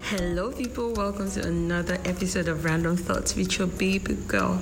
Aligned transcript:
Hello, 0.00 0.52
people. 0.52 0.94
Welcome 0.94 1.30
to 1.32 1.46
another 1.46 1.98
episode 2.04 2.48
of 2.48 2.64
Random 2.64 2.96
Thoughts 2.96 3.34
with 3.36 3.58
your 3.58 3.66
baby 3.66 4.14
girl, 4.26 4.58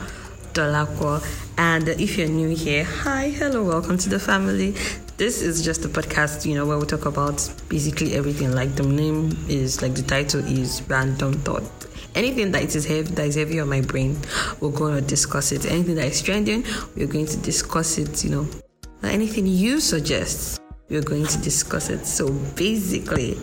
Dolakwa. 0.55 1.23
And 1.59 1.89
if 1.89 2.19
you're 2.19 2.29
new 2.29 2.57
here, 2.57 2.85
hi, 2.85 3.29
hello, 3.29 3.63
welcome 3.63 3.97
to 3.99 4.09
the 4.09 4.19
family. 4.19 4.75
This 5.19 5.43
is 5.43 5.63
just 5.63 5.85
a 5.85 5.89
podcast, 5.89 6.47
you 6.47 6.55
know, 6.55 6.67
where 6.67 6.79
we 6.79 6.87
talk 6.87 7.07
about 7.07 7.49
basically 7.69 8.15
everything. 8.15 8.53
Like 8.53 8.75
the 8.75 8.83
name 8.83 9.37
is, 9.49 9.83
like 9.83 9.95
the 9.95 10.03
title 10.03 10.41
is 10.41 10.83
Random 10.89 11.35
Thought. 11.35 11.63
Anything 12.15 12.51
that 12.53 12.75
is 12.75 12.85
heavy, 12.87 13.15
that 13.15 13.27
is 13.27 13.37
heavy 13.37 13.61
on 13.61 13.69
my 13.69 13.83
brain, 13.83 14.19
we're 14.61 14.71
going 14.73 14.97
to 14.97 15.03
discuss 15.03 15.53
it. 15.53 15.65
Anything 15.67 15.95
that 15.97 16.07
is 16.07 16.23
trending, 16.23 16.65
we're 16.97 17.07
going 17.07 17.27
to 17.27 17.37
discuss 17.37 17.99
it. 17.99 18.25
You 18.25 18.31
know, 18.31 18.49
anything 19.03 19.47
you 19.47 19.81
suggest, 19.81 20.62
we're 20.93 21.03
going 21.03 21.27
to 21.27 21.39
discuss 21.39 21.89
it. 21.89 22.07
So 22.07 22.31
basically, 22.31 23.35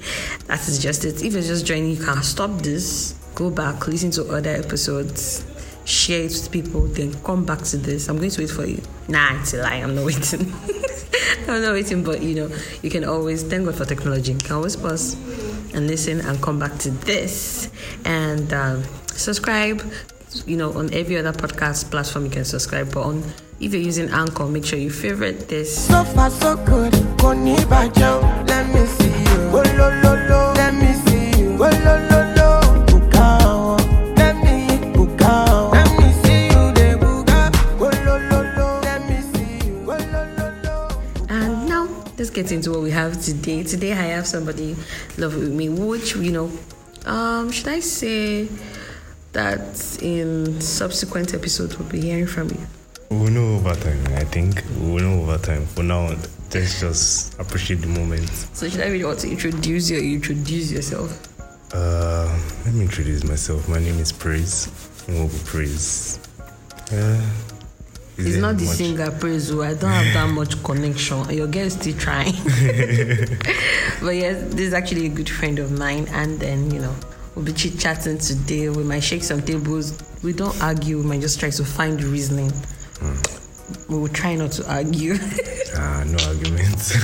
that 0.45 0.66
is 0.67 0.77
just 0.80 1.03
it. 1.03 1.23
If 1.23 1.34
you're 1.34 1.41
just 1.41 1.66
joining, 1.66 1.90
you 1.90 2.03
can 2.03 2.21
stop 2.21 2.52
this, 2.62 3.16
go 3.34 3.49
back, 3.49 3.88
listen 3.88 4.12
to 4.12 4.31
other 4.31 4.52
episodes, 4.52 5.44
share 5.84 6.21
it 6.21 6.31
with 6.31 6.52
people, 6.52 6.81
then 6.81 7.13
come 7.23 7.45
back 7.45 7.63
to 7.63 7.77
this. 7.77 8.07
I'm 8.07 8.17
going 8.17 8.30
to 8.30 8.41
wait 8.41 8.52
for 8.52 8.66
you. 8.66 8.81
Nah, 9.07 9.41
it's 9.41 9.55
a 9.55 9.63
lie. 9.63 9.77
I'm 9.77 9.95
not 9.95 10.05
waiting. 10.12 10.54
I'm 11.48 11.62
not 11.63 11.73
waiting, 11.73 12.04
but 12.04 12.21
you 12.21 12.35
know, 12.35 12.55
you 12.84 12.91
can 12.91 13.04
always 13.04 13.41
thank 13.41 13.66
God 13.66 13.76
for 13.76 13.85
technology. 13.85 14.34
You 14.34 14.38
can 14.38 14.55
always 14.55 14.76
pause 14.76 15.16
and 15.73 15.88
listen 15.88 16.21
and 16.21 16.40
come 16.41 16.59
back 16.59 16.77
to 16.79 16.91
this 16.91 17.71
and 18.05 18.54
um, 18.54 18.84
subscribe. 19.07 19.81
You 20.46 20.58
know, 20.58 20.72
on 20.74 20.94
every 20.94 21.18
other 21.18 21.32
podcast 21.34 21.90
platform, 21.90 22.26
you 22.26 22.32
can 22.32 22.46
subscribe. 22.46 22.94
But 22.94 23.02
on 23.02 23.24
if 23.60 23.74
you're 23.74 23.82
using 23.82 24.10
Anchor, 24.10 24.46
make 24.46 24.63
sure 24.66 24.77
you 24.80 24.91
favorite 24.91 25.48
this. 25.49 25.88
So 25.88 26.04
far 26.04 26.30
so 26.30 26.55
good, 26.66 26.94
kò 27.18 27.34
ní 27.34 27.55
bàjẹ́ 27.71 28.10
o. 28.13 28.20
Let 28.48 28.66
me 28.74 28.86
see 28.96 29.10
you. 29.26 29.40
Let 30.55 30.74
me 30.82 30.94
see 31.05 31.40
you. 31.41 31.58
Oh. 31.60 31.66
Oh, 37.82 37.90
lo, 38.05 38.18
lo, 38.30 38.40
lo. 38.58 38.82
Let 38.88 39.02
me 39.10 39.18
see. 39.32 39.60
Oh, 39.88 39.98
lo, 40.14 40.21
lo, 40.38 40.48
lo. 40.64 40.77
And 41.30 41.68
now 41.68 41.88
let's 42.18 42.30
get 42.30 42.52
into 42.52 42.71
what 42.71 42.82
we 42.82 42.91
have 42.91 43.20
today. 43.21 43.64
Today 43.64 43.91
I 43.93 44.08
have 44.16 44.27
somebody 44.27 44.76
love 45.18 45.36
with 45.36 45.52
me, 45.52 45.70
which 45.70 46.16
you 46.16 46.32
know, 46.32 46.52
um, 47.05 47.52
should 47.52 47.68
I 47.68 47.80
say 47.80 48.48
that 49.34 49.98
in 50.02 50.60
subsequent 50.62 51.34
episodes 51.34 51.77
we'll 51.77 51.90
be 51.90 52.02
hearing 52.02 52.27
from 52.27 52.49
you. 52.49 52.60
We'll 53.12 53.32
know 53.32 53.55
over 53.55 53.74
time, 53.76 54.04
I 54.16 54.24
think. 54.24 54.63
We'll 54.77 55.04
know 55.04 55.21
over 55.24 55.38
time. 55.40 55.66
For 55.66 55.82
now, 55.84 56.10
let's 56.54 56.80
just 56.80 57.40
appreciate 57.40 57.82
the 57.82 57.88
moment. 57.88 58.30
So 58.54 58.70
should 58.70 58.82
I 58.82 58.88
really 58.88 59.04
want 59.05 59.20
to 59.20 59.30
introduce 59.30 59.90
you 59.90 59.98
or 59.98 60.02
introduce 60.02 60.71
yourself? 60.71 61.26
Uh, 61.74 62.27
let 62.66 62.74
me 62.74 62.82
introduce 62.84 63.24
myself. 63.24 63.68
My 63.68 63.80
name 63.80 63.99
is 63.99 64.12
Praise. 64.12 64.68
Nwobu 65.08 65.44
Praise. 65.46 66.19
Uh, 66.91 67.19
is 68.18 68.28
It's 68.28 68.38
not 68.38 68.58
the 68.58 68.66
much- 68.66 68.75
singer 68.75 69.12
praise 69.12 69.50
who 69.50 69.64
I 69.64 69.74
don't 69.74 69.90
have 69.91 70.14
that 70.14 70.30
much 70.34 70.62
connection. 70.64 71.28
Your 71.31 71.47
girl 71.47 71.66
is 71.66 71.74
still 71.74 71.96
trying. 71.97 72.34
but 74.02 74.16
yes, 74.16 74.44
this 74.53 74.62
is 74.68 74.74
actually 74.74 75.06
a 75.08 75.09
good 75.09 75.30
friend 75.30 75.58
of 75.59 75.72
mine 75.72 76.08
and 76.12 76.40
then, 76.40 76.69
you 76.72 76.80
know, 76.81 76.96
we'll 77.35 77.46
be 77.46 77.53
chit 77.53 77.80
chatting 77.80 78.18
today. 78.18 78.69
We 78.69 78.84
might 78.84 79.03
shake 79.03 79.24
some 79.24 79.41
tables. 79.41 79.97
We 80.24 80.34
don't 80.34 80.59
argue, 80.62 80.97
we 80.97 81.03
might 81.06 81.22
just 81.22 81.40
try 81.40 81.50
to 81.50 81.63
find 81.63 82.02
reasoning. 82.03 82.52
We 83.88 83.97
will 83.97 84.08
try 84.08 84.36
not 84.36 84.52
to 84.53 84.72
argue. 84.74 85.16
Ah, 85.81 86.03
no 86.03 86.18
arguments. 86.28 86.97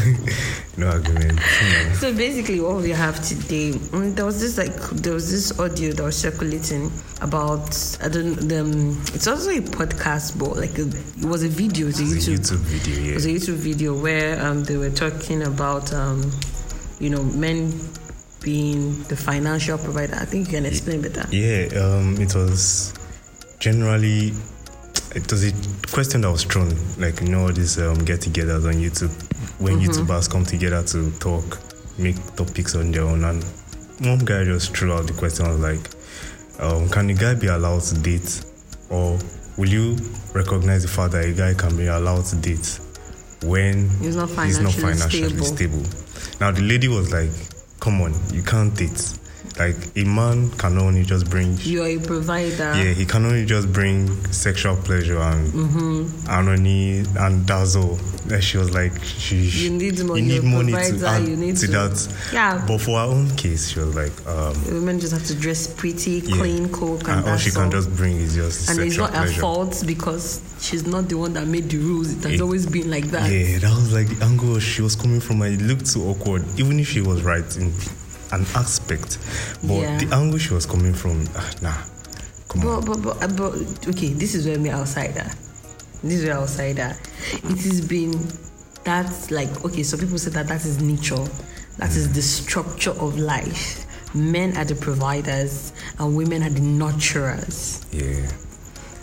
no 0.77 0.87
arguments. 0.87 1.39
No. 1.39 1.93
so 1.93 2.13
basically 2.15 2.59
what 2.59 2.81
we 2.81 2.89
have 2.89 3.23
today 3.23 3.71
mm, 3.71 4.13
there 4.15 4.25
was 4.25 4.41
this 4.41 4.57
like 4.57 4.73
there 4.89 5.13
was 5.13 5.29
this 5.31 5.57
audio 5.59 5.93
that 5.93 6.03
was 6.03 6.17
circulating 6.17 6.91
about 7.21 7.69
I 8.03 8.09
don't 8.09 8.51
um 8.51 8.99
it's 9.13 9.27
also 9.27 9.51
a 9.51 9.61
podcast 9.61 10.37
but 10.39 10.57
like 10.57 10.77
a, 10.79 10.87
it 10.87 11.25
was 11.25 11.43
a 11.43 11.47
video 11.47 11.87
it's 11.87 11.99
a 11.99 12.03
It's 12.03 12.27
a 12.27 12.31
YouTube 12.31 12.57
YouTube 12.57 12.57
video, 12.57 13.11
It 13.11 13.13
was 13.13 13.25
a 13.27 13.29
YouTube 13.29 13.55
video 13.57 14.01
where 14.01 14.43
um, 14.43 14.63
they 14.63 14.77
were 14.77 14.89
talking 14.89 15.43
about, 15.43 15.93
um, 15.93 16.29
you 16.99 17.11
know, 17.11 17.23
men 17.23 17.71
being 18.45 19.01
the 19.09 19.15
financial 19.17 19.77
provider. 19.77 20.13
I 20.15 20.25
think 20.25 20.47
you 20.47 20.53
can 20.53 20.65
explain 20.65 21.01
better. 21.01 21.25
Yeah, 21.31 21.65
um, 21.81 22.15
it 22.21 22.33
was 22.35 22.93
generally 23.59 24.31
it 25.15 25.31
was 25.31 25.43
a 25.47 25.51
question 25.91 26.21
that 26.21 26.31
was 26.31 26.43
thrown, 26.43 26.69
like 26.97 27.19
you 27.21 27.29
know 27.29 27.41
all 27.47 27.51
these 27.51 27.79
um, 27.79 27.97
get-togethers 28.05 28.65
on 28.67 28.75
YouTube 28.75 29.11
when 29.59 29.79
YouTubers 29.79 30.29
come 30.29 30.45
together 30.45 30.83
to 30.83 31.11
talk, 31.19 31.57
make 31.97 32.15
topics 32.35 32.75
on 32.75 32.91
their 32.91 33.03
own, 33.03 33.23
and 33.23 33.43
one 34.01 34.19
guy 34.19 34.43
just 34.43 34.75
threw 34.77 34.93
out 34.93 35.07
the 35.07 35.13
question 35.13 35.47
was 35.47 35.59
like, 35.59 35.89
um, 36.61 36.87
"Can 36.89 37.09
a 37.09 37.13
guy 37.13 37.33
be 37.33 37.47
allowed 37.47 37.81
to 37.83 37.95
date, 38.01 38.43
or 38.89 39.17
will 39.57 39.69
you 39.69 39.95
recognize 40.33 40.83
the 40.83 40.89
fact 40.89 41.13
that 41.13 41.25
a 41.25 41.33
guy 41.33 41.53
can 41.55 41.75
be 41.77 41.87
allowed 41.87 42.25
to 42.25 42.35
date 42.35 42.79
when 43.43 43.89
He's 43.99 44.15
not 44.15 44.29
he's 44.45 44.59
not 44.59 44.71
financially 44.73 45.29
financially 45.29 45.43
stable. 45.45 45.83
stable?" 45.83 46.39
Now 46.41 46.51
the 46.51 46.61
lady 46.61 46.89
was 46.89 47.11
like, 47.13 47.31
"Come 47.85 48.01
on, 48.01 48.15
you 48.33 48.41
can't 48.41 48.75
date." 48.75 49.24
Like 49.57 49.77
a 49.95 50.03
man 50.03 50.51
can 50.51 50.77
only 50.77 51.03
just 51.03 51.29
bring 51.29 51.57
You're 51.61 51.85
a 51.87 51.97
provider. 51.99 52.73
yeah, 52.75 52.91
he 52.93 53.05
can 53.05 53.25
only 53.25 53.45
just 53.45 53.71
bring 53.71 54.09
sexual 54.33 54.75
pleasure 54.75 55.17
and 55.19 55.47
Mm-hmm. 55.53 57.17
and 57.17 57.45
dazzle. 57.45 57.97
And 58.29 58.43
she 58.43 58.57
was 58.57 58.73
like, 58.73 58.91
she, 59.03 59.35
You 59.37 59.69
need 59.69 60.03
money, 60.03 60.21
You 60.23 60.41
need 60.41 60.43
money 60.43 60.71
to 60.73 61.05
add 61.07 61.27
you 61.27 61.37
need 61.37 61.55
to 61.57 61.67
to- 61.67 61.71
that. 61.71 62.17
Yeah. 62.33 62.65
But 62.67 62.79
for 62.81 62.99
her 62.99 63.05
own 63.05 63.29
case, 63.37 63.69
she 63.69 63.79
was 63.79 63.95
like, 63.95 64.11
um, 64.27 64.55
Women 64.73 64.99
just 64.99 65.13
have 65.13 65.23
to 65.25 65.35
dress 65.35 65.67
pretty, 65.73 66.19
yeah. 66.19 66.35
clean, 66.35 66.69
cook, 66.73 67.01
and, 67.07 67.19
and 67.21 67.29
all 67.29 67.37
she 67.37 67.51
can 67.51 67.65
all. 67.65 67.71
just 67.71 67.95
bring 67.95 68.17
is 68.17 68.35
just 68.35 68.69
and 68.69 68.79
it's 68.79 68.97
not 68.97 69.13
her 69.13 69.27
fault 69.27 69.83
because 69.87 70.41
she's 70.59 70.85
not 70.85 71.07
the 71.07 71.15
one 71.17 71.33
that 71.33 71.47
made 71.47 71.69
the 71.69 71.77
rules. 71.77 72.11
It 72.11 72.23
has 72.23 72.33
Yeah. 72.35 72.41
always 72.41 72.65
been 72.65 72.89
like 72.91 73.05
that. 73.11 73.31
Yeah, 73.31 73.59
that 73.59 73.73
was 73.75 73.93
like 73.93 74.07
the 74.09 74.25
angle 74.25 74.59
she 74.59 74.81
was 74.81 74.95
coming 74.97 75.21
from, 75.21 75.41
and 75.43 75.61
it 75.61 75.63
looked 75.63 75.85
too 75.91 76.03
awkward. 76.03 76.43
Even 76.59 76.79
if 76.79 76.89
she 76.89 77.01
was 77.01 77.21
right 77.23 77.45
in 77.57 77.71
an 78.31 78.45
aspect, 78.55 79.17
but 79.63 79.81
Yeah. 79.81 79.97
the 79.97 80.15
angle 80.15 80.39
she 80.39 80.53
was 80.53 80.65
coming 80.65 80.93
from, 80.93 81.25
ah, 81.35 81.51
nah, 81.61 81.77
come 82.47 82.67
on. 82.67 82.85
But, 82.85 83.01
but, 83.01 83.19
but, 83.19 83.35
but, 83.35 83.87
okay, 83.89 84.09
this 84.13 84.35
is 84.35 84.47
where 84.47 84.59
me 84.59 84.69
outsider. 84.71 85.29
This 86.03 86.19
is 86.19 86.25
where 86.25 86.37
outsider. 86.37 86.95
It 87.33 87.57
has 87.63 87.81
been 87.87 88.13
that's 88.85 89.31
like 89.31 89.65
okay. 89.65 89.83
So 89.83 89.97
people 89.97 90.17
say 90.17 90.29
that 90.31 90.47
that 90.47 90.63
is 90.63 90.81
nature, 90.81 91.23
that 91.77 91.89
is 91.95 92.07
mm. 92.07 92.13
the 92.13 92.21
structure 92.21 92.91
of 92.91 93.17
life. 93.17 93.81
Men 94.13 94.55
are 94.55 94.63
the 94.63 94.75
providers 94.75 95.73
and 95.99 96.15
women 96.15 96.41
are 96.43 96.49
the 96.49 96.61
nurturers. 96.61 97.83
Yeah, 97.91 98.25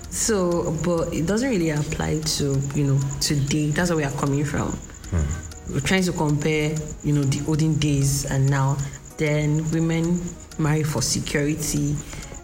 So, 0.09 0.71
but 0.85 1.13
it 1.13 1.27
doesn't 1.27 1.51
really 1.51 1.71
apply 1.71 2.21
to 2.21 2.59
you 2.75 2.85
know 2.87 3.01
today. 3.21 3.71
That's 3.71 3.91
where 3.91 3.97
we 3.99 4.05
are 4.05 4.13
coming 4.13 4.45
from. 4.45 4.69
Hmm. 5.11 5.73
We're 5.75 5.81
trying 5.81 6.05
to 6.05 6.13
compare 6.13 6.75
you 7.03 7.13
know 7.13 7.25
the 7.25 7.45
olden 7.49 7.75
days 7.75 8.25
and 8.25 8.49
now. 8.49 8.79
Then 9.23 9.71
women 9.71 10.21
marry 10.59 10.83
for 10.83 11.01
security 11.01 11.95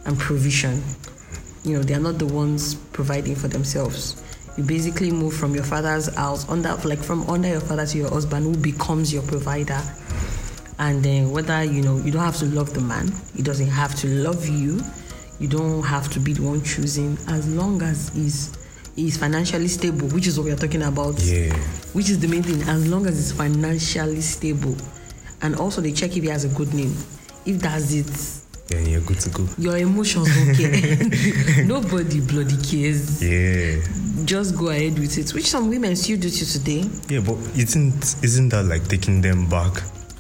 and 0.07 0.17
provision. 0.17 0.81
You 1.65 1.77
know 1.77 1.83
they 1.83 1.95
are 1.95 1.99
not 1.99 2.21
the 2.21 2.27
ones 2.27 2.77
providing 2.93 3.35
for 3.35 3.49
themselves. 3.49 4.23
You 4.57 4.63
basically 4.63 5.11
move 5.11 5.35
from 5.35 5.57
your 5.57 5.65
father's 5.65 6.15
house 6.15 6.49
under 6.49 6.77
like 6.85 7.01
from 7.01 7.29
under 7.29 7.49
your 7.49 7.61
father 7.61 7.85
to 7.85 7.99
your 7.99 8.09
husband 8.11 8.45
who 8.47 8.63
becomes 8.63 9.13
your 9.13 9.25
provider. 9.25 9.81
And 10.79 11.03
then 11.03 11.33
whether 11.33 11.65
you 11.65 11.83
know 11.83 11.97
you 11.97 12.13
don't 12.13 12.23
have 12.23 12.37
to 12.37 12.45
love 12.47 12.73
the 12.73 12.81
man, 12.81 13.11
he 13.35 13.43
doesn't 13.43 13.67
have 13.67 13.97
to 13.97 14.07
love 14.07 14.47
you. 14.47 14.81
You 15.41 15.49
don't 15.49 15.83
have 15.83 16.09
to 16.13 16.21
be 16.21 16.33
the 16.33 16.43
one 16.43 16.63
choosing 16.63 17.19
as 17.27 17.53
long 17.53 17.83
as 17.83 18.11
he's 18.11 18.57
he's 18.95 19.17
financially 19.17 19.67
stable, 19.67 20.07
which 20.11 20.29
is 20.29 20.39
what 20.39 20.45
we 20.45 20.53
are 20.53 20.57
talking 20.57 20.83
about. 20.83 21.19
yeah, 21.25 21.53
Which 21.93 22.09
is 22.09 22.21
the 22.21 22.29
main 22.29 22.45
thing, 22.45 22.63
as 22.69 22.87
long 22.87 23.05
as 23.07 23.17
he's 23.17 23.33
financially 23.33 24.21
stable. 24.21 24.77
And 25.43 25.57
also 25.57 25.81
they 25.81 25.93
check 25.93 26.17
if 26.17 26.23
he 26.23 26.29
has 26.29 26.45
a 26.45 26.49
good 26.49 26.73
name. 26.75 26.95
If 27.47 27.61
that's 27.61 27.93
it, 27.93 28.69
then 28.69 28.87
you're 28.87 29.01
good 29.01 29.19
to 29.21 29.31
go. 29.31 29.47
your 29.57 29.79
emotions 29.79 30.29
don't 30.35 30.55
care. 30.55 31.65
Nobody 31.65 32.21
bloody 32.21 32.57
cares. 32.59 33.23
Yeah. 33.23 33.81
Just 34.27 34.57
go 34.59 34.69
ahead 34.69 34.99
with 34.99 35.17
it. 35.17 35.33
Which 35.33 35.47
some 35.47 35.71
women 35.71 35.97
still 35.97 36.19
do 36.19 36.29
to 36.29 36.53
today. 36.53 36.85
Yeah, 37.09 37.21
but 37.21 37.37
isn't 37.57 38.17
isn't 38.23 38.49
that 38.51 38.65
like 38.67 38.87
taking 38.89 39.23
them 39.23 39.49
back 39.49 39.73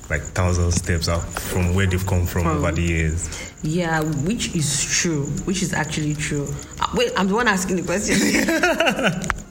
like 0.09 0.23
thousand 0.23 0.71
steps 0.73 1.09
out 1.11 1.21
from 1.39 1.75
where 1.75 1.87
they've 1.87 2.07
come 2.07 2.25
from 2.25 2.45
From- 2.45 2.59
over 2.59 2.73
the 2.73 2.81
years? 2.83 3.29
Yeah, 3.63 4.01
which 4.25 4.55
is 4.55 4.83
true. 4.85 5.25
Which 5.45 5.61
is 5.63 5.75
actually 5.75 6.15
true. 6.15 6.49
Uh, 6.81 6.87
wait, 6.95 7.13
I'm 7.17 7.27
the 7.29 7.35
one 7.35 7.49
asking 7.49 7.77
the 7.77 7.83
question. 7.83 8.17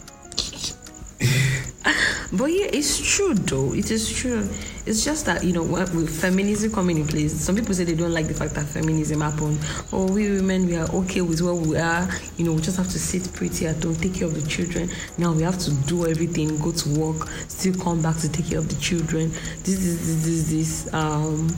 But 2.37 2.51
yeah, 2.51 2.67
it's 2.71 2.99
true 2.99 3.33
though. 3.33 3.73
It 3.73 3.89
is 3.89 4.11
true. 4.11 4.47
It's 4.85 5.03
just 5.03 5.25
that 5.25 5.43
you 5.43 5.53
know 5.53 5.63
with 5.63 6.21
feminism 6.21 6.71
coming 6.71 6.97
in 6.97 7.07
place, 7.07 7.33
some 7.33 7.55
people 7.55 7.73
say 7.73 7.83
they 7.83 7.95
don't 7.95 8.13
like 8.13 8.27
the 8.27 8.35
fact 8.35 8.53
that 8.53 8.65
feminism 8.67 9.21
happened. 9.21 9.59
Oh, 9.91 10.05
we 10.05 10.29
women 10.29 10.67
we 10.67 10.75
are 10.75 10.87
okay 11.01 11.21
with 11.21 11.41
where 11.41 11.55
we 11.55 11.77
are. 11.77 12.07
You 12.37 12.45
know, 12.45 12.53
we 12.53 12.61
just 12.61 12.77
have 12.77 12.89
to 12.89 12.99
sit 12.99 13.33
pretty 13.33 13.65
at 13.65 13.83
home, 13.83 13.95
take 13.95 14.13
care 14.13 14.27
of 14.27 14.35
the 14.35 14.47
children. 14.47 14.87
Now 15.17 15.33
we 15.33 15.41
have 15.41 15.57
to 15.57 15.71
do 15.87 16.05
everything, 16.05 16.59
go 16.59 16.71
to 16.71 16.89
work, 16.99 17.27
still 17.47 17.73
come 17.73 18.03
back 18.03 18.17
to 18.17 18.29
take 18.29 18.49
care 18.49 18.59
of 18.59 18.69
the 18.69 18.79
children. 18.79 19.31
This 19.63 19.83
is 19.83 20.23
this 20.23 20.25
this 20.25 20.83
this 20.85 20.93
um 20.93 21.49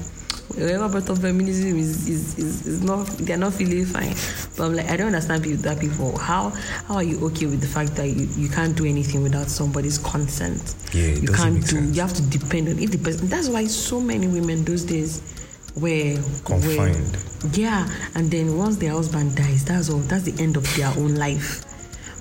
whoever 0.56 0.90
brought 0.90 1.10
up 1.10 1.18
feminism 1.19 1.78
is, 1.78 2.07
is, 2.07 2.38
is, 2.40 2.68
is 2.68 2.81
not 2.84 3.06
they're 3.19 3.38
not 3.38 3.54
feeling 3.54 3.86
fine. 3.86 4.16
But 4.57 4.66
I'm 4.66 4.75
like 4.75 4.90
I 4.90 4.98
don't 4.98 5.07
understand 5.07 5.44
people 5.44 5.62
that 5.63 5.80
people 5.80 6.18
how 6.18 6.50
how 6.88 6.96
are 6.96 7.04
you 7.04 7.24
okay 7.28 7.46
with 7.46 7.62
the 7.62 7.68
fact 7.68 7.96
that 7.96 8.07
you, 8.07 8.28
you 8.36 8.50
can't 8.50 8.75
do 8.75 8.86
anything 8.86 9.24
without 9.24 9.48
somebody's 9.48 9.98
consent? 9.98 10.75
Yeah, 10.94 11.04
it 11.04 11.22
you 11.22 11.28
doesn't 11.28 11.36
can't 11.36 11.54
make 11.56 11.63
do 11.63 11.69
sense. 11.78 11.96
you 11.96 12.01
have 12.01 12.13
to 12.13 12.22
depend 12.24 12.68
on 12.69 12.80
it 12.80 12.92
depends 12.92 13.22
that's 13.30 13.50
why 13.50 13.66
so 13.66 14.00
many 14.01 14.28
women 14.28 14.63
those 14.66 14.84
days 14.84 15.22
were 15.75 16.16
Confined. 16.44 17.16
were- 17.44 17.50
yeah, 17.54 17.88
and 18.16 18.30
then 18.30 18.57
once 18.57 18.78
their 18.78 18.92
husband 18.92 19.36
dies, 19.38 19.63
that's 19.63 19.90
all 19.90 20.00
that's 20.00 20.24
the 20.24 20.44
end 20.44 20.57
of 20.57 20.75
their 20.75 20.88
own 20.98 21.16
life. 21.16 21.63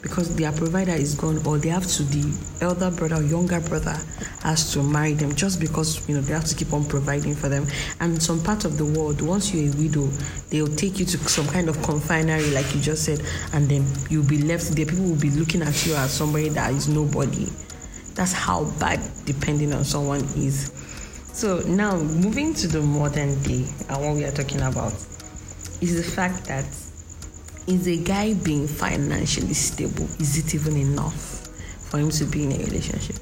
Because 0.02 0.34
their 0.36 0.52
provider 0.52 0.92
is 0.92 1.14
gone, 1.14 1.44
or 1.46 1.58
they 1.58 1.70
have 1.70 1.86
to 1.86 2.02
the 2.04 2.38
elder 2.60 2.90
brother 2.90 3.16
or 3.16 3.22
younger 3.22 3.60
brother 3.60 3.96
has 4.42 4.72
to 4.72 4.82
marry 4.82 5.12
them 5.12 5.34
just 5.34 5.60
because 5.60 6.08
you 6.08 6.14
know 6.14 6.20
they 6.20 6.32
have 6.32 6.44
to 6.44 6.54
keep 6.54 6.72
on 6.72 6.84
providing 6.84 7.34
for 7.34 7.48
them. 7.48 7.66
And 8.00 8.22
some 8.22 8.42
part 8.42 8.64
of 8.64 8.78
the 8.78 8.84
world, 8.84 9.20
once 9.20 9.52
you're 9.52 9.72
a 9.72 9.76
widow, 9.76 10.06
they'll 10.50 10.68
take 10.68 10.98
you 10.98 11.04
to 11.06 11.18
some 11.28 11.46
kind 11.48 11.68
of 11.68 11.82
confinery, 11.82 12.50
like 12.50 12.72
you 12.74 12.80
just 12.80 13.04
said, 13.04 13.20
and 13.52 13.68
then 13.68 13.84
you'll 14.08 14.26
be 14.26 14.38
left 14.42 14.76
there. 14.76 14.86
People 14.86 15.04
will 15.04 15.20
be 15.20 15.30
looking 15.30 15.62
at 15.62 15.86
you 15.86 15.94
as 15.94 16.12
somebody 16.12 16.48
that 16.50 16.72
is 16.72 16.88
nobody. 16.88 17.48
That's 18.14 18.32
how 18.32 18.64
bad 18.78 19.00
depending 19.24 19.72
on 19.72 19.84
someone 19.84 20.20
is. 20.36 20.72
So 21.32 21.60
now 21.60 21.96
moving 21.96 22.54
to 22.54 22.66
the 22.66 22.80
modern 22.80 23.40
day 23.42 23.64
and 23.88 24.00
what 24.00 24.16
we 24.16 24.24
are 24.24 24.32
talking 24.32 24.60
about 24.60 24.92
is 25.80 25.96
the 25.96 26.02
fact 26.02 26.46
that 26.46 26.66
is 27.68 27.86
a 27.86 27.96
guy 28.02 28.34
being 28.34 28.66
financially 28.66 29.54
stable 29.54 30.08
is 30.18 30.38
it 30.38 30.54
even 30.54 30.76
enough 30.76 31.46
for 31.90 31.98
him 31.98 32.10
to 32.10 32.24
be 32.24 32.44
in 32.44 32.52
a 32.52 32.58
relationship? 32.64 33.16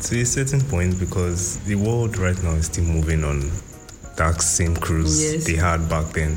to 0.00 0.20
a 0.20 0.24
certain 0.26 0.60
point 0.62 0.98
because 0.98 1.58
the 1.60 1.76
world 1.76 2.16
right 2.18 2.40
now 2.42 2.50
is 2.52 2.66
still 2.66 2.84
moving 2.84 3.22
on 3.24 3.40
that 4.16 4.40
same 4.42 4.74
cruise 4.76 5.32
Yes. 5.32 5.46
they 5.46 5.54
had 5.54 5.88
back 5.88 6.12
then. 6.12 6.36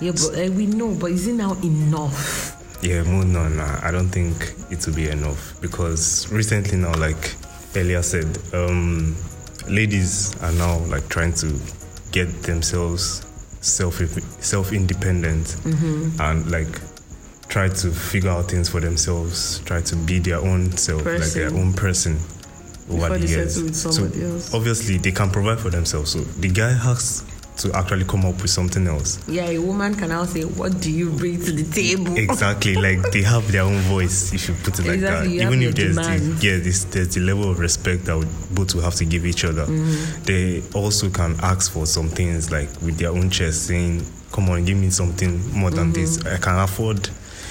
Yeah, 0.00 0.12
but 0.12 0.38
uh, 0.38 0.52
we 0.52 0.66
know, 0.66 0.94
but 0.94 1.10
is 1.10 1.26
it 1.26 1.34
now 1.34 1.54
enough? 1.62 2.56
Yeah, 2.82 3.02
more 3.02 3.24
no, 3.24 3.48
no, 3.48 3.64
I 3.82 3.90
don't 3.90 4.08
think 4.08 4.54
it 4.70 4.86
will 4.86 4.94
be 4.94 5.08
enough 5.08 5.60
because 5.60 6.30
recently 6.32 6.78
now, 6.78 6.94
like 6.94 7.34
earlier 7.76 8.00
said, 8.02 8.38
um, 8.54 9.16
ladies 9.68 10.34
are 10.40 10.52
now 10.52 10.78
like 10.86 11.08
trying 11.08 11.34
to 11.34 11.58
get 12.12 12.28
themselves 12.44 13.26
self 13.60 13.96
self 14.42 14.72
independent 14.72 15.46
mm-hmm. 15.46 16.20
and 16.20 16.50
like 16.50 16.80
try 17.48 17.68
to 17.68 17.90
figure 17.90 18.30
out 18.30 18.50
things 18.50 18.68
for 18.68 18.80
themselves, 18.80 19.58
try 19.60 19.80
to 19.82 19.96
be 19.96 20.18
their 20.18 20.38
own 20.38 20.70
self, 20.76 21.04
like 21.04 21.22
their 21.32 21.52
own 21.52 21.72
person 21.72 22.16
over 22.88 23.08
Before 23.08 23.18
the 23.18 23.26
years. 23.26 23.80
somebody 23.82 24.24
else. 24.24 24.54
obviously 24.54 24.98
they 24.98 25.12
can 25.12 25.30
provide 25.30 25.58
for 25.60 25.70
themselves. 25.70 26.12
So 26.12 26.20
the 26.20 26.48
guy 26.48 26.72
has 26.72 27.24
to 27.60 27.72
actually 27.76 28.04
come 28.04 28.24
up 28.24 28.40
with 28.40 28.50
something 28.50 28.86
else. 28.86 29.18
Yeah, 29.28 29.48
a 29.50 29.58
woman 29.58 29.94
can 29.94 30.08
now 30.08 30.24
say, 30.24 30.42
What 30.44 30.80
do 30.80 30.90
you 30.90 31.10
bring 31.10 31.42
to 31.44 31.52
the 31.52 31.64
table? 31.70 32.16
Exactly, 32.16 32.74
like 32.86 33.12
they 33.12 33.22
have 33.22 33.50
their 33.52 33.62
own 33.62 33.78
voice. 33.80 34.32
If 34.32 34.48
you 34.48 34.54
put 34.62 34.78
it 34.78 34.86
like 34.86 34.94
Exactly, 34.94 35.38
that, 35.38 35.46
even 35.46 35.62
if 35.62 35.74
there's 35.74 35.96
demands. 35.96 36.40
the 36.40 36.46
yeah, 36.46 36.56
this, 36.58 36.84
there's 36.84 37.14
the 37.14 37.20
level 37.20 37.50
of 37.50 37.58
respect 37.58 38.04
that 38.06 38.26
both 38.50 38.74
will 38.74 38.82
have 38.82 38.94
to 38.96 39.04
give 39.04 39.26
each 39.26 39.44
other. 39.44 39.66
Mm-hmm. 39.66 40.22
They 40.24 40.62
also 40.74 41.10
can 41.10 41.36
ask 41.42 41.70
for 41.72 41.86
some 41.86 42.08
things 42.08 42.50
like 42.50 42.68
with 42.82 42.98
their 42.98 43.10
own 43.10 43.30
chest, 43.30 43.66
saying, 43.66 44.04
"Come 44.32 44.48
on, 44.48 44.64
give 44.64 44.78
me 44.78 44.90
something 44.90 45.52
more 45.52 45.70
than 45.70 45.92
this. 45.92 46.16
Mm-hmm. 46.18 46.34
I 46.34 46.38
can 46.38 46.58
afford." 46.58 47.10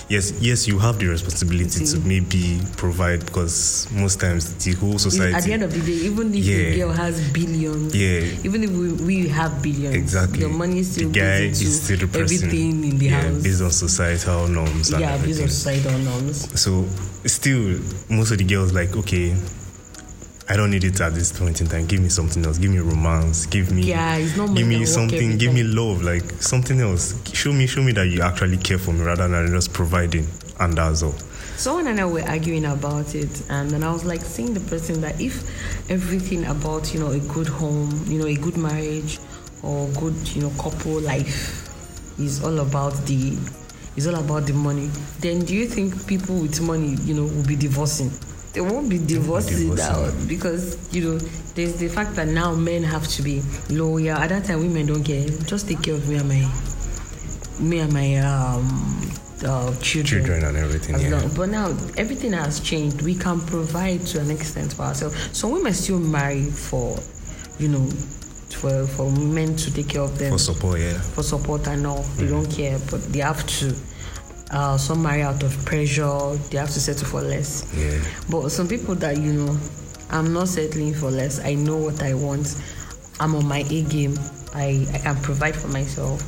Yes, 0.09 0.33
yes, 0.41 0.67
you 0.67 0.79
have 0.79 0.97
the 0.97 1.05
responsibility 1.05 1.85
to 1.85 1.97
mm-hmm. 1.97 2.07
maybe 2.07 2.59
provide 2.77 3.23
because 3.27 3.87
most 3.91 4.19
times 4.19 4.51
the 4.65 4.73
whole 4.73 4.97
society. 4.97 5.35
At 5.35 5.43
the 5.43 5.53
end 5.53 5.61
of 5.63 5.71
the 5.71 5.79
day, 5.85 6.09
even 6.09 6.33
if 6.33 6.43
Yeah. 6.43 6.57
the 6.71 6.77
girl 6.77 6.91
has 6.93 7.21
billions, 7.29 7.93
Yeah. 7.95 8.25
even 8.43 8.63
if 8.63 8.71
we, 8.71 8.93
we 9.05 9.27
have 9.29 9.61
billions, 9.61 9.93
Exactly. 9.95 10.39
the 10.39 10.49
money 10.49 10.81
still 10.81 11.09
the 11.09 11.19
guy 11.19 11.53
is 11.53 11.81
still 11.83 11.97
the 11.99 12.07
person. 12.07 12.23
everything 12.23 12.83
in 12.89 12.97
the 12.97 13.05
yeah, 13.05 13.21
house. 13.21 13.43
based 13.43 13.61
on 13.61 13.71
societal 13.71 14.47
norms. 14.47 14.89
Yeah, 14.89 15.15
based 15.21 15.41
on 15.43 15.49
societal 15.49 15.97
norms. 15.99 16.49
So 16.59 16.87
still, 17.25 17.77
most 18.09 18.31
of 18.31 18.39
the 18.39 18.45
girls 18.45 18.73
like, 18.73 18.95
okay, 18.97 19.35
I 20.51 20.57
don't 20.57 20.71
need 20.71 20.83
it 20.83 20.99
at 20.99 21.13
this 21.13 21.31
point 21.31 21.61
in 21.61 21.67
time. 21.67 21.85
Give 21.85 22.01
me 22.01 22.09
something 22.09 22.43
else. 22.43 22.57
Give 22.57 22.71
me 22.71 22.79
romance. 22.79 23.45
Give 23.45 23.71
me, 23.71 23.83
Yeah, 23.83 24.15
it's 24.15 24.35
not 24.35 24.55
give 24.55 24.65
me 24.65 24.83
something. 24.83 25.37
Give 25.37 25.53
me 25.53 25.61
love, 25.61 26.01
like 26.01 26.23
something 26.41 26.81
else. 26.81 27.13
Show 27.33 27.53
me, 27.53 27.67
show 27.67 27.83
me 27.83 27.91
that 27.91 28.07
you 28.07 28.21
actually 28.23 28.57
care 28.57 28.79
for 28.79 28.91
me 28.91 29.01
rather 29.01 29.27
than 29.27 29.47
just 29.51 29.73
providing, 29.73 30.27
and 30.59 30.73
that's 30.75 31.03
all. 31.03 31.13
Someone 31.55 31.85
and 31.85 31.99
I 31.99 32.05
were 32.05 32.23
arguing 32.23 32.65
about 32.65 33.13
it, 33.13 33.43
and 33.51 33.69
then 33.69 33.83
I 33.83 33.93
was 33.93 34.05
like 34.05 34.21
seeing 34.21 34.55
the 34.55 34.59
person 34.61 35.01
that 35.01 35.21
if 35.21 35.43
everything 35.91 36.45
about 36.45 36.95
you 36.95 36.99
know 36.99 37.11
a 37.11 37.19
good 37.19 37.47
home, 37.47 38.03
you 38.07 38.17
know 38.17 38.25
a 38.25 38.35
good 38.35 38.57
marriage, 38.57 39.19
or 39.61 39.87
good 39.99 40.15
you 40.35 40.41
know 40.41 40.49
couple 40.59 40.99
life 40.99 41.69
is 42.17 42.43
all 42.43 42.59
about 42.59 42.93
the 43.05 43.37
is 43.95 44.07
all 44.07 44.15
about 44.15 44.47
the 44.47 44.53
money, 44.53 44.89
then 45.19 45.41
do 45.45 45.53
you 45.55 45.67
think 45.67 46.07
people 46.07 46.39
with 46.41 46.59
money 46.59 46.95
you 47.03 47.13
know 47.13 47.25
will 47.25 47.45
be 47.45 47.55
divorcing? 47.55 48.11
They 48.53 48.61
won't 48.61 48.89
be 48.89 48.97
divorcing 48.97 49.75
now 49.75 50.09
because 50.27 50.75
you 50.93 51.01
know 51.03 51.17
there's 51.55 51.75
the 51.75 51.87
fact 51.87 52.15
that 52.15 52.27
now 52.27 52.55
men 52.55 52.83
have 52.83 53.07
to 53.09 53.21
be 53.21 53.43
loyal. 53.69 54.17
At 54.17 54.29
that 54.29 54.45
time, 54.45 54.59
women 54.59 54.87
don't 54.87 55.03
care. 55.03 55.27
Just 55.45 55.67
take 55.67 55.81
care 55.83 55.93
of 55.93 56.07
me 56.09 56.15
and 56.17 56.27
my 56.27 56.51
me 57.59 57.79
and 57.79 57.93
my 57.93 58.15
um 58.17 59.11
uh, 59.45 59.73
Children 59.79 60.43
and 60.43 60.57
everything. 60.57 60.99
Yeah. 60.99 61.09
long- 61.19 61.33
but 61.35 61.49
now 61.49 61.67
everything 61.95 62.33
has 62.33 62.59
changed. 62.59 63.01
We 63.03 63.15
can 63.15 63.39
provide 63.41 64.05
to 64.07 64.19
an 64.19 64.31
extent 64.31 64.73
for 64.73 64.83
ourselves. 64.83 65.15
Some 65.37 65.51
women 65.51 65.73
still 65.73 65.99
marry 65.99 66.45
for, 66.45 66.97
you 67.59 67.69
know, 67.69 67.85
for 68.49 68.85
for 68.87 69.09
men 69.11 69.55
to 69.55 69.73
take 69.73 69.89
care 69.89 70.01
of 70.01 70.17
them 70.17 70.31
For 70.31 70.39
support, 70.39 70.79
yeah. 70.79 70.99
for 70.99 71.23
support 71.23 71.67
and 71.67 71.85
all. 71.87 72.01
They 72.17 72.27
don't 72.27 72.51
care, 72.51 72.79
but 72.91 73.01
they 73.13 73.19
have 73.19 73.45
to. 73.59 73.75
Uh, 74.51 74.77
some 74.77 75.03
marry 75.03 75.21
out 75.21 75.43
of 75.43 75.65
pressure. 75.65 76.35
They 76.49 76.57
have 76.57 76.71
to 76.71 76.79
settle 76.79 77.07
for 77.07 77.21
less. 77.21 77.71
Yeah. 77.75 78.01
But 78.29 78.49
some 78.49 78.67
people 78.67 78.95
that 78.95 79.17
you 79.17 79.33
know, 79.33 79.57
I'm 80.09 80.33
not 80.33 80.47
settling 80.47 80.93
for 80.93 81.11
less. 81.11 81.39
I 81.39 81.53
know 81.53 81.77
what 81.77 82.01
I 82.01 82.13
want. 82.13 82.59
I'm 83.19 83.35
on 83.35 83.45
my 83.45 83.59
A 83.69 83.83
game. 83.83 84.15
I, 84.55 84.87
I 84.93 84.97
can 84.99 85.15
provide 85.17 85.55
for 85.55 85.67
myself. 85.67 86.21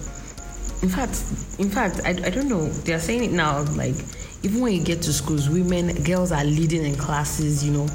In 0.84 0.90
fact, 0.90 1.24
in 1.60 1.70
fact, 1.70 2.02
I, 2.06 2.10
I 2.10 2.30
don't 2.30 2.48
know. 2.50 2.68
They 2.68 2.94
are 2.94 3.00
saying 3.00 3.24
it 3.24 3.32
now. 3.32 3.62
Like 3.74 3.96
even 4.44 4.62
when 4.62 4.74
you 4.74 4.84
get 4.84 5.02
to 5.04 5.14
schools, 5.14 5.50
women, 5.50 6.04
girls 6.04 6.32
are 6.32 6.44
leading 6.44 6.84
in 6.86 6.96
classes. 6.96 7.64
You 7.64 7.72
know, 7.74 7.88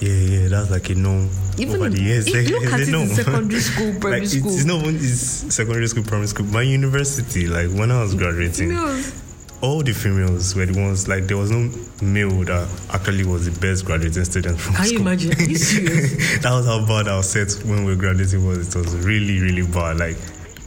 Yeah, 0.00 0.10
yeah, 0.10 0.48
that's 0.48 0.70
like 0.70 0.90
a 0.90 0.94
norm. 0.94 1.30
Even 1.58 1.76
over 1.76 1.90
the 1.90 2.00
years, 2.00 2.26
if 2.26 2.32
they, 2.32 2.42
you 2.46 2.60
look 2.60 2.72
at 2.72 2.80
it 2.80 2.88
in 2.88 3.08
secondary 3.08 3.60
school, 3.60 3.92
primary 4.00 4.20
like, 4.20 4.28
school. 4.28 4.46
It's, 4.50 4.56
it's 4.56 4.64
not 4.64 4.82
even 4.82 4.96
it's 4.96 5.54
secondary 5.54 5.86
school, 5.88 6.02
primary 6.04 6.26
school. 6.28 6.46
My 6.46 6.62
university, 6.62 7.46
like 7.46 7.70
when 7.70 7.90
I 7.90 8.02
was 8.02 8.14
graduating, 8.14 8.70
females. 8.70 9.31
All 9.62 9.82
the 9.82 9.92
females 9.92 10.54
were 10.56 10.66
the 10.66 10.80
ones 10.80 11.06
like 11.06 11.26
there 11.28 11.36
was 11.36 11.50
no 11.50 11.70
male 12.02 12.44
that 12.44 12.68
actually 12.92 13.24
was 13.24 13.46
the 13.46 13.58
best 13.60 13.84
graduating 13.84 14.24
student 14.24 14.58
from 14.60 14.74
Can 14.74 14.84
school. 14.86 14.94
you 14.94 15.00
imagine? 15.00 15.32
Are 15.38 15.42
you 15.42 15.56
serious? 15.72 16.38
that 16.42 16.50
was 16.52 16.66
how 16.66 16.84
bad 16.84 17.06
our 17.08 17.22
set 17.22 17.52
when 17.64 17.84
we 17.84 17.92
were 17.94 18.00
graduating 18.00 18.44
was. 18.46 18.74
It 18.74 18.78
was 18.78 18.94
really, 18.96 19.40
really 19.40 19.62
bad. 19.66 19.98
Like 19.98 20.16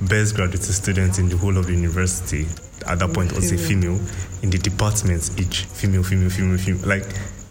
best 0.02 0.36
graduating 0.36 0.72
student 0.72 1.20
in 1.20 1.30
the 1.30 1.38
whole 1.38 1.58
of 1.58 1.68
the 1.68 1.74
university 1.74 2.48
at 2.88 3.00
that 3.00 3.14
point 3.14 3.34
was 3.34 3.52
a 3.52 3.58
female. 3.58 4.00
In 4.44 4.50
the 4.50 4.58
departments, 4.58 5.38
each 5.38 5.64
female, 5.66 6.04
female, 6.04 6.30
female, 6.30 6.58
female. 6.58 6.88
Like 6.88 7.06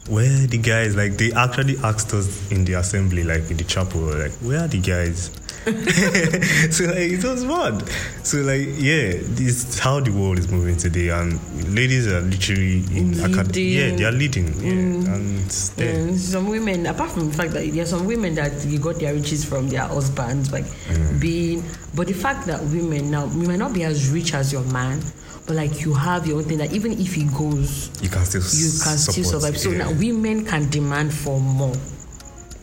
where 0.09 0.45
are 0.45 0.47
the 0.47 0.59
guys? 0.59 0.97
Like 0.97 1.13
they 1.19 1.33
actually 1.33 1.77
asked 1.79 2.13
us 2.15 2.51
in 2.51 2.65
the 2.65 2.75
assembly, 2.75 3.23
like 3.25 3.51
in 3.51 3.57
the 3.57 3.65
chapel, 3.65 4.01
like 4.01 4.33
where 4.41 4.61
are 4.61 4.69
the 4.69 4.81
guys? 4.81 5.31
so 6.71 6.85
like 6.85 7.11
it 7.12 7.25
was 7.25 7.44
bad. 7.44 7.88
So 8.23 8.38
like 8.38 8.68
yeah, 8.76 9.12
this 9.35 9.64
is 9.64 9.78
how 9.78 10.00
the 10.00 10.11
world 10.11 10.38
is 10.38 10.49
moving 10.50 10.76
today, 10.76 11.09
and 11.09 11.38
ladies 11.75 12.06
are 12.06 12.21
literally 12.21 12.78
in 12.97 13.14
acad- 13.25 13.56
Yeah, 13.56 13.94
they 13.97 14.04
are 14.04 14.12
leading. 14.12 14.49
Yeah, 14.61 15.14
and. 15.14 15.35
And 15.78 16.18
some 16.18 16.49
women, 16.49 16.87
apart 16.87 17.11
from 17.12 17.28
the 17.30 17.35
fact 17.37 17.52
that 17.52 17.71
there 17.71 17.83
are 17.83 17.87
some 17.87 18.06
women 18.06 18.35
that 18.37 18.64
you 18.66 18.78
got 18.78 18.97
their 18.97 19.14
riches 19.14 19.44
from 19.44 19.68
their 19.68 19.83
husbands, 19.83 20.52
like 20.52 20.64
Mm. 20.64 21.21
being, 21.21 21.64
but 21.94 22.06
the 22.09 22.12
fact 22.14 22.47
that 22.47 22.61
women 22.64 23.11
now, 23.11 23.26
you 23.26 23.47
might 23.49 23.59
not 23.59 23.73
be 23.73 23.85
as 23.85 24.09
rich 24.11 24.35
as 24.35 24.52
your 24.52 24.64
man, 24.64 25.00
but 25.47 25.56
like 25.56 25.80
you 25.85 25.92
have 25.94 26.26
your 26.26 26.38
own 26.38 26.44
thing 26.44 26.59
that 26.59 26.73
even 26.73 26.92
if 26.92 27.14
he 27.14 27.25
goes, 27.25 27.90
You 28.02 28.09
can 28.09 28.25
still 28.25 28.40
you 28.40 28.71
can 28.83 28.99
still 28.99 29.25
survive. 29.25 29.59
So 29.59 29.71
yeah. 29.71 29.78
now 29.78 29.92
women 29.92 30.44
can 30.44 30.68
demand 30.71 31.12
for 31.14 31.40
more. 31.40 31.75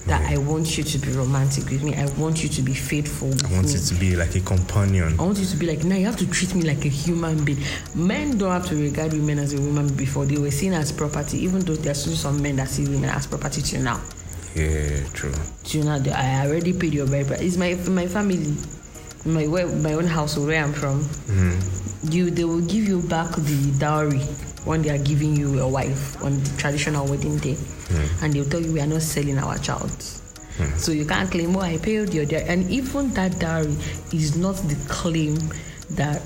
That 0.08 0.22
mm-hmm. 0.22 0.34
I 0.34 0.38
want 0.52 0.78
you 0.78 0.84
to 0.84 0.98
be 0.98 1.12
romantic 1.12 1.70
with 1.70 1.84
me. 1.84 1.96
I 1.96 2.06
want 2.18 2.44
you 2.44 2.50
to 2.50 2.62
be 2.62 2.74
faithful. 2.74 3.30
With 3.30 3.46
I 3.46 3.54
want 3.54 3.68
me. 3.68 3.74
you 3.74 3.80
to 3.80 3.96
be 3.96 4.16
like 4.16 4.36
a 4.36 4.40
companion. 4.42 5.20
I 5.20 5.24
want 5.24 5.38
you 5.38 5.46
to 5.46 5.58
be 5.58 5.68
like, 5.68 5.84
now 5.84 5.96
you 5.96 6.06
have 6.06 6.18
to 6.18 6.30
treat 6.30 6.56
me 6.56 6.64
like 6.64 6.84
a 6.86 6.90
human 6.90 7.44
being. 7.46 7.60
Men 7.96 8.38
don't 8.38 8.52
have 8.52 8.66
to 8.68 8.76
regard 8.76 9.14
women 9.14 9.40
as 9.40 9.54
a 9.54 9.62
woman 9.62 9.94
before. 9.96 10.26
They 10.26 10.38
were 10.38 10.52
seen 10.52 10.74
as 10.74 10.92
property, 10.92 11.38
even 11.40 11.60
though 11.62 11.76
there 11.76 11.92
are 11.92 11.96
still 11.96 12.16
some 12.16 12.42
men 12.42 12.56
that 12.58 12.70
see 12.70 12.88
women 12.88 13.10
as 13.10 13.28
property 13.28 13.62
till 13.62 13.82
now. 13.82 14.02
Yeah, 14.56 15.04
true. 15.14 15.34
Till 15.64 15.86
now, 15.86 16.00
they- 16.00 16.12
I 16.12 16.46
already 16.46 16.74
paid 16.74 16.94
your 16.94 17.08
price. 17.08 17.30
It's 17.42 17.58
my 17.58 17.76
my 17.88 18.08
family, 18.08 18.58
my 19.26 19.46
my 19.46 19.94
own 19.94 20.08
household 20.08 20.48
where 20.48 20.64
I'm 20.64 20.74
from. 20.74 21.04
Mm-hmm. 21.04 22.12
You 22.12 22.32
they 22.32 22.44
will 22.44 22.62
give 22.62 22.88
you 22.88 23.02
back 23.02 23.32
the 23.36 23.72
dowry 23.80 24.22
when 24.66 24.82
they 24.82 24.90
are 24.90 25.04
giving 25.04 25.36
you 25.36 25.60
a 25.60 25.68
wife 25.68 26.22
on 26.24 26.40
the 26.44 26.58
traditional 26.58 27.08
wedding 27.08 27.38
day, 27.38 27.58
and 28.22 28.34
they'll 28.34 28.46
tell 28.46 28.62
you 28.62 28.74
we 28.74 28.80
are 28.82 28.88
not 28.88 29.02
selling 29.02 29.38
our 29.38 29.58
child. 29.58 29.92
So 30.78 30.92
you 30.92 31.06
can't 31.06 31.32
claim, 31.32 31.56
oh, 31.56 31.62
I 31.62 31.78
paid 31.78 32.14
your 32.14 32.26
dowry. 32.26 32.44
And 32.48 32.70
even 32.70 33.10
that 33.14 33.40
dowry 33.40 33.76
is 34.14 34.38
not 34.38 34.56
the 34.58 34.76
claim 34.88 35.36
that 35.92 36.22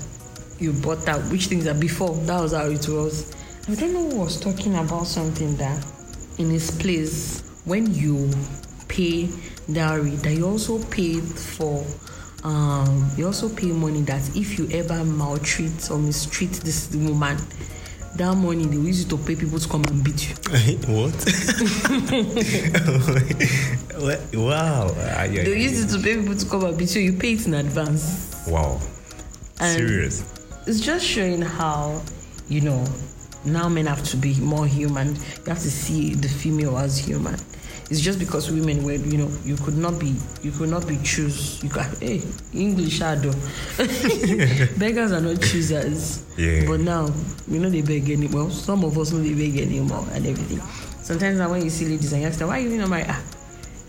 you 0.58 0.72
bought 0.74 1.06
that, 1.06 1.20
which 1.30 1.46
things 1.46 1.64
that 1.64 1.80
before, 1.80 2.14
that 2.14 2.40
was 2.40 2.52
how 2.52 2.66
it 2.66 2.86
was. 2.88 3.34
I 3.68 3.74
don't 3.74 3.94
know 3.94 4.10
who 4.10 4.20
was 4.20 4.38
talking 4.38 4.74
about 4.76 5.06
something 5.06 5.56
that 5.56 5.82
in 6.38 6.50
his 6.50 6.70
place, 6.70 7.42
when 7.64 7.94
you 7.94 8.30
pay 8.88 9.30
dowry, 9.72 10.10
that 10.16 10.34
you 10.34 10.46
also 10.46 10.82
pay 10.84 11.14
for, 11.20 11.84
um, 12.44 13.10
you 13.16 13.26
also 13.26 13.48
pay 13.48 13.68
money 13.72 14.02
that 14.02 14.36
if 14.36 14.58
you 14.58 14.68
ever 14.70 15.02
maltreat 15.02 15.90
or 15.90 15.98
mistreat 15.98 16.52
this 16.52 16.94
woman, 16.94 17.38
that 18.16 18.34
money 18.36 18.66
they 18.66 18.76
will 18.76 18.86
use 18.86 19.04
it 19.04 19.08
to 19.10 19.16
pay 19.18 19.36
people 19.36 19.58
to 19.58 19.68
come 19.68 19.84
and 19.84 20.02
beat 20.04 20.28
you. 20.28 20.34
what? 20.94 21.14
Wow. 24.34 24.88
They 24.88 25.60
use 25.60 25.84
it 25.84 25.96
to 25.96 26.02
pay 26.02 26.16
people 26.16 26.36
to 26.36 26.46
come 26.46 26.64
and 26.64 26.78
beat 26.78 26.94
you. 26.94 27.02
You 27.02 27.12
pay 27.14 27.32
it 27.32 27.46
in 27.46 27.54
advance. 27.54 28.46
Wow. 28.48 28.80
And 29.60 29.78
Serious. 29.78 30.32
It's 30.66 30.80
just 30.80 31.04
showing 31.04 31.42
how, 31.42 32.02
you 32.48 32.60
know, 32.60 32.84
now 33.44 33.68
men 33.68 33.86
have 33.86 34.02
to 34.04 34.16
be 34.16 34.34
more 34.40 34.66
human. 34.66 35.14
You 35.14 35.46
have 35.46 35.60
to 35.60 35.70
see 35.70 36.14
the 36.14 36.28
female 36.28 36.76
as 36.78 36.98
human. 36.98 37.36
It's 37.88 38.00
just 38.00 38.18
because 38.18 38.50
women 38.50 38.82
were, 38.82 38.94
you 38.94 39.16
know, 39.16 39.30
you 39.44 39.54
could 39.56 39.76
not 39.76 40.00
be, 40.00 40.16
you 40.42 40.50
could 40.50 40.70
not 40.70 40.88
be 40.88 40.98
choose. 41.04 41.62
You 41.62 41.68
got, 41.68 41.86
hey, 42.00 42.20
English 42.52 42.98
shadow. 42.98 43.30
Beggars 44.78 45.12
are 45.12 45.20
not 45.20 45.40
choosers. 45.40 46.24
Yeah. 46.36 46.66
But 46.66 46.80
now, 46.80 47.08
you 47.46 47.60
know, 47.60 47.70
they 47.70 47.82
beg 47.82 48.10
anymore. 48.10 48.50
Some 48.50 48.84
of 48.84 48.98
us 48.98 49.12
know 49.12 49.20
they 49.20 49.34
beg 49.34 49.58
anymore 49.60 50.04
and 50.12 50.26
everything. 50.26 50.60
Sometimes 51.02 51.38
now 51.38 51.50
when 51.50 51.62
you 51.62 51.70
see 51.70 51.84
ladies 51.86 52.12
and 52.12 52.22
you 52.22 52.28
ask 52.28 52.40
them, 52.40 52.48
why 52.48 52.58
are 52.58 52.62
you 52.62 52.76
not 52.76 52.88
married? 52.88 53.06
Ah, 53.08 53.22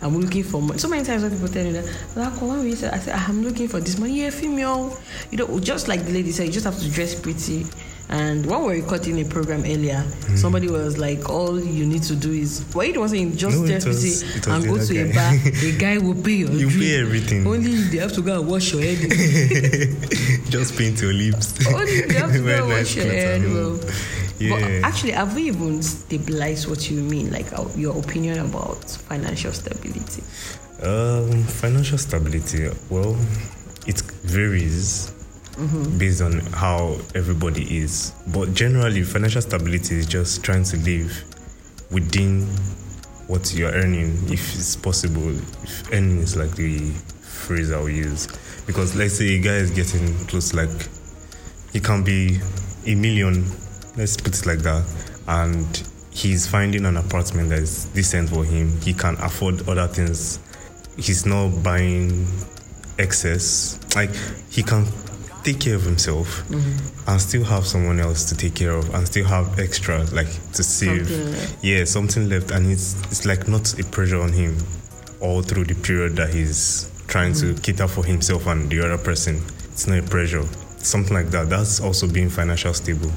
I'm 0.01 0.16
looking 0.16 0.44
for 0.44 0.62
money. 0.62 0.77
So 0.77 0.88
many 0.88 1.04
times 1.04 1.24
when 1.24 1.32
people 1.32 1.48
tell 1.48 1.63
me 1.63 1.72
that, 1.72 1.86
like, 2.16 2.39
when 2.39 2.60
we 2.60 2.75
say, 2.75 2.89
I 2.89 3.00
say, 3.00 3.12
I'm 3.12 3.44
looking 3.44 3.68
for 3.68 3.80
this 3.80 3.98
money. 3.98 4.22
Yeah, 4.22 4.30
female. 4.30 4.96
You 5.32 5.39
know, 5.39 5.60
just 5.60 5.88
like 5.88 6.06
the 6.06 6.12
lady 6.12 6.32
said, 6.32 6.46
you 6.46 6.51
just 6.51 6.66
have 6.66 6.77
to 6.80 6.92
dress 6.92 7.20
pretty. 7.20 7.66
And 8.10 8.46
when 8.46 8.60
we 8.62 8.66
were 8.68 8.74
recording 8.82 9.20
a 9.20 9.26
program 9.26 9.62
earlier, 9.66 10.00
Hmm. 10.00 10.36
somebody 10.38 10.70
was 10.70 10.98
like, 10.98 11.30
all 11.30 11.60
you 11.60 11.86
need 11.86 12.04
to 12.04 12.16
do 12.16 12.32
is, 12.32 12.64
why 12.72 12.86
you 12.86 13.02
was 13.02 13.12
saying 13.12 13.36
just 13.36 13.58
No, 13.58 13.66
it 13.66 13.74
was- 13.74 13.84
pretty 13.84 14.38
it 14.38 14.48
was 14.48 14.48
and 14.48 14.66
go 14.66 14.86
to 14.86 15.10
a 15.10 15.14
bar. 15.14 15.38
the 15.62 15.76
guy 15.78 15.98
will 15.98 16.16
pay 16.16 16.32
your 16.44 16.52
You 16.52 16.70
drink. 16.70 16.82
pay 16.82 17.00
everything. 17.02 17.46
Only 17.46 17.76
they 17.92 17.98
have 17.98 18.14
to 18.14 18.22
go 18.22 18.40
and 18.40 18.48
wash 18.50 18.72
your 18.74 18.82
head. 18.82 19.00
Just 20.50 20.78
paint 20.78 21.02
your 21.02 21.12
lips. 21.14 21.54
Only 21.74 22.02
they 22.02 22.14
have 22.16 22.32
to 22.32 22.40
go 22.40 22.48
and 22.48 22.68
wash 22.70 22.96
your 22.96 23.06
head. 23.06 23.44
Well. 23.44 23.80
Yeah. 24.40 24.50
But 24.52 24.64
actually, 24.90 25.12
have 25.14 25.36
we 25.36 25.48
even 25.48 25.82
stabilized 25.82 26.70
what 26.70 26.90
you 26.90 27.02
mean, 27.02 27.32
like 27.32 27.52
uh, 27.58 27.66
your 27.76 27.98
opinion 28.00 28.40
about 28.40 28.86
financial 28.90 29.52
stability? 29.52 30.22
Um, 30.82 31.44
financial 31.44 31.98
stability. 31.98 32.70
Well, 32.90 33.18
it 33.88 34.00
varies 34.24 35.12
based 35.98 36.22
on 36.22 36.40
how 36.54 36.98
everybody 37.16 37.80
is. 37.80 38.14
But 38.28 38.54
generally, 38.54 39.04
financial 39.04 39.42
stability 39.42 39.96
is 39.96 40.06
just 40.06 40.44
trying 40.44 40.64
to 40.66 40.78
live 40.78 41.24
within 41.92 42.48
what 43.28 43.54
you're 43.54 43.72
earning, 43.72 44.14
if 44.32 44.56
it's 44.56 44.76
possible. 44.76 45.30
If 45.64 45.92
earning 45.94 46.20
is 46.20 46.36
like 46.36 46.52
the 46.56 46.92
phrase 47.22 47.72
I'll 47.72 47.90
use, 47.90 48.28
because 48.66 48.96
let's 48.96 49.18
say 49.18 49.36
a 49.36 49.40
guy 49.40 49.56
is 49.56 49.72
getting 49.72 50.14
close, 50.28 50.54
like 50.54 50.70
he 51.74 51.80
can 51.80 52.04
be 52.04 52.40
a 52.86 52.96
million. 52.96 53.46
Let's 53.96 54.16
put 54.18 54.38
it 54.38 54.46
like 54.46 54.60
that, 54.60 54.86
and 55.28 55.90
he's 56.12 56.48
finding 56.48 56.86
an 56.86 56.98
apartment 56.98 57.50
that 57.50 57.60
is 57.60 57.86
decent 57.86 58.30
for 58.30 58.46
him. 58.46 58.80
He 58.82 58.94
can 58.94 59.16
afford 59.16 59.68
other 59.68 59.88
things 59.88 60.40
he's 60.98 61.26
not 61.26 61.64
buying 61.64 62.28
excess. 63.00 63.80
Like 63.96 64.12
he 64.50 64.64
can 64.64 64.86
take 65.48 65.62
care 65.62 65.75
of 65.75 65.84
himself 65.84 66.44
and 66.51 67.22
still 67.22 67.44
have 67.46 67.66
someone 67.66 68.01
else 68.01 68.25
to 68.25 68.36
take 68.36 68.54
care 68.54 68.72
of 68.72 68.94
and 68.94 69.08
still 69.08 69.24
have 69.24 69.58
extra 69.60 70.04
like 70.12 70.27
to 70.51 70.62
save. 70.62 71.08
Something. 71.08 71.58
Yeah, 71.62 71.86
something 71.86 72.27
left 72.27 72.51
and 72.51 72.70
it's 72.70 73.01
it's 73.04 73.25
like 73.25 73.48
not 73.48 73.80
a 73.80 73.84
pressure 73.86 74.20
on 74.20 74.34
him 74.34 74.58
all 75.22 75.42
through 75.42 75.63
the 75.63 75.75
period 75.75 76.18
that 76.18 76.34
he's 76.34 76.92
trying 77.08 77.34
to 77.36 77.54
cater 77.62 77.88
for 77.88 78.04
himself 78.04 78.46
and 78.48 78.70
the 78.70 78.84
other 78.84 78.98
person. 78.98 79.38
It's 79.72 79.88
not 79.88 80.00
a 80.00 80.04
pressure. 80.04 80.44
Something 80.80 81.13
like 81.13 81.27
that. 81.27 81.50
That's 81.50 81.80
also 81.80 82.08
being 82.12 82.30
financial 82.30 82.74
stable. 82.74 83.12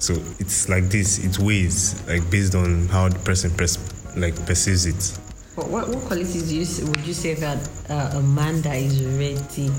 So 0.00 0.14
it's 0.38 0.68
like 0.68 0.84
this, 0.90 1.24
it 1.24 1.38
weighs 1.38 2.06
like 2.06 2.30
based 2.30 2.54
on 2.54 2.88
how 2.88 3.08
the 3.08 3.18
person 3.20 3.50
pers- 3.52 3.78
like 4.16 4.34
perceives 4.44 4.84
it. 4.84 5.18
But 5.56 5.68
what, 5.68 5.88
what 5.88 6.04
qualities 6.04 6.46
do 6.48 6.54
you, 6.56 6.90
would 6.90 7.06
you 7.06 7.14
say 7.14 7.34
that 7.34 7.68
uh, 7.88 8.18
a 8.18 8.22
man 8.22 8.60
that 8.62 8.76
is 8.76 9.02
ready 9.02 9.70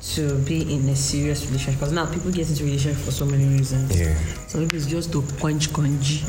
to 0.00 0.34
be 0.44 0.62
in 0.74 0.88
a 0.88 0.96
serious 0.96 1.44
relationship? 1.46 1.80
Because 1.80 1.92
now 1.92 2.06
people 2.06 2.30
get 2.30 2.48
into 2.48 2.64
relationship 2.64 3.02
for 3.04 3.10
so 3.10 3.24
many 3.26 3.44
reasons. 3.46 3.98
Yeah. 3.98 4.14
Some 4.46 4.62
people 4.62 4.76
it's 4.78 4.86
just 4.86 5.12
to 5.12 5.22
punch 5.38 5.70
conji. 5.70 6.22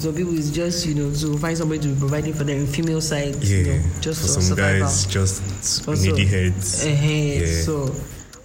Some 0.00 0.14
people 0.14 0.36
it's 0.38 0.50
just 0.50 0.86
you 0.86 0.94
know 0.94 1.12
to 1.12 1.36
find 1.38 1.56
somebody 1.58 1.80
to 1.80 1.88
be 1.88 1.98
providing 1.98 2.34
for 2.34 2.44
them 2.44 2.66
female 2.66 3.00
side. 3.00 3.36
Yeah, 3.42 3.56
You 3.56 3.64
know, 3.64 3.82
just 4.00 4.22
for 4.22 4.28
some 4.28 4.42
survival. 4.42 4.80
guys, 4.86 5.06
just 5.06 5.88
Also, 5.88 6.10
needy 6.14 6.26
heads. 6.26 6.84
eh, 6.86 7.40
Yeah. 7.44 7.62
So, 7.62 7.94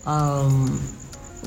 um, 0.06 0.80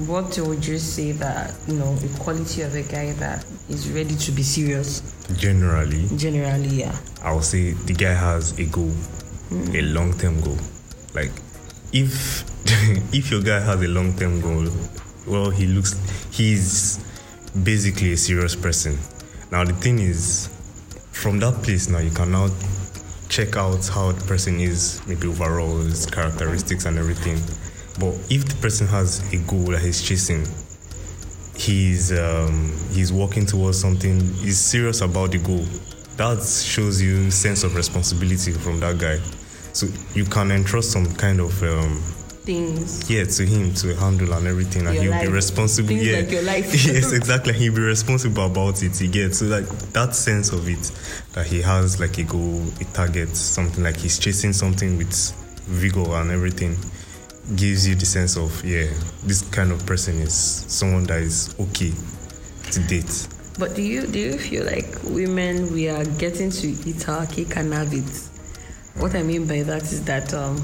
what 0.06 0.38
would 0.38 0.64
you 0.66 0.78
say 0.78 1.12
that 1.12 1.52
you 1.68 1.74
know 1.74 1.94
the 1.96 2.08
quality 2.20 2.62
of 2.62 2.74
a 2.74 2.82
guy 2.82 3.12
that 3.14 3.44
is 3.68 3.90
ready 3.90 4.14
to 4.16 4.32
be 4.32 4.42
serious? 4.42 5.02
Generally, 5.36 6.08
Generally, 6.16 6.68
yeah. 6.68 6.96
I 7.22 7.32
would 7.34 7.44
say 7.44 7.72
the 7.72 7.92
guy 7.92 8.12
has 8.14 8.58
a 8.58 8.64
goal, 8.66 8.92
a 9.74 9.82
long-term 9.82 10.40
goal. 10.40 10.56
Like, 11.14 11.30
if 11.92 12.44
if 13.12 13.32
your 13.32 13.42
guy 13.42 13.58
has 13.58 13.82
a 13.82 13.88
long-term 13.88 14.40
goal, 14.40 14.68
well, 15.26 15.50
he 15.50 15.66
looks 15.66 15.94
he's 16.32 17.04
basically 17.64 18.12
a 18.12 18.16
serious 18.16 18.54
person. 18.54 18.96
Now 19.50 19.64
the 19.64 19.72
thing 19.72 19.98
is, 19.98 20.48
from 21.10 21.40
that 21.40 21.64
place 21.64 21.88
now 21.88 21.98
you 21.98 22.12
can 22.12 22.30
now 22.30 22.48
check 23.28 23.56
out 23.56 23.84
how 23.88 24.12
the 24.12 24.24
person 24.24 24.60
is, 24.60 25.02
maybe 25.08 25.26
overall 25.26 25.78
his 25.78 26.06
characteristics 26.06 26.84
and 26.84 26.96
everything. 26.96 27.38
But 27.98 28.14
if 28.30 28.44
the 28.44 28.56
person 28.60 28.86
has 28.86 29.20
a 29.32 29.38
goal 29.50 29.72
that 29.72 29.80
he's 29.80 30.00
chasing, 30.00 30.46
he's 31.56 32.12
um, 32.12 32.72
he's 32.92 33.12
working 33.12 33.46
towards 33.46 33.80
something, 33.80 34.20
he's 34.34 34.60
serious 34.60 35.00
about 35.00 35.32
the 35.32 35.38
goal. 35.38 35.64
That 36.18 36.40
shows 36.40 37.02
you 37.02 37.32
sense 37.32 37.64
of 37.64 37.74
responsibility 37.74 38.52
from 38.52 38.78
that 38.78 38.98
guy. 38.98 39.18
So 39.72 39.88
you 40.14 40.24
can 40.24 40.52
entrust 40.52 40.92
some 40.92 41.12
kind 41.14 41.40
of 41.40 41.62
um, 41.64 42.00
Things. 42.44 43.08
yeah 43.10 43.24
to 43.24 43.44
him 43.44 43.74
to 43.74 43.94
handle 43.96 44.32
and 44.32 44.46
everything, 44.46 44.86
and 44.86 44.94
Your 44.94 45.04
he'll 45.04 45.12
life. 45.12 45.26
be 45.26 45.28
responsible. 45.32 45.88
Things 45.88 46.06
yeah, 46.06 46.16
like 46.20 46.30
your 46.30 46.42
life. 46.42 46.66
yes, 46.86 47.12
exactly. 47.12 47.52
He'll 47.52 47.74
be 47.74 47.82
responsible 47.82 48.46
about 48.46 48.82
it. 48.82 48.96
He 48.96 49.08
gets 49.08 49.38
so 49.38 49.46
like 49.46 49.66
that 49.92 50.14
sense 50.14 50.50
of 50.52 50.68
it 50.68 50.90
that 51.34 51.46
he 51.46 51.60
has 51.60 52.00
like 52.00 52.16
a 52.18 52.22
goal, 52.24 52.62
a 52.80 52.84
target, 52.92 53.36
something 53.36 53.84
like 53.84 53.96
he's 53.98 54.18
chasing 54.18 54.52
something 54.52 54.96
with 54.96 55.12
vigor 55.66 56.14
and 56.14 56.30
everything. 56.30 56.76
Gives 57.56 57.86
you 57.86 57.94
the 57.94 58.06
sense 58.06 58.36
of 58.36 58.64
yeah, 58.64 58.86
this 59.24 59.42
kind 59.50 59.70
of 59.72 59.84
person 59.84 60.16
is 60.20 60.34
someone 60.34 61.04
that 61.04 61.20
is 61.20 61.54
okay 61.60 61.92
to 62.72 62.80
date. 62.88 63.28
But 63.58 63.74
do 63.74 63.82
you 63.82 64.06
do 64.06 64.18
you 64.18 64.38
feel 64.38 64.64
like 64.64 64.86
women 65.04 65.72
we 65.72 65.88
are 65.90 66.04
getting 66.04 66.50
to 66.50 66.68
eat 66.68 67.08
our 67.08 67.26
cake 67.26 67.56
and 67.56 67.72
have 67.74 67.92
it? 67.92 68.28
What 69.00 69.14
I 69.14 69.22
mean 69.22 69.46
by 69.46 69.62
that 69.62 69.82
is 69.82 70.04
that 70.04 70.32
um, 70.32 70.56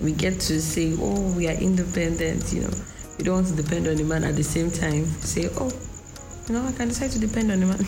we 0.00 0.12
get 0.12 0.40
to 0.40 0.60
say, 0.60 0.96
oh, 0.98 1.32
we 1.36 1.48
are 1.48 1.54
independent. 1.54 2.52
You 2.52 2.62
know, 2.62 2.70
we 3.18 3.24
don't 3.24 3.34
want 3.34 3.46
to 3.48 3.62
depend 3.62 3.86
on 3.86 3.98
a 3.98 4.04
man 4.04 4.24
at 4.24 4.36
the 4.36 4.44
same 4.44 4.70
time. 4.70 5.04
Say, 5.20 5.48
oh, 5.58 5.70
you 6.48 6.54
know, 6.54 6.66
I 6.66 6.72
can 6.72 6.88
decide 6.88 7.10
to 7.12 7.18
depend 7.18 7.52
on 7.52 7.62
a 7.62 7.66
man. 7.66 7.86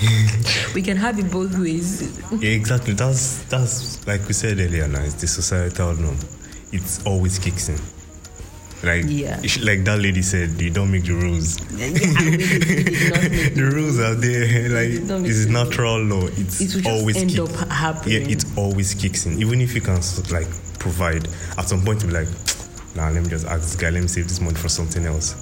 we 0.74 0.82
can 0.82 0.96
have 0.96 1.18
it 1.18 1.30
both 1.30 1.56
ways. 1.58 2.18
Yeah, 2.32 2.50
exactly. 2.50 2.94
That's 2.94 3.42
that's 3.44 4.06
like 4.06 4.26
we 4.26 4.32
said 4.32 4.58
earlier. 4.58 4.88
Now 4.88 5.02
it's 5.02 5.14
the 5.14 5.26
societal 5.26 5.94
norm. 5.94 6.16
It 6.72 6.82
always 7.04 7.38
kicks 7.38 7.68
in. 7.68 7.99
Like, 8.82 9.04
Yeah. 9.08 9.36
like 9.62 9.84
that 9.84 9.98
lady 10.00 10.22
said, 10.22 10.58
you 10.60 10.70
don't 10.70 10.90
make 10.90 11.04
the 11.04 11.12
rules. 11.12 11.58
Yeah, 11.76 11.86
I 11.86 12.24
really 12.24 12.38
did 12.48 13.54
the 13.54 13.62
rules 13.74 13.98
are 14.00 14.14
there. 14.14 14.68
Like, 14.76 15.26
it's 15.26 15.46
natural 15.46 16.02
law. 16.02 16.26
It's 16.26 16.60
It 16.60 16.86
always 16.86 17.16
end 17.16 17.30
kick- 17.30 17.40
up 17.40 17.68
happening. 17.68 18.22
Yeah, 18.22 18.28
it 18.36 18.44
always 18.56 18.94
kicks 18.94 19.26
in. 19.26 19.38
Even 19.40 19.60
if 19.60 19.74
you 19.74 19.80
can 19.82 20.00
like 20.30 20.48
provide, 20.78 21.28
at 21.58 21.68
some 21.68 21.82
point 21.84 22.02
you'll 22.02 22.12
be 22.12 22.18
like, 22.24 22.28
nah, 22.96 23.10
let 23.10 23.22
me 23.22 23.28
just 23.28 23.46
ask 23.46 23.60
this 23.62 23.76
guy. 23.76 23.90
Let 23.90 24.00
me 24.02 24.08
save 24.08 24.28
this 24.28 24.40
money 24.40 24.56
for 24.56 24.68
something 24.70 25.04
else. 25.04 25.34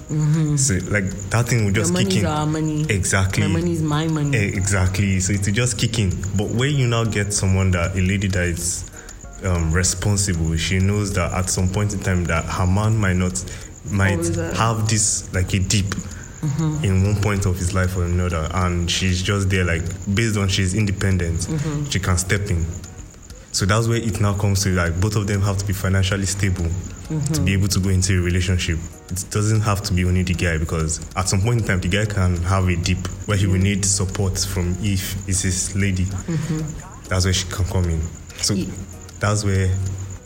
So 0.57 0.73
like 0.91 1.05
that 1.31 1.45
thing 1.47 1.63
will 1.65 1.71
just 1.71 1.95
kick 1.95 2.03
money 2.07 2.17
is 2.17 2.23
in. 2.23 2.25
our 2.25 2.45
money. 2.45 2.85
Exactly. 2.89 3.43
My 3.47 3.53
money 3.59 3.71
is 3.71 3.81
my 3.81 4.07
money. 4.07 4.37
Eh, 4.37 4.51
Exactly. 4.53 5.19
So 5.21 5.31
it 5.33 5.45
will 5.45 5.53
just 5.53 5.77
kick 5.77 5.97
in. 5.97 6.09
But 6.35 6.49
when 6.49 6.75
you 6.75 6.87
now 6.87 7.05
get 7.05 7.33
someone 7.33 7.71
that 7.71 7.95
a 7.95 8.01
lady 8.01 8.27
that 8.27 8.43
is 8.47 8.88
um, 9.45 9.71
responsible, 9.71 10.55
she 10.57 10.79
knows 10.79 11.13
that 11.13 11.31
at 11.33 11.49
some 11.49 11.69
point 11.69 11.93
in 11.93 11.99
time 11.99 12.23
that 12.25 12.45
her 12.45 12.67
man 12.67 12.97
might 12.97 13.15
not 13.15 13.43
might 13.91 14.37
uh, 14.37 14.53
have 14.55 14.87
this 14.89 15.31
like 15.33 15.53
a 15.53 15.59
dip 15.59 15.85
Mm-hmm. 16.39 16.85
in 16.85 17.03
one 17.03 17.21
point 17.21 17.45
of 17.45 17.57
his 17.57 17.73
life 17.73 17.97
or 17.97 18.05
another, 18.05 18.47
and 18.53 18.89
she's 18.89 19.21
just 19.21 19.49
there 19.49 19.65
like 19.65 19.81
based 20.15 20.37
on 20.37 20.47
she's 20.47 20.73
independent, 20.73 21.39
Mm-hmm. 21.41 21.83
she 21.89 21.99
can 21.99 22.17
step 22.17 22.49
in. 22.49 22.65
So 23.51 23.65
that's 23.65 23.89
where 23.89 23.97
it 23.97 24.21
now 24.21 24.35
comes 24.37 24.63
to 24.63 24.69
like 24.69 24.97
both 25.01 25.17
of 25.17 25.27
them 25.27 25.41
have 25.41 25.57
to 25.57 25.65
be 25.65 25.73
financially 25.73 26.25
stable 26.25 26.63
Mm-hmm. 26.63 27.33
to 27.33 27.41
be 27.41 27.51
able 27.51 27.67
to 27.67 27.79
go 27.81 27.89
into 27.89 28.17
a 28.19 28.21
relationship. 28.21 28.79
It 29.09 29.25
doesn't 29.31 29.59
have 29.61 29.81
to 29.81 29.93
be 29.93 30.05
only 30.05 30.23
the 30.23 30.33
guy 30.35 30.57
because 30.57 31.01
at 31.17 31.27
some 31.27 31.41
point 31.41 31.59
in 31.61 31.67
time 31.67 31.81
the 31.81 31.89
guy 31.89 32.05
can 32.05 32.37
have 32.43 32.69
a 32.69 32.75
dip 32.77 33.05
where 33.27 33.35
he 33.35 33.45
will 33.47 33.59
need 33.59 33.83
support 33.83 34.37
from 34.39 34.77
if 34.79 35.17
it's 35.27 35.41
his 35.41 35.75
lady. 35.75 36.05
That's 37.09 37.25
where 37.25 37.33
she 37.33 37.49
can 37.49 37.65
come 37.65 37.83
in. 37.85 38.01
So 38.37 38.53
that's 39.19 39.43
where 39.43 39.67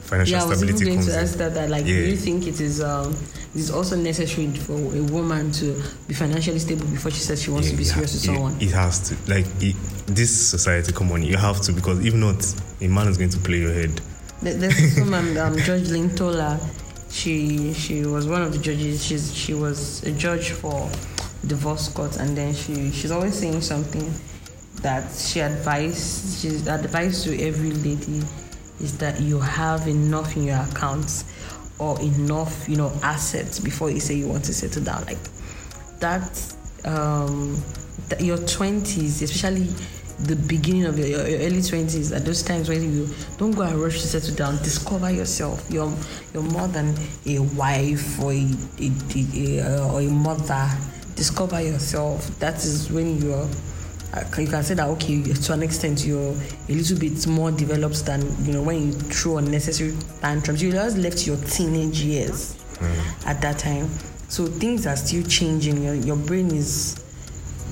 financial 0.03 0.37
yeah, 0.37 0.43
I 0.43 0.47
was 0.47 0.63
even 0.63 0.75
stability 0.75 0.85
going 0.85 0.97
comes 0.97 1.07
to 1.07 1.13
in. 1.17 1.23
ask 1.23 1.37
that. 1.37 1.53
That 1.53 1.69
like, 1.69 1.85
do 1.85 1.91
Yeah. 1.93 2.07
you 2.07 2.17
think 2.17 2.47
it 2.47 2.59
is 2.61 2.81
um, 2.81 3.13
it 3.55 3.59
is 3.59 3.71
also 3.71 3.95
necessary 3.95 4.47
for 4.51 4.73
a 4.73 5.01
woman 5.11 5.51
to 5.53 5.81
be 6.07 6.13
financially 6.13 6.59
stable 6.59 6.85
before 6.87 7.11
she 7.11 7.19
says 7.19 7.41
she 7.41 7.51
wants 7.51 7.69
to 7.69 7.75
be 7.75 7.83
serious 7.83 8.13
with 8.13 8.23
it- 8.23 8.25
someone? 8.27 8.55
It, 8.61 8.71
has 8.71 8.99
to. 9.09 9.15
Like 9.31 9.45
it, 9.61 9.75
this 10.07 10.31
society, 10.49 10.91
come 10.91 11.11
on, 11.11 11.23
you 11.23 11.37
have 11.37 11.61
to 11.61 11.71
because 11.73 12.03
if 12.05 12.13
not, 12.13 12.43
a 12.81 12.87
man 12.87 13.07
is 13.07 13.17
going 13.17 13.29
to 13.31 13.39
play 13.39 13.59
your 13.59 13.73
head. 13.73 14.01
There- 14.41 14.55
There's 14.55 14.75
this 14.77 14.99
woman, 15.03 15.37
um, 15.37 15.57
Judge 15.57 15.89
Lynn 15.89 16.13
Toler. 16.15 16.59
She 17.09 17.73
she 17.73 18.05
was 18.05 18.25
one 18.27 18.41
of 18.41 18.51
the 18.51 18.57
judges. 18.57 19.03
She's 19.05 19.33
she 19.35 19.53
was 19.53 20.01
a 20.03 20.11
judge 20.11 20.49
for 20.51 20.89
divorce 21.45 21.87
court, 21.89 22.17
and 22.17 22.35
then 22.35 22.53
she 22.55 22.89
she's 22.91 23.11
always 23.11 23.35
saying 23.37 23.61
something 23.61 24.11
that 24.81 25.13
she 25.13 25.39
advised 25.39 26.39
she's 26.41 26.65
advised 26.67 27.23
to 27.25 27.39
every 27.39 27.71
lady 27.71 28.21
is 28.79 28.97
that 28.97 29.19
you 29.19 29.39
have 29.39 29.87
enough 29.87 30.35
in 30.35 30.43
your 30.43 30.57
accounts 30.57 31.25
or 31.79 31.99
enough 32.01 32.67
you 32.69 32.75
know 32.75 32.91
assets 33.01 33.59
before 33.59 33.89
you 33.89 33.99
say 33.99 34.13
you 34.15 34.27
want 34.27 34.43
to 34.45 34.53
settle 34.53 34.83
down. 34.83 35.03
Like 35.05 35.19
that 35.99 36.55
um 36.85 37.61
that 38.09 38.21
your 38.21 38.37
20s 38.37 39.21
especially 39.21 39.67
the 40.19 40.35
beginning 40.35 40.85
of 40.85 40.97
your, 40.97 41.07
your, 41.07 41.19
early 41.19 41.59
20s 41.59 42.15
at 42.15 42.23
those 42.23 42.43
times 42.43 42.69
when 42.69 42.81
you 42.93 43.09
don't 43.37 43.51
go 43.51 43.63
and 43.63 43.75
rush 43.75 44.01
to 44.01 44.07
settle 44.07 44.35
down 44.35 44.57
discover 44.57 45.11
yourself. 45.11 45.65
You're 45.69 45.91
you're 46.33 46.43
more 46.43 46.67
than 46.67 46.95
a 47.25 47.39
wife 47.39 48.21
or 48.21 48.31
a, 48.31 48.47
a, 48.79 48.91
a, 49.15 49.59
a 49.59 49.91
or 49.91 50.01
a 50.01 50.07
mother 50.09 50.69
discover 51.15 51.61
yourself. 51.61 52.27
That 52.39 52.55
is 52.57 52.91
when 52.91 53.21
you're 53.21 53.47
Uh, 54.13 54.23
you 54.37 54.47
can 54.47 54.61
say 54.61 54.75
that 54.75 54.87
okay 54.87 55.23
to 55.23 55.53
an 55.53 55.63
extent 55.63 56.05
you're 56.05 56.35
a 56.69 56.71
little 56.71 56.99
bit 56.99 57.25
more 57.25 57.49
developed 57.51 58.05
than 58.05 58.21
you 58.45 58.53
know 58.53 58.61
when 58.61 58.87
you 58.87 58.93
throw 58.93 59.37
unnecessary 59.37 59.95
tantrums. 60.21 60.61
You 60.61 60.71
just 60.71 60.97
left 60.97 61.25
your 61.25 61.37
teenage 61.37 62.01
years 62.01 62.55
mm. 62.75 63.27
at 63.27 63.41
that 63.41 63.57
time. 63.57 63.89
So 64.29 64.45
things 64.45 64.87
are 64.87 64.95
still 64.95 65.23
changing. 65.23 65.83
Your, 65.83 65.95
your 65.95 66.15
brain 66.15 66.53
is 66.53 67.02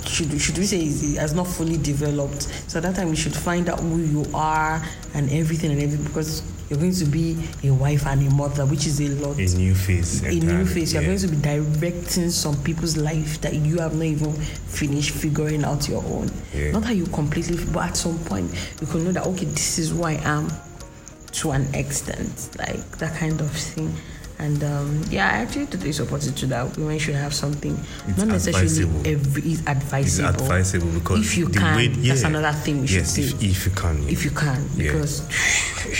should, 0.08 0.40
should 0.42 0.58
we 0.58 0.66
say 0.66 0.86
is, 0.86 1.16
has 1.18 1.34
not 1.34 1.48
fully 1.48 1.78
developed 1.78 2.44
so 2.68 2.78
at 2.78 2.84
that 2.84 2.96
time 2.96 3.10
you 3.10 3.16
should 3.16 3.36
find 3.36 3.70
out 3.70 3.80
who 3.80 3.98
you 4.00 4.26
are 4.34 4.84
and 5.14 5.30
everything 5.32 5.72
and 5.72 5.82
everything 5.82 6.06
because 6.06 6.42
you're 6.70 6.80
going 6.80 6.94
to 6.94 7.06
be 7.06 7.38
a 7.66 7.70
wife 7.70 8.06
and 8.08 8.26
a 8.26 8.32
mother 8.34 8.66
which 8.66 8.88
is 8.88 9.02
a 9.02 9.10
lot 9.26 9.38
A 9.38 9.58
new 9.58 9.76
face. 9.76 10.24
a 10.24 10.32
new 10.32 10.66
face. 10.66 10.94
You're 10.94 11.02
yeah. 11.02 11.08
going 11.10 11.20
to 11.20 11.28
be 11.28 11.36
directing 11.42 12.30
some 12.30 12.56
people's 12.64 12.96
life 12.96 13.42
that 13.42 13.54
you 13.54 13.80
have 13.80 13.94
not 13.94 14.06
even 14.06 14.32
finished 14.32 15.12
figuring 15.12 15.66
out 15.66 15.90
your 15.90 16.02
own. 16.06 16.32
Yeah. 16.54 16.72
Not 16.72 16.84
that 16.84 16.96
you 16.96 17.06
completely, 17.08 17.58
but 17.74 17.90
at 17.90 17.98
some 17.98 18.18
point 18.20 18.50
you 18.80 18.88
can 18.88 19.04
know 19.04 19.12
that 19.12 19.28
okay, 19.28 19.46
this 19.48 19.80
is 19.80 19.90
who 19.92 20.04
I 20.04 20.14
am 20.24 20.50
to 21.34 21.52
an 21.52 21.68
extent, 21.76 22.50
like 22.58 22.98
that 23.00 23.18
kind 23.18 23.42
of 23.42 23.52
thing. 23.52 23.94
And 24.42 24.64
um, 24.64 25.04
yeah, 25.12 25.28
I 25.28 25.32
actually 25.44 25.68
totally 25.68 25.92
supported 25.92 26.36
to 26.38 26.48
that. 26.48 26.76
Women 26.76 26.98
should 26.98 27.14
have 27.14 27.32
something, 27.32 27.78
It's 28.08 28.18
not 28.18 28.28
necessarily 28.28 28.66
advisable. 28.66 29.08
every 29.08 29.42
is 29.52 29.60
It's 29.60 29.68
advisable. 29.70 30.30
advisable 30.30 30.88
because 31.00 31.20
if 31.20 31.38
you 31.38 31.48
can, 31.50 31.76
way, 31.78 31.88
that's 31.90 32.24
another 32.24 32.52
thing 32.52 32.82
we 32.82 32.88
should 32.88 32.98
yes, 32.98 33.14
say. 33.14 33.22
if, 33.22 33.44
if 33.44 33.66
you 33.68 33.72
can. 33.74 34.10
if 34.10 34.26
you 34.26 34.32
can, 34.32 34.68
Yeah. 34.76 34.94
because 34.94 35.22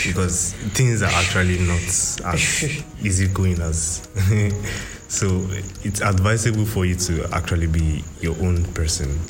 because 0.08 0.52
things 0.74 1.02
are 1.02 1.10
actually 1.12 1.58
not 1.60 2.34
as 2.34 2.82
easy 3.02 3.28
going 3.28 3.60
as 3.60 4.08
so 5.08 5.46
it's 5.84 6.00
advisable 6.00 6.64
for 6.66 6.84
you 6.84 6.96
to 6.96 7.24
actually 7.32 7.68
be 7.68 8.02
your 8.20 8.34
own 8.40 8.64
person 8.74 9.20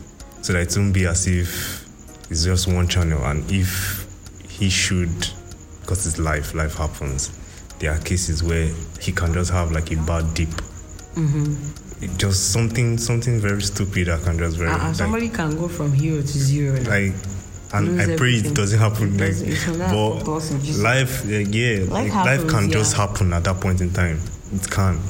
so 0.40 0.55
that 0.55 0.61
it 0.62 0.75
won't 0.79 0.94
be 0.94 1.05
as 1.07 1.27
if 1.27 1.85
it's 2.31 2.44
just 2.44 2.66
one 2.66 2.88
channel 2.88 3.22
and 3.27 3.44
if 3.51 4.07
he 4.48 4.70
should 4.70 5.29
because 5.83 6.07
it's 6.07 6.18
life 6.18 6.55
life 6.55 6.77
happens 6.77 7.31
there 7.83 7.92
are 7.92 7.99
cases 7.99 8.42
where 8.42 8.71
he 9.01 9.11
can 9.12 9.35
just 9.35 9.51
have 9.51 9.73
like 9.73 9.90
a 9.92 9.97
bad 9.97 10.33
dip. 10.35 10.49
It 12.01 12.16
just 12.18 12.53
something 12.53 12.97
something 12.99 13.38
very 13.40 13.61
stupid 13.62 14.07
that 14.09 14.23
can 14.23 14.38
just 14.38 14.57
very 14.57 14.71
uh, 14.71 14.79
like- 14.79 14.95
somebody 14.95 15.29
can 15.29 15.57
go 15.59 15.68
from 15.68 15.92
hero 15.92 16.21
to 16.21 16.27
zero. 16.27 16.81
like 16.83 17.12
and 17.75 18.01
I 18.01 18.05
pray 18.16 18.37
everything. 18.37 18.53
it 18.53 18.55
doesn't 18.55 18.79
happen 18.79 19.14
It 19.14 19.21
like 19.21 19.31
doesn't- 19.31 19.49
it 19.49 19.66
will 19.68 19.79
not 19.79 19.88
happen 19.90 20.25
to 20.25 20.33
us 20.35 20.51
in 20.51 20.59
but 20.59 20.77
life 20.79 21.25
uh, 21.25 21.29
yeah 21.29 21.79
Life 21.81 21.90
like, 21.90 22.12
life 22.12 22.12
happens, 22.42 22.53
can 22.53 22.71
just 22.71 22.97
happen 22.97 23.33
at 23.33 23.45
that 23.45 23.61
point 23.61 23.81
in 23.81 23.92
time. 23.92 24.21
It 24.55 24.71
can. 24.71 25.01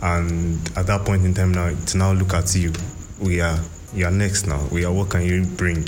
And 0.00 0.58
at 0.76 0.86
that 0.86 1.04
point 1.04 1.24
in 1.24 1.34
time 1.34 1.52
now 1.52 1.66
it's 1.66 1.94
now 1.94 2.12
look 2.12 2.34
at 2.34 2.54
you 2.54 2.72
we 3.20 3.40
are 3.40 3.58
you 3.94 4.06
are 4.06 4.10
next 4.10 4.46
now. 4.46 4.66
We 4.70 4.84
are 4.84 4.92
what 4.92 5.10
can 5.10 5.22
you 5.22 5.44
bring 5.44 5.86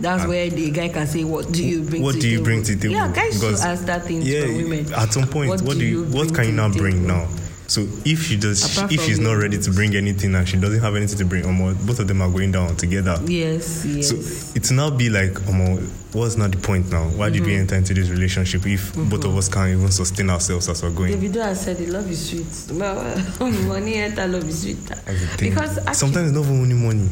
That's 0.00 0.26
where 0.26 0.48
the 0.50 0.70
guy 0.70 0.88
can 0.88 1.06
say, 1.06 1.22
"What 1.24 1.52
do 1.52 1.64
you 1.64 1.82
bring? 1.82 2.02
what 2.02 2.14
to 2.14 2.20
do 2.20 2.28
you 2.28 2.36
table? 2.38 2.44
bring 2.44 2.62
to 2.64 2.74
the 2.74 2.80
table 2.82 2.94
Yeah, 2.94 3.12
guys 3.12 3.32
should 3.34 3.40
Because- 3.40 3.64
ask 3.64 3.84
that 3.86 4.04
thing 4.04 4.22
yeah 4.22 4.46
for 4.46 4.52
women. 4.52 4.92
at 4.94 5.12
some 5.12 5.28
point 5.28 5.50
what, 5.62 5.78
do 5.78 5.84
you, 5.84 6.04
what 6.04 6.34
can 6.34 6.44
you 6.44 6.50
to 6.50 6.56
now 6.56 6.68
bring 6.70 7.06
now 7.06 7.28
so 7.68 7.86
if 8.04 8.24
she 8.26 8.36
does 8.36 8.76
Apart 8.76 8.92
if 8.92 9.00
she's 9.02 9.18
not 9.20 9.34
ready 9.34 9.56
to 9.56 9.70
bring 9.70 9.94
anything 9.96 10.34
and 10.34 10.46
she 10.46 10.56
doesn't 10.58 10.80
have 10.80 10.94
anything 10.96 11.16
to 11.18 11.24
bring 11.24 11.46
um, 11.46 11.58
both 11.86 12.00
of 12.00 12.08
them 12.08 12.20
are 12.20 12.28
going 12.30 12.52
down 12.52 12.74
together 12.76 13.18
Yes, 13.24 13.84
yes. 13.86 14.08
So 14.08 14.16
it's 14.56 14.70
now 14.70 14.90
be 14.90 15.08
like, 15.08 15.36
um, 15.48 15.78
what's 16.12 16.36
not 16.36 16.50
the 16.50 16.58
point 16.58 16.90
now? 16.90 17.04
Why 17.10 17.30
did 17.30 17.42
Mm-hmm. 17.42 17.50
we 17.50 17.56
enter 17.56 17.76
into 17.76 17.94
this 17.94 18.10
relationship 18.10 18.66
if 18.66 18.92
both 19.08 19.24
of 19.24 19.34
us 19.36 19.48
can't 19.48 19.70
even 19.70 19.90
sustain 19.90 20.28
ourselves 20.28 20.68
as 20.68 20.82
we're 20.82 20.90
going? 20.90 21.14
Davido 21.14 21.42
has 21.42 21.62
said, 21.62 21.78
"The 21.78 21.86
love 21.86 22.10
is 22.10 22.28
sweet." 22.28 22.76
Well, 22.78 23.16
money 23.68 23.94
enter, 23.94 24.26
love 24.28 24.46
is 24.48 24.62
sweet. 24.62 24.84
That's 24.86 25.04
the 25.20 25.26
thing. 25.38 25.50
Because 25.50 25.78
actually, 25.78 25.94
sometimes 25.94 26.28
it's 26.30 26.36
not 26.36 26.46
only 26.52 26.74
money. 26.74 27.08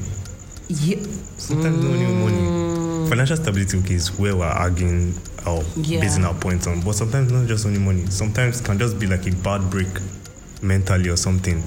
Yeah, 0.70 0.96
Sometimes 1.36 1.76
it's 1.76 1.84
not 1.84 1.92
only 1.94 2.06
money. 2.06 2.36
Mm. 2.36 3.08
Financial 3.08 3.36
stability 3.36 3.78
okay, 3.78 3.94
is 3.94 4.16
where 4.18 4.36
we're 4.36 4.44
arguing 4.44 5.14
or 5.46 5.64
Yeah. 5.76 6.00
basing 6.00 6.24
our 6.24 6.34
points 6.34 6.66
on. 6.66 6.80
But 6.80 6.94
sometimes 6.94 7.32
not 7.32 7.48
just 7.48 7.66
only 7.66 7.80
money. 7.80 8.06
Sometimes 8.08 8.60
it 8.60 8.64
can 8.64 8.78
just 8.78 8.98
be 8.98 9.06
like 9.06 9.26
a 9.26 9.32
bad 9.36 9.68
break 9.70 9.88
mentally 10.62 11.08
or 11.08 11.16
something. 11.16 11.62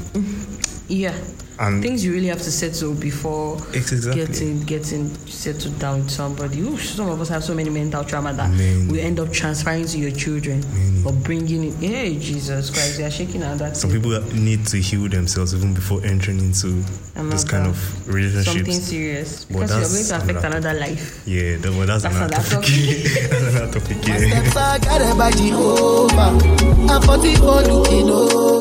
yeah. 0.87 1.13
And 1.59 1.83
Things 1.83 2.03
you 2.03 2.11
really 2.13 2.27
have 2.27 2.41
to 2.41 2.51
settle 2.51 2.93
before 2.95 3.57
Ex- 3.75 3.91
exactly. 3.91 4.25
getting 4.25 4.63
getting 4.63 5.13
settled 5.27 5.77
down 5.79 5.99
with 5.99 6.09
somebody. 6.09 6.61
Ooh, 6.61 6.77
some 6.77 7.09
of 7.09 7.21
us 7.21 7.29
have 7.29 7.43
so 7.43 7.53
many 7.53 7.69
mental 7.69 8.03
trauma 8.03 8.33
that 8.33 8.49
Many. 8.51 8.87
we 8.91 8.99
end 9.01 9.19
up 9.19 9.31
transferring 9.31 9.85
to 9.85 9.97
your 9.99 10.11
children 10.11 10.61
Many. 10.73 11.03
or 11.05 11.13
bringing 11.13 11.65
it. 11.65 11.75
Hey, 11.75 12.17
Jesus 12.17 12.69
Christ, 12.71 12.97
they 12.97 13.03
are 13.03 13.11
shaking 13.11 13.43
at 13.43 13.59
that. 13.59 13.77
some 13.77 13.91
thing. 13.91 14.01
people 14.01 14.19
need 14.33 14.65
to 14.67 14.77
heal 14.77 15.07
themselves 15.07 15.53
even 15.53 15.73
before 15.75 16.01
entering 16.03 16.39
into 16.39 16.67
those 17.15 17.43
kind 17.45 17.65
Another- 17.65 17.69
of 17.69 17.77
something 17.77 18.13
relationships. 18.13 18.83
serious 18.87 19.45
But 19.45 19.59
because 19.61 20.09
you're 20.09 20.19
going 20.19 20.27
to 20.27 20.33
affect 20.33 20.45
another 20.45 20.69
another 20.69 20.79
life. 20.79 21.21
Yeah, 21.27 21.57
that, 21.57 21.71
well, 21.71 21.85
that's, 21.85 22.03
That's 22.03 22.15
another 22.15 22.33
another 22.35 22.49
topic. 22.49 22.69
that's 23.29 23.55
another 23.55 23.79
topic. 23.79 23.97
Yeah. 24.07 24.17
Steps 24.41 24.55
are 24.57 24.79
guided 24.79 25.17
by 25.17 25.31
Jehovah. 25.31 26.91
I'm 26.91 27.01
44 27.01 27.61
looking 27.63 28.09
over. 28.09 28.59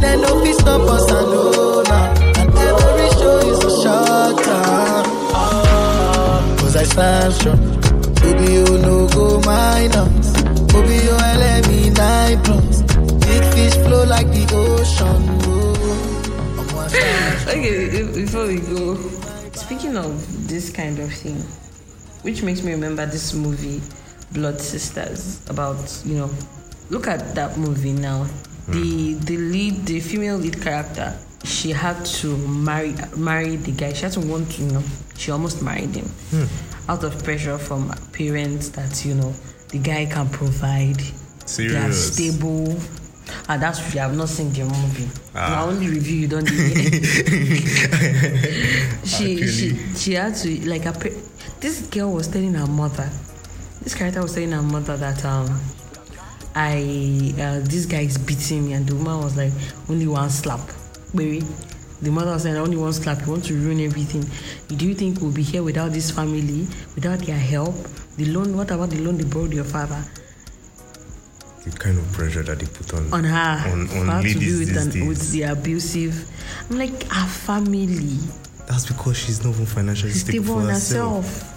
Let 0.00 0.18
no 0.20 0.42
peace 0.44 0.58
stop 0.58 0.82
us 0.82 1.03
which 22.24 22.42
makes 22.42 22.62
me 22.62 22.72
remember 22.72 23.04
this 23.04 23.34
movie, 23.34 23.82
Blood 24.32 24.58
Sisters, 24.58 25.42
about, 25.48 26.02
you 26.06 26.16
know, 26.16 26.30
look 26.88 27.06
at 27.06 27.34
that 27.34 27.58
movie 27.58 27.92
now. 27.92 28.26
The 28.68 29.12
hmm. 29.12 29.20
the 29.20 29.36
lead, 29.36 29.84
the 29.84 30.00
female 30.00 30.38
lead 30.38 30.62
character, 30.62 31.14
she 31.44 31.70
had 31.70 32.02
to 32.22 32.38
marry 32.38 32.94
marry 33.14 33.56
the 33.56 33.72
guy. 33.72 33.92
She 33.92 34.04
had 34.04 34.12
to 34.12 34.20
want 34.20 34.50
to, 34.52 34.62
you 34.62 34.72
know, 34.72 34.82
she 35.18 35.30
almost 35.30 35.62
married 35.62 35.94
him 35.94 36.06
hmm. 36.30 36.90
out 36.90 37.04
of 37.04 37.22
pressure 37.22 37.58
from 37.58 37.92
parents 38.12 38.70
that 38.70 39.04
you 39.04 39.14
know 39.14 39.34
the 39.68 39.78
guy 39.78 40.06
can 40.06 40.30
provide. 40.30 41.02
They 41.58 41.76
are 41.76 41.92
stable. 41.92 42.74
And 43.48 43.60
that's 43.60 43.80
true. 43.90 44.00
I 44.00 44.04
have 44.04 44.16
not 44.16 44.28
seen 44.28 44.52
the 44.52 44.64
movie. 44.64 45.08
Ah. 45.34 45.50
My 45.50 45.62
only 45.70 45.88
review 45.88 46.20
you 46.20 46.28
don't 46.28 46.46
she 49.04 49.46
she 49.46 49.76
she 49.94 50.14
had 50.14 50.34
to 50.36 50.68
like 50.68 50.86
a 50.86 50.92
this 51.64 51.86
girl 51.86 52.12
was 52.12 52.28
telling 52.28 52.52
her 52.52 52.66
mother 52.66 53.08
this 53.80 53.94
character 53.94 54.20
was 54.20 54.34
telling 54.34 54.52
her 54.52 54.60
mother 54.60 54.98
that 54.98 55.24
um 55.24 55.48
i 56.54 57.32
uh, 57.40 57.58
this 57.64 57.86
guy 57.86 58.00
is 58.00 58.18
beating 58.18 58.66
me. 58.66 58.74
And 58.74 58.86
the 58.86 58.94
woman 58.94 59.16
was 59.22 59.34
like 59.34 59.52
only 59.88 60.06
one 60.06 60.28
slap. 60.28 60.60
Baby 61.14 61.42
the 62.02 62.10
mother 62.10 62.32
was 62.32 62.42
saying 62.42 62.56
only 62.56 62.76
one 62.76 62.92
slap. 62.92 63.24
You 63.24 63.32
want 63.32 63.44
to 63.46 63.54
ruin 63.54 63.80
everything. 63.80 64.28
Do 64.76 64.86
you 64.86 64.94
think 64.94 65.22
we'll 65.22 65.32
be 65.32 65.42
here 65.42 65.62
without 65.62 65.92
this 65.92 66.10
family 66.10 66.66
without 66.94 67.20
their 67.20 67.38
help? 67.38 67.74
The 68.18 68.26
loan 68.26 68.54
what 68.54 68.70
about 68.70 68.90
the 68.90 69.00
loan 69.00 69.16
they 69.16 69.24
borrowed 69.24 69.54
your 69.54 69.64
father? 69.64 70.04
The 71.64 71.70
kind 71.70 71.96
of 71.96 72.12
pressure 72.12 72.42
that 72.42 72.58
they 72.58 72.66
put 72.66 72.92
on 72.92 73.10
on 73.10 73.24
her. 73.24 73.70
on, 73.70 73.88
on 73.88 74.22
her 74.22 74.28
to 74.28 74.38
be 74.38 74.58
with, 74.58 74.76
an, 74.76 75.08
with 75.08 75.32
the 75.32 75.44
abusive. 75.44 76.28
I'm 76.68 76.76
like 76.76 76.92
our 77.16 77.26
family. 77.26 78.18
That's 78.66 78.84
because 78.84 79.16
she's 79.16 79.42
not 79.42 79.54
even 79.54 79.64
financially 79.64 80.12
she's 80.12 80.24
stable, 80.24 80.44
stable 80.44 80.60
for 80.60 80.68
herself. 80.68 81.24
herself 81.24 81.53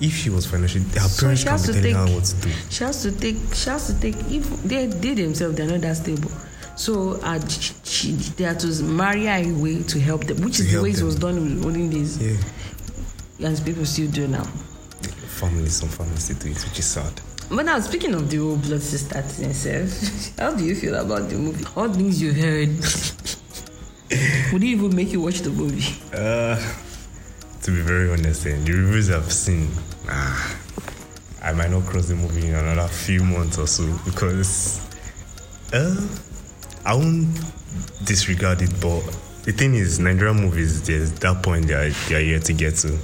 If 0.00 0.12
she 0.14 0.30
was 0.30 0.44
financially, 0.46 0.84
her 0.94 1.00
So 1.08 1.22
parents 1.22 1.42
has 1.44 1.66
be 1.66 1.72
telling 1.72 1.82
take- 1.82 1.94
her 1.96 2.14
what 2.14 2.24
to 2.24 2.36
do. 2.36 2.50
She 2.70 2.84
has 2.84 3.02
to 3.02 3.12
take. 3.12 3.36
She 3.54 3.70
has 3.70 3.86
to 3.86 4.00
take. 4.00 4.16
If 4.30 4.62
they 4.62 4.86
they 4.86 5.14
themselves 5.14 5.56
they're 5.56 5.66
not 5.70 5.80
that 5.80 5.96
stable, 5.96 6.30
so 6.76 7.18
uh, 7.22 7.40
she, 7.82 8.12
they 8.36 8.44
had 8.44 8.60
to 8.60 8.82
marry 8.82 9.24
her 9.26 9.50
away 9.50 9.82
to 9.84 9.98
help 10.00 10.24
them, 10.24 10.42
which 10.44 10.58
To 10.58 10.62
is 10.64 10.72
the 10.72 10.82
way 10.82 10.90
it 10.90 11.02
was 11.02 11.14
done 11.16 11.36
in 11.38 11.64
olden 11.64 11.88
days, 11.90 12.18
Yeah, 12.18 13.48
and 13.48 13.64
people 13.64 13.86
still 13.86 14.10
do 14.10 14.28
now. 14.28 14.44
families, 15.40 15.76
some 15.76 15.88
families 15.88 16.24
still 16.24 16.36
do 16.38 16.48
it, 16.50 16.62
which 16.64 16.78
is 16.78 16.86
sad. 16.86 17.12
But 17.48 17.64
now 17.64 17.78
speaking 17.80 18.12
of 18.14 18.28
the 18.28 18.38
whole 18.38 18.56
blood 18.56 18.82
sister 18.82 19.22
thing, 19.22 19.54
sef, 19.54 20.36
how 20.38 20.54
do 20.54 20.64
you 20.64 20.74
feel 20.74 20.94
about 20.96 21.28
the 21.30 21.36
movie? 21.36 21.64
All 21.76 21.88
things 21.88 22.20
you 22.20 22.32
heard. 22.34 22.68
Would 24.52 24.62
it 24.62 24.66
even 24.66 24.94
make 24.94 25.12
you 25.12 25.20
watch 25.20 25.40
the 25.40 25.50
movie? 25.50 25.84
Uh, 26.12 26.56
to 27.62 27.70
be 27.70 27.80
very 27.82 28.10
honest, 28.10 28.46
eh, 28.46 28.56
the 28.64 28.72
reviews 28.72 29.10
I've 29.10 29.32
seen, 29.32 29.68
ah, 30.08 30.58
I 31.42 31.52
might 31.52 31.70
not 31.70 31.84
cross 31.84 32.08
the 32.08 32.14
movie 32.16 32.48
in 32.48 32.54
another 32.54 32.88
few 32.88 33.22
months 33.22 33.58
or 33.58 33.66
so 33.66 33.84
because 34.04 34.80
uh, 35.72 36.06
I 36.84 36.94
won't 36.94 37.28
disregard 38.04 38.62
it. 38.62 38.70
But 38.80 39.02
the 39.44 39.52
thing 39.52 39.74
is, 39.74 39.98
Nigerian 39.98 40.36
movies, 40.36 40.82
there's 40.82 41.12
that 41.20 41.42
point 41.42 41.66
they 41.66 41.74
are, 41.74 41.90
they 42.08 42.14
are 42.16 42.20
yet 42.20 42.44
to 42.46 42.52
get 42.52 42.76
to. 42.76 42.98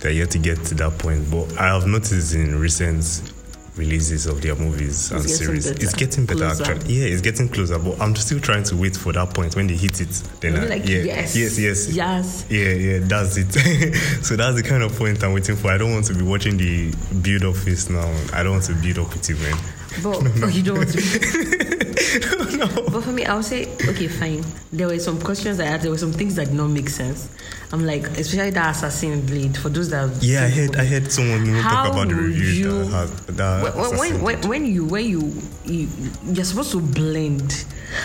They're 0.00 0.12
yet 0.12 0.30
to 0.32 0.38
get 0.38 0.64
to 0.66 0.74
that 0.76 0.98
point. 0.98 1.30
But 1.30 1.58
I 1.58 1.74
have 1.74 1.86
noticed 1.86 2.34
in 2.34 2.58
recent 2.60 3.32
releases 3.78 4.26
of 4.26 4.42
their 4.42 4.56
movies 4.56 5.10
and 5.10 5.22
getting 5.22 5.36
series, 5.36 5.70
better, 5.70 5.84
it's 5.84 5.94
getting 5.94 6.26
better 6.26 6.40
closer. 6.40 6.72
actually. 6.72 6.94
Yeah, 6.94 7.06
it's 7.06 7.22
getting 7.22 7.48
closer. 7.48 7.78
But 7.78 8.00
I'm 8.00 8.14
still 8.16 8.40
trying 8.40 8.64
to 8.64 8.76
wait 8.76 8.96
for 8.96 9.12
that 9.12 9.32
point 9.34 9.56
when 9.56 9.66
they 9.66 9.76
hit 9.76 10.00
it. 10.00 10.10
Then 10.40 10.56
I, 10.56 10.64
like, 10.66 10.86
yeah, 10.88 11.02
yes, 11.02 11.36
yes, 11.36 11.58
yes, 11.58 11.88
yes. 11.88 12.46
yeah, 12.50 12.72
yeah, 12.72 12.98
that's 13.02 13.36
it. 13.36 13.52
so 14.24 14.36
that's 14.36 14.56
the 14.56 14.62
kind 14.62 14.82
of 14.82 14.96
point 14.98 15.22
I'm 15.22 15.32
waiting 15.32 15.56
for. 15.56 15.70
I 15.70 15.78
don't 15.78 15.92
want 15.92 16.06
to 16.06 16.14
be 16.14 16.22
watching 16.22 16.56
the 16.56 16.94
build 17.22 17.44
up 17.44 17.56
phase 17.56 17.88
now. 17.88 18.12
I 18.32 18.42
don't 18.42 18.52
want 18.52 18.64
to 18.64 18.74
build 18.74 18.98
up 18.98 19.12
with 19.12 19.30
it, 19.30 19.38
man. 19.40 19.56
But 20.02 20.42
oh, 20.44 20.48
you 20.48 20.62
don't 20.62 20.78
want 20.78 20.90
to. 20.90 20.98
But 22.58 23.02
for 23.04 23.12
me, 23.12 23.24
I 23.24 23.34
would 23.36 23.44
say, 23.44 23.66
okay, 23.88 24.08
fine. 24.08 24.44
There 24.72 24.88
were 24.88 24.98
some 24.98 25.20
questions 25.20 25.60
I 25.60 25.66
had. 25.66 25.82
There 25.82 25.90
were 25.90 25.98
some 25.98 26.12
things 26.12 26.34
that 26.36 26.46
did 26.46 26.54
not 26.54 26.68
make 26.68 26.88
sense. 26.88 27.28
I'm 27.72 27.84
like, 27.86 28.04
especially 28.18 28.50
that 28.50 28.74
assassin 28.76 29.24
blade. 29.26 29.56
For 29.56 29.68
those 29.68 29.90
that 29.90 30.08
have 30.08 30.22
Yeah, 30.22 30.44
I 30.44 30.48
heard, 30.48 30.76
I 30.76 30.84
heard 30.84 31.12
someone 31.12 31.44
talk 31.62 31.92
about 31.92 32.08
the 32.08 32.14
review 32.14 32.54
you- 32.54 32.84
that 32.84 32.86
has 32.90 33.10
that. 33.36 33.74
when, 33.98 34.22
when, 34.22 34.48
when, 34.48 34.66
you 34.66 34.84
when 34.86 35.04
you, 35.06 35.32
you 35.64 35.88
you're 36.24 36.44
supposed 36.44 36.72
to 36.72 36.80
blend, 36.80 37.64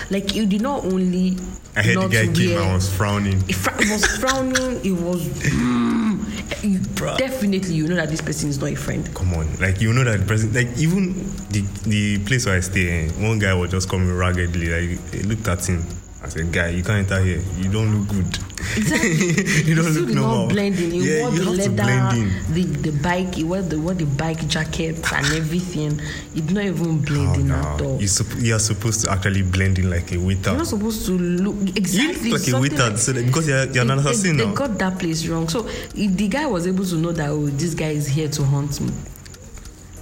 like 0.10 0.36
you 0.36 0.46
did 0.46 0.62
not 0.62 0.86
only. 0.86 1.38
I 1.76 1.82
heard 1.82 1.98
the 1.98 2.08
guy 2.08 2.28
came 2.34 2.62
I 2.62 2.74
was 2.76 2.94
frowning. 2.94 3.42
It, 3.50 3.56
fr- 3.56 3.72
it 3.82 3.90
was 3.90 4.06
frowning. 4.18 4.86
It 4.86 4.92
was. 4.92 5.24
You, 6.62 6.80
definitely, 7.18 7.76
you 7.76 7.88
know 7.88 7.96
that 7.96 8.10
this 8.10 8.22
person 8.22 8.50
is 8.50 8.60
not 8.60 8.72
a 8.72 8.76
friend. 8.76 9.14
Come 9.14 9.34
on, 9.34 9.54
like 9.58 9.82
you 9.82 9.92
know 9.94 10.04
that 10.06 10.20
the 10.22 10.26
person, 10.26 10.54
like 10.54 10.78
even 10.78 11.14
the 11.50 11.62
the 11.84 12.20
place 12.26 12.46
where 12.46 12.56
I 12.56 12.62
stay, 12.62 13.08
eh, 13.08 13.12
one 13.20 13.40
guy 13.40 13.54
was 13.54 13.72
just 13.72 13.90
coming 13.90 14.16
raggedly. 14.16 14.68
Like 14.70 15.14
he 15.14 15.24
looked 15.24 15.48
at 15.48 15.68
him. 15.68 15.86
I 16.24 16.30
said, 16.30 16.52
"Guy, 16.54 16.70
you 16.70 16.84
can't 16.84 17.00
enter 17.10 17.22
here. 17.22 17.44
You 17.58 17.70
don't 17.70 18.00
look 18.00 18.08
good. 18.08 18.40
Exactly. 18.78 19.64
you 19.70 19.76
don't 19.76 19.94
look 19.94 20.10
normal. 20.10 20.40
not 20.46 20.50
blend 20.50 20.80
in. 20.80 20.94
Yeah, 20.96 21.22
wore 21.22 21.32
you 21.32 21.40
the 21.40 21.46
have 21.46 21.54
leather, 21.56 21.64
to 21.64 21.84
blend 21.84 22.18
in. 22.18 22.54
the 22.54 22.64
the 22.92 22.92
bike, 23.04 23.36
he 23.36 23.44
wore 23.44 23.62
the 23.62 23.80
wore 23.80 23.94
the 23.94 24.06
bike 24.06 24.48
jacket 24.48 25.12
and 25.14 25.26
everything. 25.34 26.00
Did 26.34 26.52
not 26.52 26.64
even 26.66 27.00
blending 27.02 27.52
Oh, 27.52 27.62
no. 27.62 27.68
at 27.68 27.82
all. 27.82 28.02
You, 28.02 28.08
supp- 28.08 28.42
you 28.42 28.56
are 28.56 28.60
supposed 28.60 29.02
to 29.02 29.12
actually 29.12 29.42
blend 29.44 29.80
in 29.80 29.90
like 29.90 30.12
a 30.14 30.18
waiter. 30.18 30.50
You're 30.52 30.58
not 30.60 30.68
supposed 30.68 31.06
to 31.08 31.12
look 31.18 31.56
exactly 31.78 32.30
You 32.30 32.34
look 32.34 32.48
like 32.48 32.54
a 32.56 32.60
waiter 32.62 32.90
like- 32.90 32.98
so 32.98 33.14
because 33.14 33.48
you're, 33.48 33.66
you're 33.72 33.82
an 33.84 33.88
They- 33.90 33.94
assassin 34.10 34.38
they, 34.38 34.46
they 34.46 34.54
got 34.54 34.78
that 34.80 34.98
place 35.00 35.26
wrong. 35.28 35.48
So 35.50 35.68
if 35.68 36.18
the 36.18 36.28
guy 36.28 36.46
was 36.46 36.66
able 36.68 36.86
to 36.86 36.96
know 36.96 37.12
that 37.12 37.30
oh, 37.30 37.48
this 37.48 37.74
guy 37.76 37.90
is 37.90 38.08
here 38.08 38.30
to 38.30 38.44
hunt 38.44 38.80
me, 38.82 38.92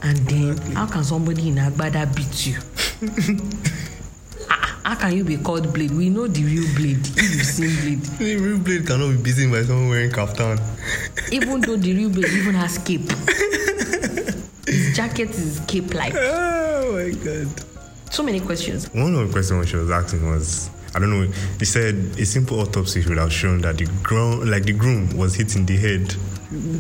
and 0.03 0.17
then 0.27 0.57
how 0.75 0.85
can 0.87 1.03
somebody 1.03 1.49
in 1.49 1.55
Agbada 1.55 2.05
beat 2.15 2.47
you? 2.47 2.57
How 4.91 4.97
can 4.97 5.15
you 5.15 5.23
be 5.23 5.37
called 5.37 5.73
blade? 5.73 5.91
We 5.91 6.09
know 6.09 6.27
the 6.27 6.43
real 6.43 6.67
blade. 6.75 6.99
If 7.15 7.35
you've 7.35 7.45
seen 7.45 7.79
blade, 7.79 8.01
The 8.19 8.35
real 8.35 8.57
blade 8.59 8.85
cannot 8.85 9.11
be 9.11 9.31
beaten 9.31 9.49
by 9.49 9.63
someone 9.63 9.87
wearing 9.87 10.11
kaftan. 10.11 10.59
even 11.31 11.61
though 11.61 11.77
the 11.77 11.93
real 11.95 12.09
blade 12.09 12.33
even 12.33 12.55
has 12.55 12.77
cape, 12.77 13.09
his 14.67 14.93
jacket 14.93 15.29
is 15.29 15.61
cape 15.65 15.93
like. 15.93 16.13
Oh 16.13 16.91
my 16.91 17.09
god. 17.23 17.47
So 18.11 18.21
many 18.21 18.41
questions. 18.41 18.93
One 18.93 19.15
of 19.15 19.27
the 19.27 19.31
questions 19.31 19.69
she 19.69 19.77
was 19.77 19.89
asking 19.89 20.29
was, 20.29 20.69
I 20.93 20.99
don't 20.99 21.09
know. 21.09 21.31
He 21.57 21.63
said 21.63 21.95
a 22.19 22.25
simple 22.25 22.59
autopsy 22.59 23.01
would 23.07 23.17
have 23.17 23.31
shown 23.31 23.61
that 23.61 23.77
the 23.77 23.85
groom, 24.03 24.51
like 24.51 24.63
the 24.63 24.73
groom, 24.73 25.15
was 25.15 25.35
hit 25.35 25.55
in 25.55 25.65
the 25.65 25.77
head. 25.77 26.11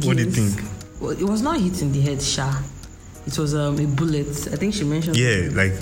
What 0.05 0.17
do 0.17 0.23
you 0.25 0.31
think? 0.31 0.61
Well, 0.99 1.11
it 1.11 1.23
was 1.23 1.41
not 1.41 1.61
hit 1.61 1.81
in 1.81 1.93
the 1.93 2.01
head, 2.01 2.21
Sha. 2.21 2.59
It 3.25 3.37
was 3.37 3.55
um, 3.55 3.79
a 3.79 3.85
bullet. 3.85 4.27
I 4.51 4.57
think 4.57 4.73
she 4.73 4.83
mentioned. 4.83 5.15
Yeah, 5.15 5.47
like 5.53 5.75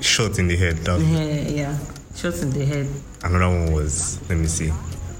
shot 0.00 0.38
in 0.38 0.48
the 0.48 0.56
head. 0.56 0.76
That 0.78 1.00
Yeah, 1.00 1.48
yeah. 1.48 1.78
Shots 2.14 2.42
in 2.42 2.50
the 2.50 2.64
head. 2.64 2.88
another 3.22 3.48
one 3.48 3.72
was. 3.72 4.18
Let 4.28 4.38
me 4.38 4.46
see. 4.46 4.72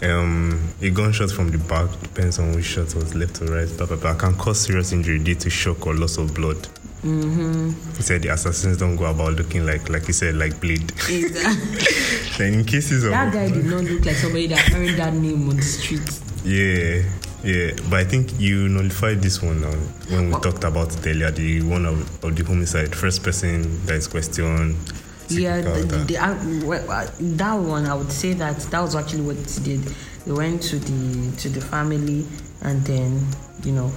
Um, 0.03 0.61
a 0.83 0.91
gunshot 0.91 1.31
from 1.31 1.51
the 1.51 1.59
back 1.59 1.91
depends 2.03 2.39
on 2.39 2.55
which 2.55 2.67
shot 2.67 2.95
was 2.95 3.15
left 3.15 3.41
or 3.43 3.47
right. 3.47 3.69
Blah, 3.77 3.87
blah, 3.87 3.97
blah, 3.97 4.15
can 4.15 4.35
cause 4.35 4.61
serious 4.61 4.93
injury 4.93 5.19
due 5.19 5.35
to 5.37 5.51
shock 5.51 5.87
or 5.87 5.95
loss 5.95 6.19
of 6.19 6.35
blood. 6.35 6.69
Mm-hmm. 7.03 7.71
He 7.97 8.03
said 8.03 8.23
the 8.23 8.29
assassins 8.29 8.79
don't 8.79 8.97
go 8.97 9.05
about 9.07 9.35
looking 9.35 9.65
like, 9.65 9.89
like 9.89 10.07
he 10.07 10.12
said, 10.12 10.35
like 10.35 10.61
bleed. 10.61 10.93
Exactly. 11.09 12.39
then 12.39 12.55
in 12.61 12.65
cases 12.65 13.05
of 13.05 13.11
that 13.11 13.33
guy 13.33 13.49
did 13.49 13.65
not 13.65 13.85
look 13.85 14.05
like 14.05 14.17
somebody 14.17 14.47
that 14.49 14.59
heard 14.59 14.97
that 14.97 15.15
name 15.15 15.49
on 15.49 15.57
the 15.57 15.62
street. 15.62 16.21
Yeah, 16.45 17.03
yeah. 17.42 17.72
But 17.90 18.01
I 18.01 18.05
think 18.05 18.38
you 18.38 18.68
nullified 18.68 19.22
this 19.22 19.42
one 19.42 19.61
now 19.61 19.72
when 20.09 20.29
we 20.31 20.40
talked 20.40 20.64
about 20.64 20.94
it 20.96 21.07
earlier. 21.07 21.31
The 21.31 21.62
one 21.62 21.87
of, 21.87 22.25
of 22.25 22.37
the 22.37 22.44
homicide, 22.44 22.94
first 22.94 23.22
person 23.22 23.85
that 23.87 23.94
is 23.94 24.09
questioned. 24.09 24.77
Yeah, 25.29 25.61
the, 25.61 26.05
the, 26.07 26.18
uh, 26.18 26.66
well, 26.66 26.88
uh, 26.88 27.11
that 27.18 27.55
one 27.55 27.87
I 27.87 27.94
would 27.94 28.12
say 28.12 28.33
that 28.35 28.59
that 28.59 28.81
was 28.81 28.94
actually 28.94 29.22
what 29.22 29.37
they 29.37 29.62
did. 29.77 29.81
They 30.25 30.33
went 30.33 30.62
to 30.64 30.79
the 30.79 31.37
to 31.38 31.49
the 31.49 31.61
family 31.61 32.27
and 32.62 32.85
then 32.85 33.27
you 33.64 33.72
know 33.72 33.90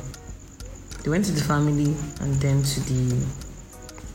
they 1.03 1.09
went 1.09 1.25
to 1.25 1.31
the 1.31 1.43
family 1.43 1.95
and 2.21 2.35
then 2.41 2.63
to 2.63 2.79
the 2.81 3.15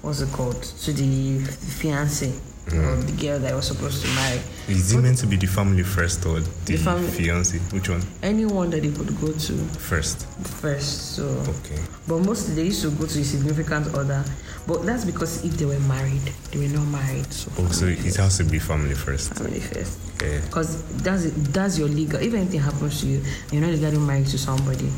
what's 0.02 0.20
it 0.20 0.32
called 0.32 0.62
to 0.62 0.92
the 0.92 1.40
fiance 1.40 2.32
or 2.72 2.96
the 2.96 3.16
girl 3.20 3.38
that 3.38 3.54
was 3.54 3.66
supposed 3.68 4.04
to 4.04 4.08
marry. 4.14 4.40
Is 4.66 4.92
it 4.94 5.00
meant 5.02 5.18
to 5.18 5.26
be 5.26 5.36
the 5.36 5.46
family 5.46 5.82
first 5.82 6.24
or 6.24 6.40
the, 6.40 6.48
The 6.64 6.76
family- 6.78 7.10
fiance? 7.10 7.58
Which 7.70 7.88
one 7.90 8.02
Anyone 8.22 8.70
that 8.70 8.82
they 8.82 8.90
could 8.90 9.18
go 9.20 9.32
to 9.32 9.52
first? 9.78 10.26
first. 10.62 11.14
So 11.16 11.24
Okay. 11.60 11.78
But 12.08 12.20
mostly 12.24 12.54
they 12.54 12.64
used 12.64 12.82
to 12.82 12.90
go 12.90 13.06
to 13.06 13.20
a 13.20 13.24
significant 13.24 13.94
other. 13.94 14.24
But 14.66 14.86
that's 14.86 15.04
because 15.04 15.44
if 15.44 15.58
they 15.58 15.66
were 15.66 15.78
married, 15.80 16.22
they 16.50 16.58
were 16.60 16.72
not 16.72 16.86
married. 16.88 17.30
So 17.32 17.50
Oh, 17.58 17.68
so 17.70 17.84
it 17.86 18.16
has 18.16 18.38
to 18.38 18.44
be 18.44 18.58
family 18.58 18.94
first. 18.94 19.34
family 19.34 19.60
first. 19.60 19.98
Yeah. 20.22 20.40
Because 20.46 20.82
that's 21.02 21.24
it, 21.26 21.34
that's 21.52 21.78
your 21.78 21.88
legal. 21.88 22.18
If 22.20 22.32
anything 22.32 22.60
happens 22.60 23.00
to 23.02 23.06
you, 23.06 23.22
you're 23.52 23.60
not 23.60 23.78
getting 23.78 24.06
married 24.06 24.28
to 24.28 24.38
somebody. 24.38 24.90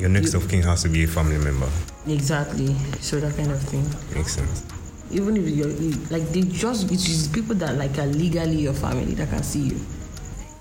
Your 0.00 0.08
next 0.08 0.34
of 0.34 0.48
kin 0.48 0.62
has 0.62 0.82
to 0.82 0.88
be 0.88 1.04
a 1.04 1.06
family 1.06 1.38
member. 1.38 1.68
Exactly. 2.08 2.74
So 3.00 3.20
that 3.20 3.36
kind 3.36 3.52
of 3.52 3.62
thing. 3.62 3.86
Makes 4.16 4.32
sense. 4.34 4.64
Even 5.12 5.36
if 5.36 5.48
you're 5.48 5.68
like 6.10 6.28
they 6.30 6.42
just 6.42 6.90
it 6.90 7.06
is 7.08 7.28
people 7.28 7.54
that 7.56 7.76
like 7.76 7.98
are 7.98 8.06
legally 8.06 8.56
your 8.56 8.72
family 8.72 9.14
that 9.14 9.28
can 9.30 9.42
see 9.42 9.60
you. 9.70 9.80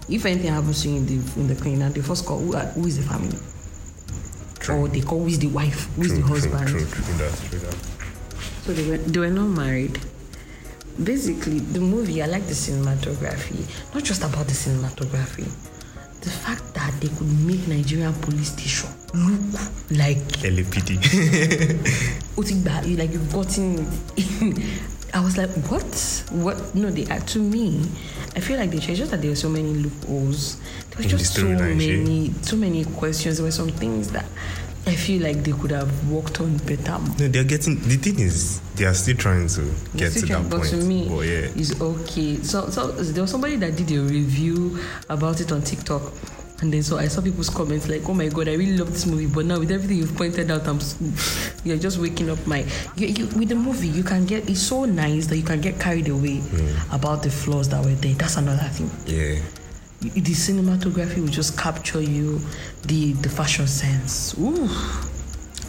If 0.09 0.25
anything 0.25 0.51
happens 0.51 0.81
to 0.83 0.89
you 0.89 0.97
in 0.97 1.05
the 1.05 1.39
in 1.39 1.47
the 1.47 1.55
cleaner, 1.55 1.89
they 1.89 2.01
first 2.01 2.25
call 2.25 2.39
who, 2.39 2.55
are, 2.55 2.65
who 2.75 2.85
is 2.87 2.97
the 2.97 3.03
family. 3.03 3.37
True. 4.59 4.75
Or 4.75 4.87
they 4.87 5.01
call 5.01 5.19
who 5.19 5.27
is 5.27 5.39
the 5.39 5.47
wife, 5.47 5.87
who 5.95 6.03
is 6.03 6.09
True, 6.09 6.17
the 6.21 6.27
husband. 6.27 6.67
true, 6.67 6.85
true 6.85 7.13
that, 7.17 7.33
true 7.49 7.59
that. 7.59 7.75
So 8.65 8.73
they 8.73 8.87
were 8.89 8.97
they 8.97 9.19
were 9.19 9.29
not 9.29 9.47
married. 9.47 9.99
basically 11.03 11.59
the 11.59 11.79
movie. 11.79 12.21
I 12.21 12.27
like 12.27 12.45
the 12.47 12.53
cinematography, 12.53 13.65
not 13.93 14.03
just 14.03 14.23
about 14.23 14.47
the 14.47 14.53
cinematography. 14.53 15.47
The 16.21 16.29
fact 16.29 16.73
that 16.75 16.93
they 17.01 17.07
could 17.07 17.27
make 17.45 17.67
Nigerian 17.67 18.13
police 18.13 18.51
station 18.51 18.89
look 19.13 19.61
like 19.91 20.17
LAPD. 20.45 21.01
Like 22.97 23.11
you've 23.11 23.31
gotten. 23.33 23.87
I 25.13 25.19
was 25.19 25.37
like, 25.37 25.49
what? 25.69 26.23
What? 26.31 26.73
No, 26.73 26.89
they 26.89 27.05
are 27.13 27.19
to 27.19 27.39
me. 27.39 27.81
I 28.35 28.39
feel 28.39 28.57
like 28.57 28.71
they 28.71 28.79
changed 28.79 28.99
just 28.99 29.11
that 29.11 29.21
there 29.21 29.29
were 29.31 29.35
so 29.35 29.49
many 29.49 29.73
loopholes. 29.73 30.55
There 30.91 31.01
the 31.01 31.07
just 31.09 31.33
so 31.33 31.43
many, 31.45 32.31
so 32.41 32.55
many 32.55 32.85
questions. 32.85 33.37
There 33.37 33.45
were 33.45 33.51
some 33.51 33.69
things 33.69 34.11
that 34.11 34.25
I 34.87 34.95
feel 34.95 35.21
like 35.21 35.43
they 35.43 35.51
could 35.51 35.71
have 35.71 36.09
worked 36.09 36.41
on 36.41 36.57
better. 36.57 36.97
no, 37.19 37.27
they're 37.27 37.43
getting. 37.43 37.79
The 37.81 37.97
thing 37.97 38.19
is, 38.19 38.61
they 38.75 38.85
are 38.85 38.93
still 38.95 39.15
trying 39.15 39.47
to 39.49 39.61
get 39.95 40.11
to 40.13 40.19
Situation, 40.19 40.43
that 40.43 40.49
but 40.49 40.57
point. 40.59 40.69
to 40.71 40.77
me, 40.77 41.07
but 41.07 41.19
yeah, 41.21 41.51
it's 41.55 41.79
okay. 41.79 42.37
So, 42.37 42.69
so 42.69 42.91
there 42.91 43.21
was 43.21 43.29
somebody 43.31 43.57
that 43.57 43.75
did 43.75 43.91
a 43.91 44.01
review 44.01 44.79
about 45.07 45.39
it 45.39 45.51
on 45.51 45.61
TikTok, 45.61 46.01
and 46.61 46.73
then 46.73 46.81
so 46.81 46.97
I 46.97 47.07
saw 47.09 47.21
people's 47.21 47.49
comments 47.51 47.87
like, 47.87 48.09
"Oh 48.09 48.15
my 48.15 48.27
god, 48.29 48.47
I 48.49 48.53
really 48.53 48.75
love 48.77 48.91
this 48.91 49.05
movie," 49.05 49.27
but 49.27 49.45
now 49.45 49.59
with 49.59 49.69
everything 49.71 49.97
you've 49.97 50.15
pointed 50.17 50.49
out, 50.49 50.67
I'm 50.67 50.79
you're 51.63 51.77
just 51.77 51.99
waking 51.99 52.31
up 52.31 52.45
my. 52.47 52.65
You, 52.95 53.07
you, 53.07 53.25
with 53.37 53.49
the 53.49 53.55
movie, 53.55 53.87
you 53.87 54.03
can 54.03 54.25
get 54.25 54.49
it's 54.49 54.61
so 54.61 54.85
nice 54.85 55.27
that 55.27 55.37
you 55.37 55.43
can 55.43 55.61
get 55.61 55.79
carried 55.79 56.09
away 56.09 56.41
about 56.91 57.21
the 57.21 57.29
flaws 57.29 57.69
that 57.69 57.85
were 57.85 57.91
there. 57.91 58.15
That's 58.15 58.37
another 58.37 58.67
thing. 58.69 58.89
yeah. 59.05 59.39
The 60.01 60.33
cinematography 60.33 61.17
will 61.21 61.27
just 61.27 61.57
capture 61.57 62.01
you, 62.01 62.39
the 62.87 63.13
the 63.13 63.29
fashion 63.29 63.67
sense. 63.67 64.35
Ooh. 64.39 64.67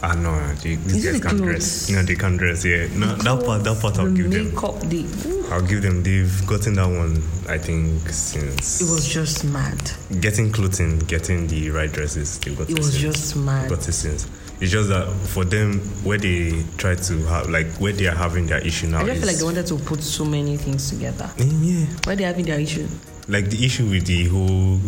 Ah 0.05 0.13
no, 0.15 0.35
they, 0.55 0.75
these 0.75 1.05
it 1.05 1.11
guys 1.13 1.21
the 1.21 1.27
can 1.29 1.37
dress. 1.37 1.89
No, 1.89 2.01
they 2.03 2.15
can 2.15 2.35
dress. 2.35 2.65
Yeah, 2.65 2.87
no, 2.97 3.15
that 3.15 3.45
part, 3.45 3.63
that 3.63 3.79
part, 3.79 3.99
I'll 3.99 4.07
the 4.07 4.11
give 4.11 4.31
them. 4.31 4.45
makeup, 4.53 4.79
the 4.81 5.47
I'll 5.51 5.61
give 5.61 5.81
them. 5.83 6.01
They've 6.03 6.47
gotten 6.47 6.73
that 6.73 6.87
one. 6.87 7.21
I 7.47 7.57
think 7.59 8.09
since 8.09 8.81
it 8.81 8.89
was 8.91 9.07
just 9.07 9.45
mad. 9.45 9.79
getting 10.19 10.51
clothing, 10.51 10.99
getting 10.99 11.47
the 11.47 11.69
right 11.69 11.91
dresses. 11.91 12.39
They've 12.39 12.57
got 12.57 12.69
It 12.69 12.77
was 12.77 12.97
just 12.97 13.35
mad. 13.37 13.69
got 13.69 13.87
it 13.87 13.93
since. 13.93 14.27
It's 14.59 14.71
just 14.71 14.89
that 14.89 15.07
for 15.27 15.45
them, 15.45 15.79
where 16.03 16.17
they 16.17 16.63
try 16.77 16.95
to 16.95 17.17
have, 17.27 17.49
like, 17.49 17.67
where 17.77 17.91
they 17.93 18.07
are 18.07 18.15
having 18.15 18.47
their 18.47 18.59
issue 18.59 18.87
now 18.87 18.99
I 19.01 19.05
just 19.05 19.19
feel 19.19 19.27
like 19.27 19.37
they 19.37 19.43
wanted 19.43 19.67
to 19.67 19.75
put 19.77 20.01
so 20.01 20.25
many 20.25 20.57
things 20.57 20.89
together. 20.89 21.29
Eh, 21.37 21.43
yeah, 21.61 21.85
Why 22.05 22.15
they're 22.15 22.27
having 22.27 22.45
their 22.45 22.59
issue? 22.59 22.87
Like 23.27 23.49
the 23.49 23.65
issue 23.65 23.85
with 23.89 24.05
the 24.05 24.27
whole 24.27 24.79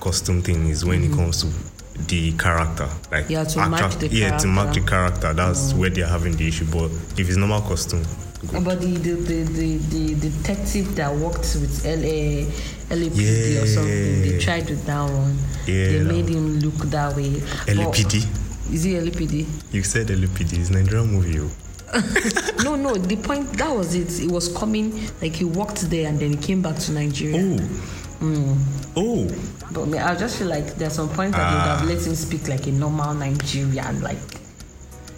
costume 0.00 0.42
thing 0.42 0.66
is 0.68 0.84
when 0.84 1.02
it 1.04 1.12
comes 1.12 1.42
to 1.42 1.48
the 2.06 2.32
character, 2.38 2.88
like 3.10 3.24
Mm-hmm. 3.26 3.32
Yeah, 3.32 3.44
to 3.44 3.68
match 3.68 3.94
the 3.96 4.06
yeah, 4.08 4.38
to 4.38 4.46
match 4.46 4.74
the 4.74 4.80
character. 4.82 5.20
character. 5.20 5.34
That's 5.34 5.74
where 5.74 5.90
they 5.90 6.02
are 6.02 6.08
having 6.08 6.36
the 6.36 6.46
issue. 6.46 6.66
But 6.66 6.90
if 7.18 7.28
it's 7.28 7.36
normal 7.36 7.60
costume, 7.62 8.04
good. 8.46 8.62
About 8.62 8.80
the 8.80 8.94
the, 8.96 9.14
the, 9.14 9.42
the, 9.42 9.76
the 10.14 10.30
detective 10.30 10.94
that 10.96 11.12
worked 11.14 11.38
with 11.58 11.84
LA, 11.84 12.46
LAPD 12.94 13.62
or 13.62 13.66
something, 13.66 14.22
they 14.22 14.38
tried 14.38 14.68
with 14.70 14.84
that 14.86 15.10
one. 15.10 15.36
Yeah, 15.66 15.86
they 15.88 16.02
made 16.04 16.28
him 16.28 16.60
look 16.60 16.76
that 16.90 17.16
way. 17.16 17.40
But- 17.40 17.74
LAPD. 17.76 18.26
Is 18.72 18.84
it 18.84 19.02
LAPD? 19.02 19.46
You 19.72 19.82
said 19.82 20.08
LAPD 20.08 20.58
is 20.58 20.70
Nigerian 20.70 21.10
movie. 21.10 21.40
no, 22.64 22.76
no. 22.76 22.94
The 22.96 23.16
point 23.16 23.52
that 23.54 23.74
was 23.74 23.94
it. 23.94 24.20
It 24.20 24.30
was 24.30 24.48
coming 24.56 24.92
like 25.22 25.34
he 25.34 25.44
walked 25.44 25.88
there 25.90 26.08
and 26.08 26.18
then 26.18 26.30
he 26.32 26.36
came 26.36 26.60
back 26.62 26.76
to 26.76 26.92
Nigeria. 26.92 27.58
Oh, 28.20 28.58
oh, 28.96 29.28
But 29.72 29.94
I 29.98 30.14
just 30.16 30.36
feel 30.38 30.48
like 30.48 30.74
there's 30.76 30.94
some 30.94 31.08
point 31.08 31.32
that 31.32 31.50
you 31.50 31.56
would 31.56 31.66
Ah. 31.68 31.76
have 31.78 31.88
let 31.88 32.04
him 32.06 32.14
speak 32.14 32.48
like 32.48 32.66
a 32.66 32.72
normal 32.72 33.14
Nigerian. 33.14 34.00
Like 34.02 34.18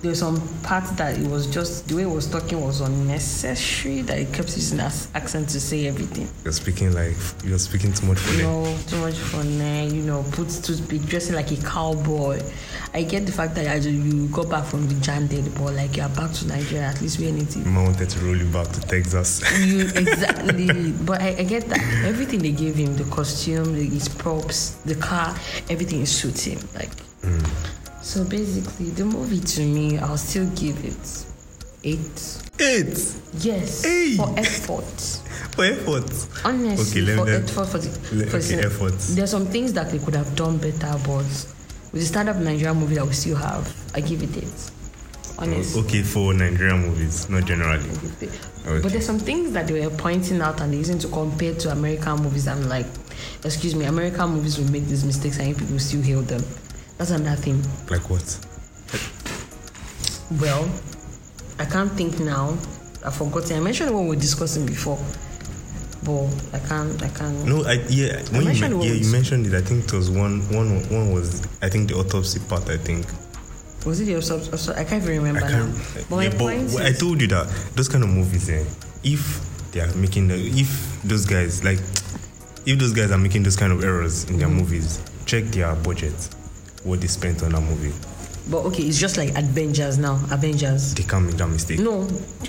there's 0.03 0.19
some 0.21 0.41
part 0.63 0.85
that 0.97 1.19
it 1.19 1.27
was 1.27 1.47
just 1.47 1.87
the 1.89 1.97
way 1.97 2.03
he 2.03 2.07
was 2.07 2.27
talking 2.27 2.61
was 2.61 2.81
unnecessary. 2.81 4.03
That 4.03 4.19
he 4.19 4.25
kept 4.27 4.49
using 4.57 4.79
his 4.79 5.09
accent 5.15 5.49
to 5.51 5.61
say 5.61 5.87
everything. 5.89 6.29
you're 6.45 6.53
speaking 6.53 6.93
like 6.95 7.17
you're 7.45 7.59
speaking 7.59 7.93
too 7.93 8.07
much 8.07 8.19
for 8.19 8.33
You 8.35 8.43
them. 8.65 8.79
too 8.87 8.97
much 9.01 9.15
fun. 9.17 9.61
eh, 9.61 9.85
You 9.89 10.03
know, 10.03 10.25
put 10.33 10.49
toothpick, 10.49 11.03
dressing 11.03 11.35
like 11.35 11.51
a 11.53 11.57
cowboy. 11.57 12.41
I 12.93 13.03
get 13.05 13.25
the 13.27 13.31
fact 13.33 13.55
that 13.57 13.67
as 13.67 13.87
you 13.87 14.27
got 14.29 14.49
back 14.49 14.65
from 14.65 14.89
the 14.89 14.95
Janded, 15.01 15.45
but 15.55 15.75
like 15.75 15.97
you're 15.97 16.09
back 16.09 16.33
to 16.33 16.47
Nigeria, 16.49 16.87
at 16.89 17.01
least 17.01 17.19
we're 17.21 17.31
native. 17.33 17.65
Mama 17.67 17.85
wanted 17.91 18.09
to 18.11 18.19
roll 18.25 18.37
you 18.37 18.47
back 18.47 18.69
to 18.69 18.81
Texas. 18.81 19.43
You 19.61 19.81
exactly, 19.95 20.93
but 21.05 21.21
I, 21.21 21.29
I 21.39 21.43
get 21.45 21.69
that 21.69 21.79
everything 22.05 22.41
they 22.41 22.53
gave 22.53 22.75
him, 22.75 22.97
the 22.97 23.05
costume, 23.05 23.75
the, 23.75 23.85
his 23.85 24.09
props, 24.09 24.71
the 24.87 24.95
car, 24.97 25.35
everything 25.69 26.05
suits 26.07 26.45
him. 26.45 26.59
Like, 26.75 26.91
so 28.11 28.25
basically, 28.25 28.91
the 28.91 29.05
movie 29.05 29.41
to 29.41 29.61
me, 29.65 29.99
I'll 29.99 30.17
still 30.19 30.47
give 30.57 30.85
it 30.85 31.27
eight. 31.85 32.37
Eight 32.59 33.17
Yes, 33.39 33.85
Eight. 33.87 34.17
for 34.17 34.29
effort. 34.39 35.01
for 35.55 35.65
effort. 35.65 36.27
Honestly, 36.45 37.03
Okay, 37.03 37.13
let 37.13 37.19
for 37.19 37.25
me- 37.25 37.33
effort, 37.33 37.67
for 37.67 37.79
the, 37.79 37.89
for 38.27 38.37
okay, 38.37 38.57
the- 38.57 38.67
effort. 38.67 38.99
There's 39.15 39.31
some 39.31 39.47
things 39.47 39.73
that 39.75 39.91
they 39.91 39.99
could 39.99 40.15
have 40.17 40.35
done 40.37 40.59
better, 40.59 40.93
but 41.07 41.25
with 41.93 41.93
the 41.93 42.01
standard 42.05 42.37
of 42.37 42.43
Nigerian 42.43 42.77
movie 42.77 42.97
that 42.97 43.07
we 43.07 43.13
still 43.13 43.37
have, 43.37 43.73
I 43.95 44.01
give 44.01 44.23
it 44.23 44.37
eight. 44.37 44.71
Honestly. 45.39 45.81
Okay, 45.83 46.03
for 46.03 46.35
Nigerian 46.35 46.81
movies, 46.83 47.31
not 47.31 47.47
generally. 47.47 47.89
Okay. 48.21 48.29
But 48.83 48.93
there's 48.93 49.07
some 49.07 49.19
things 49.19 49.53
that 49.53 49.67
they 49.69 49.87
were 49.87 49.97
pointing 49.97 50.43
out 50.43 50.61
and 50.61 50.71
they're 50.73 50.79
using 50.81 50.99
to 50.99 51.09
compare 51.09 51.55
to 51.55 51.71
American 51.73 52.17
movies. 52.17 52.47
I'm 52.47 52.69
like, 52.69 52.85
excuse 53.43 53.75
me, 53.75 53.87
American 53.87 54.29
movies 54.31 54.59
will 54.59 54.71
make 54.71 54.85
these 54.85 55.03
mistakes 55.05 55.39
and 55.39 55.57
people 55.57 55.79
still 55.79 56.03
hail 56.03 56.21
them. 56.21 56.45
That's 57.01 57.13
another 57.13 57.41
thing. 57.41 57.57
Like 57.89 58.11
what? 58.11 58.21
Well, 60.41 60.69
I 61.59 61.65
can't 61.65 61.91
think 61.93 62.21
now. 62.21 62.51
I've 63.05 63.15
forgotten. 63.17 63.57
I 63.57 63.61
mentioned 63.61 63.95
what 63.95 64.03
we 64.03 64.09
were 64.11 64.17
discussing 64.17 64.67
before. 64.67 64.99
But 66.05 66.29
I 66.53 66.59
can't 66.69 67.03
I 67.03 67.09
can't 67.09 67.45
No, 67.47 67.65
I 67.65 67.75
yeah. 67.89 68.21
When 68.33 68.43
you, 68.43 68.47
mentioned 68.49 68.79
men- 68.79 68.87
yeah, 68.87 68.93
you 68.93 69.11
mentioned 69.11 69.47
it. 69.47 69.55
I 69.55 69.63
think 69.63 69.85
it 69.85 69.93
was 69.95 70.11
one. 70.11 70.41
One. 70.53 70.81
One 70.91 71.13
was. 71.13 71.41
I 71.63 71.71
think 71.71 71.89
the 71.89 71.95
autopsy 71.97 72.41
part. 72.49 72.69
I 72.69 72.77
think. 72.77 73.07
was 73.87 74.01
it 74.01 74.05
the 74.13 74.21
sub- 74.21 74.77
I 74.77 74.85
can't 74.85 75.03
even 75.03 75.17
remember 75.25 75.41
I 75.47 75.51
can't. 75.51 75.75
now. 75.75 75.81
But 76.11 76.17
my 76.17 76.25
yeah, 76.25 76.69
but 76.73 76.83
I 76.83 76.93
told 76.93 77.21
you 77.23 77.29
that 77.29 77.49
those 77.77 77.89
kind 77.89 78.05
of 78.05 78.11
movies, 78.11 78.49
eh, 78.51 78.65
if 79.05 79.41
they 79.73 79.81
are 79.81 79.95
making 79.95 80.29
the, 80.29 80.35
if 80.37 81.01
those 81.03 81.25
guys 81.25 81.65
like, 81.65 81.79
if 82.67 82.79
those 82.79 82.93
guys 82.93 83.11
are 83.11 83.19
making 83.19 83.43
those 83.43 83.57
kind 83.57 83.73
of 83.73 83.83
errors 83.83 84.25
in 84.29 84.39
their 84.39 84.49
Mm-hmm. 84.49 84.59
movies, 84.59 85.01
check 85.27 85.45
their 85.47 85.75
budget, 85.77 86.15
what 86.85 87.01
they 87.01 87.07
spent 87.07 87.43
on 87.43 87.53
that 87.53 87.61
movie. 87.61 87.93
But 88.51 88.65
okay, 88.67 88.83
it's 88.85 88.99
just 88.99 89.17
like 89.17 89.31
Avengers 89.37 89.99
now. 89.99 90.15
Avengers. 90.31 90.95
They 90.95 91.03
can't 91.05 91.27
make 91.27 91.37
that 91.37 91.47
mistake. 91.49 91.79
No, 91.79 92.01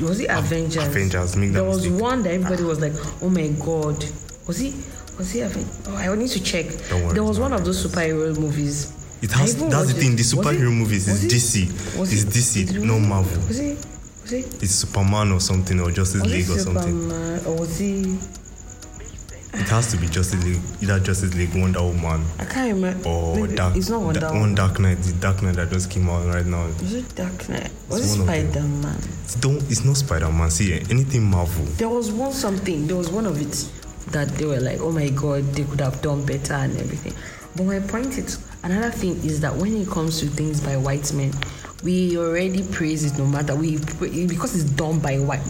was 0.02 0.20
it 0.20 0.30
Avengers? 0.30 0.88
Avengers, 0.88 1.36
make 1.36 1.52
that 1.52 1.60
There 1.60 1.64
was 1.70 1.84
mistake. 1.86 2.02
one 2.02 2.24
that 2.24 2.34
everybody 2.34 2.64
ah. 2.64 2.68
was 2.68 2.80
like, 2.80 2.94
"Oh 3.22 3.30
my 3.30 3.48
god, 3.64 4.04
was 4.48 4.58
he? 4.58 4.74
Was 5.18 5.32
he? 5.32 5.42
Aven- 5.42 5.68
Oh, 5.88 5.96
I 5.98 6.16
need 6.16 6.30
to 6.30 6.42
check." 6.42 6.66
Don't 6.90 7.04
worry, 7.04 7.14
there 7.14 7.24
was 7.24 7.40
one 7.40 7.54
of 7.54 7.64
those 7.66 7.86
superhero 7.86 8.36
movies. 8.40 8.94
It 9.22 9.32
has. 9.34 9.56
That's 9.56 9.70
the 9.70 9.78
watched 9.78 9.92
thing. 10.00 10.14
it. 10.14 10.18
The 10.18 10.24
superhero 10.24 10.68
it- 10.68 10.80
movies 10.82 11.08
is 11.08 11.24
it- 11.26 11.30
DC. 11.32 12.00
was 12.00 12.12
It's 12.14 12.24
DC, 12.26 12.62
it- 12.76 12.82
no 12.84 13.00
Marvel. 13.00 13.38
Was 13.48 13.60
it? 13.60 13.78
Was 14.24 14.32
it? 14.34 14.64
It's 14.64 14.72
Superman 14.74 15.32
or 15.34 15.40
something 15.42 15.80
or 15.80 15.92
Justice 15.92 16.22
Was 16.22 16.32
League 16.32 16.50
it 16.50 16.56
or 16.56 16.60
something. 16.60 16.84
Superman 17.10 17.42
or 17.46 17.56
was 17.58 17.78
he? 17.78 18.18
It 19.54 19.68
has 19.70 19.92
to 19.92 19.98
be 19.98 20.08
Justice 20.08 20.44
League, 20.46 20.62
either 20.82 21.00
Justice 21.00 21.34
League, 21.36 21.54
Wonder 21.54 21.84
Woman, 21.84 22.26
I 22.40 22.46
can't 22.46 22.74
remember. 22.74 23.08
or 23.08 23.36
Maybe 23.36 23.56
Dark. 23.56 23.76
It's 23.76 23.90
not 23.90 24.02
Wonder 24.02 24.20
Da- 24.22 24.28
Woman. 24.28 24.42
one 24.42 24.56
Dark 24.56 24.80
Knight, 24.80 24.98
the 25.02 25.14
Dark 25.14 25.42
Knight 25.44 25.56
that 25.56 25.70
just 25.70 25.90
came 25.92 26.10
out 26.10 26.26
right 26.34 26.46
now. 26.46 26.66
Is 26.82 26.94
it 26.94 27.16
Dark 27.16 27.50
Knight? 27.50 27.70
Was 27.90 28.16
it 28.16 28.20
one 28.20 28.30
of 28.30 28.36
them. 28.36 28.52
Spider 28.52 28.68
Man? 28.68 28.98
It's 29.24 29.36
don't. 29.36 29.58
It's 29.70 29.84
not 29.84 29.98
Spider 29.98 30.30
Man. 30.32 30.50
See 30.50 30.74
anything 30.90 31.24
Marvel. 31.30 31.66
There 31.78 31.90
was 31.90 32.12
one 32.12 32.32
something. 32.32 32.88
There 32.88 32.96
was 32.96 33.10
one 33.10 33.26
of 33.26 33.40
it 33.42 33.70
that 34.12 34.30
they 34.30 34.46
were 34.46 34.60
like, 34.60 34.80
"Oh 34.80 34.92
my 34.92 35.10
god, 35.10 35.44
they 35.54 35.64
could 35.66 35.82
have 35.82 36.02
done 36.02 36.26
better 36.26 36.54
and 36.54 36.76
everything." 36.78 37.14
But 37.56 37.66
my 37.66 37.80
point 37.80 38.18
is, 38.18 38.40
another 38.64 38.90
thing 38.92 39.18
is 39.26 39.42
that 39.42 39.54
when 39.56 39.76
it 39.76 39.90
comes 39.90 40.20
to 40.22 40.28
things 40.28 40.62
by 40.62 40.78
white 40.78 41.12
men, 41.14 41.34
we 41.84 42.16
already 42.18 42.62
praise 42.72 43.04
it 43.04 43.18
no 43.18 43.26
matter 43.26 43.56
we 43.56 43.78
because 44.28 44.56
it's 44.56 44.70
done 44.72 45.00
by 45.00 45.18
white 45.18 45.42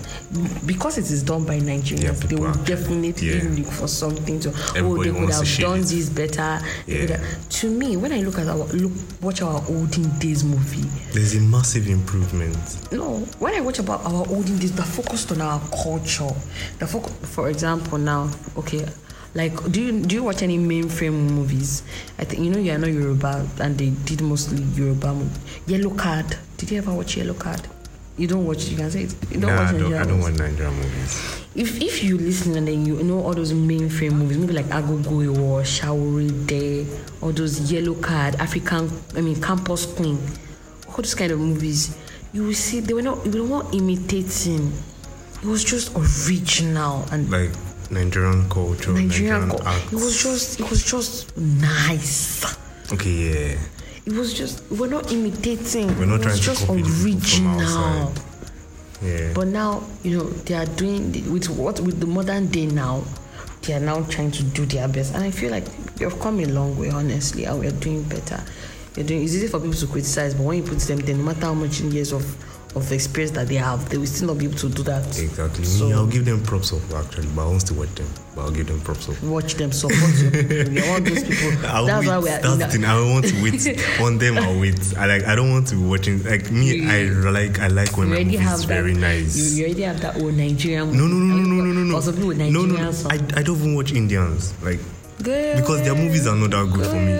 because 0.65 0.97
it 0.97 1.09
is 1.11 1.23
done 1.23 1.43
by 1.45 1.55
Yeah, 1.55 1.61
Nigerians. 1.75 2.19
they 2.29 2.35
will 2.35 2.47
are- 2.47 2.65
definitely 2.65 3.11
yeah. 3.37 3.43
look 3.49 3.67
for 3.67 3.87
something 3.87 4.39
to. 4.39 4.49
oh, 4.49 4.73
Everybody 4.75 5.09
they 5.11 5.19
could 5.19 5.29
have 5.33 5.57
done 5.59 5.79
it. 5.79 5.83
this 5.87 6.09
better. 6.09 6.59
Yeah. 6.87 7.05
have- 7.17 7.49
To 7.49 7.69
me, 7.69 7.97
when 7.97 8.13
I 8.13 8.21
look 8.21 8.39
at 8.39 8.47
our 8.47 8.65
look, 8.73 8.93
watch 9.21 9.41
our 9.41 9.61
olden 9.67 10.17
days 10.19 10.43
movie, 10.43 10.87
There's 11.13 11.35
a 11.35 11.41
massive 11.41 11.87
improvement. 11.87 12.57
no, 12.91 13.19
when 13.39 13.53
I 13.53 13.61
watch 13.61 13.79
about 13.79 14.05
our 14.05 14.25
olden 14.29 14.57
days, 14.57 14.71
that 14.73 14.87
focused 14.87 15.31
on 15.31 15.41
our 15.41 15.59
culture. 15.83 16.31
The 16.79 16.87
focus, 16.87 17.11
for 17.23 17.49
example, 17.49 17.97
now, 17.97 18.29
okay, 18.57 18.85
like 19.33 19.55
do 19.71 19.81
you 19.81 20.01
do 20.03 20.15
you 20.15 20.23
watch 20.23 20.41
any 20.43 20.57
mainframe 20.57 21.13
movies? 21.31 21.83
I 22.19 22.25
think 22.25 22.43
you 22.43 22.49
know 22.51 22.59
you 22.59 22.71
are 22.73 22.77
not 22.77 22.91
Yoruba, 22.91 23.47
and 23.59 23.77
they 23.77 23.89
did 24.05 24.21
mostly 24.21 24.63
Yoruba. 24.63 25.13
mo- 25.13 25.29
Yellow 25.67 25.91
Card. 25.95 26.37
Did 26.57 26.71
you 26.71 26.77
ever 26.79 26.93
watch 26.93 27.15
Yellow 27.17 27.33
Card? 27.33 27.61
You 28.17 28.27
don't 28.27 28.45
watch. 28.45 28.67
You 28.67 28.77
can 28.77 28.91
say 28.91 29.03
it. 29.03 29.15
You 29.31 29.39
don't 29.39 29.55
Nah, 29.55 29.63
watch 29.63 29.73
I 29.73 29.77
don't. 29.77 29.93
I 29.93 29.97
don't 29.99 30.19
movies. 30.19 30.23
want 30.23 30.39
Nigerian 30.39 30.75
movies. 30.75 31.41
If 31.55 31.81
if 31.81 32.03
you 32.03 32.17
listen 32.17 32.55
and 32.57 32.67
then 32.67 32.85
you 32.85 33.01
know 33.03 33.23
all 33.23 33.33
those 33.33 33.53
mainframe 33.53 34.13
movies, 34.13 34.37
maybe 34.37 34.53
like 34.53 34.65
Agogo 34.67 35.23
Eewo, 35.25 36.47
Day, 36.47 36.85
all 37.21 37.31
those 37.31 37.71
Yellow 37.71 37.95
Card, 37.95 38.35
African, 38.35 38.89
I 39.15 39.21
mean 39.21 39.41
Campus 39.41 39.85
Queen, 39.85 40.19
all 40.89 40.97
those 40.97 41.15
kind 41.15 41.31
of 41.31 41.39
movies, 41.39 41.95
you 42.33 42.43
will 42.47 42.53
see 42.53 42.79
they 42.81 42.93
were 42.93 43.01
not 43.01 43.23
they 43.23 43.39
were 43.39 43.47
not 43.47 43.73
imitating 43.73 44.71
it 45.41 45.47
was 45.47 45.63
just 45.63 45.91
original 45.95 47.03
and 47.11 47.29
Like 47.31 47.49
Nigerian 47.91 48.49
culture, 48.49 48.93
Nigerian. 48.93 49.47
Nigerian, 49.47 49.49
co- 49.49 49.87
It 49.91 49.93
was 49.93 50.21
just, 50.23 50.59
it 50.59 50.69
was 50.69 50.83
just 50.83 51.35
nice. 51.37 52.45
okay, 52.93 53.09
yeah. 53.09 53.59
It 54.05 54.13
was 54.13 54.33
just, 54.33 54.63
we're 54.71 54.87
not 54.89 55.11
imitating. 55.11 55.87
We're 55.99 56.05
not 56.05 56.21
it 56.21 56.23
trying 56.23 56.31
was 56.33 56.39
to 56.39 56.45
just 56.45 56.65
copy 56.67 56.81
original. 57.03 58.13
Yeah. 59.03 59.33
But 59.33 59.47
now, 59.47 59.83
you 60.03 60.17
know, 60.17 60.23
they 60.23 60.55
are 60.55 60.65
doing 60.65 61.11
with 61.31 61.49
what 61.49 61.79
with 61.79 61.99
the 61.99 62.07
modern 62.07 62.47
day 62.47 62.65
now. 62.67 63.03
They 63.63 63.73
are 63.73 63.79
now 63.79 64.01
trying 64.05 64.31
to 64.31 64.43
do 64.43 64.65
their 64.65 64.87
best, 64.87 65.13
and 65.13 65.23
I 65.23 65.29
feel 65.31 65.51
like 65.51 65.65
we 65.99 66.05
have 66.05 66.19
come 66.19 66.39
a 66.39 66.45
long 66.45 66.77
way, 66.79 66.89
honestly, 66.89 67.45
and 67.45 67.59
we 67.59 67.67
are 67.67 67.71
doing 67.71 68.01
better. 68.03 68.43
You're 68.95 69.05
doing. 69.05 69.23
It's 69.23 69.33
easy 69.35 69.47
for 69.47 69.59
people 69.59 69.75
to 69.75 69.87
criticize, 69.87 70.33
but 70.33 70.43
when 70.43 70.57
you 70.57 70.63
put 70.63 70.79
them 70.79 70.97
there, 70.99 71.15
no 71.15 71.23
matter 71.23 71.41
how 71.45 71.53
much 71.53 71.79
years 71.81 72.11
of 72.11 72.23
of 72.73 72.89
experience 72.93 73.31
that 73.31 73.47
they 73.49 73.55
have, 73.55 73.89
they 73.89 73.97
will 73.97 74.05
still 74.05 74.29
not 74.29 74.37
be 74.37 74.45
able 74.45 74.57
to 74.57 74.69
do 74.69 74.81
that. 74.83 75.05
exactly. 75.19 75.65
So- 75.65 75.87
Me, 75.87 75.93
I'll 75.93 76.07
give 76.07 76.23
them 76.25 76.41
props 76.43 76.71
up 76.71 76.81
actually, 76.95 77.27
but 77.35 77.41
I 77.41 77.45
won't 77.47 77.61
still 77.61 77.77
watch 77.77 77.93
them. 77.95 78.07
But 78.33 78.41
I'll 78.43 78.51
give 78.51 78.67
them 78.67 78.79
props 78.79 79.09
up. 79.09 79.21
Watch 79.23 79.55
them, 79.55 79.73
support 79.73 79.99
your 80.19 80.31
people. 80.31 80.55
You're 80.73 80.87
one 80.87 81.01
of 81.01 81.05
those 81.09 81.23
people. 81.25 81.65
I'll 81.67 81.85
That's 81.85 81.99
wait. 81.99 82.07
why 82.07 82.19
we 82.19 82.29
are. 82.29 82.39
That's 82.39 82.57
the 82.57 82.67
thing. 82.67 82.85
I 82.85 82.95
want 83.01 83.25
to 83.27 83.43
wait 83.43 83.99
on 83.99 84.17
them. 84.19 84.37
I'll 84.37 84.57
wait. 84.57 84.79
I 84.97 85.05
like. 85.05 85.23
I 85.25 85.35
don't 85.35 85.51
want 85.51 85.67
to 85.67 85.75
be 85.75 85.83
watching. 85.83 86.23
Like 86.23 86.49
me, 86.49 86.87
I 86.87 87.03
like. 87.29 87.59
I 87.59 87.67
like 87.67 87.97
when 87.97 88.07
you 88.07 88.13
my 88.15 88.23
movie 88.23 88.37
is 88.37 88.61
that. 88.61 88.67
very 88.67 88.93
nice. 88.93 89.35
You, 89.51 89.57
you 89.57 89.65
already 89.65 89.81
have 89.83 89.99
that 90.01 90.21
old 90.21 90.33
Nigerian. 90.35 90.95
no, 90.95 91.07
no, 91.07 91.15
no, 91.15 91.35
no, 91.35 91.43
no, 91.43 91.63
no, 91.65 91.73
no, 91.73 91.99
no. 91.99 92.01
People 92.11 92.27
with 92.29 92.37
no, 92.37 92.45
Nigerian 92.45 92.69
no, 92.75 92.83
no. 92.85 92.91
song. 92.93 93.11
I, 93.11 93.15
I 93.39 93.43
don't 93.43 93.57
even 93.57 93.75
watch 93.75 93.91
Indians. 93.91 94.53
Like 94.63 94.79
Girl. 95.21 95.55
because 95.57 95.81
their 95.83 95.93
movies 95.95 96.25
are 96.25 96.35
not 96.35 96.51
that 96.51 96.71
good 96.73 96.85
for 96.85 96.95
me. 96.95 97.11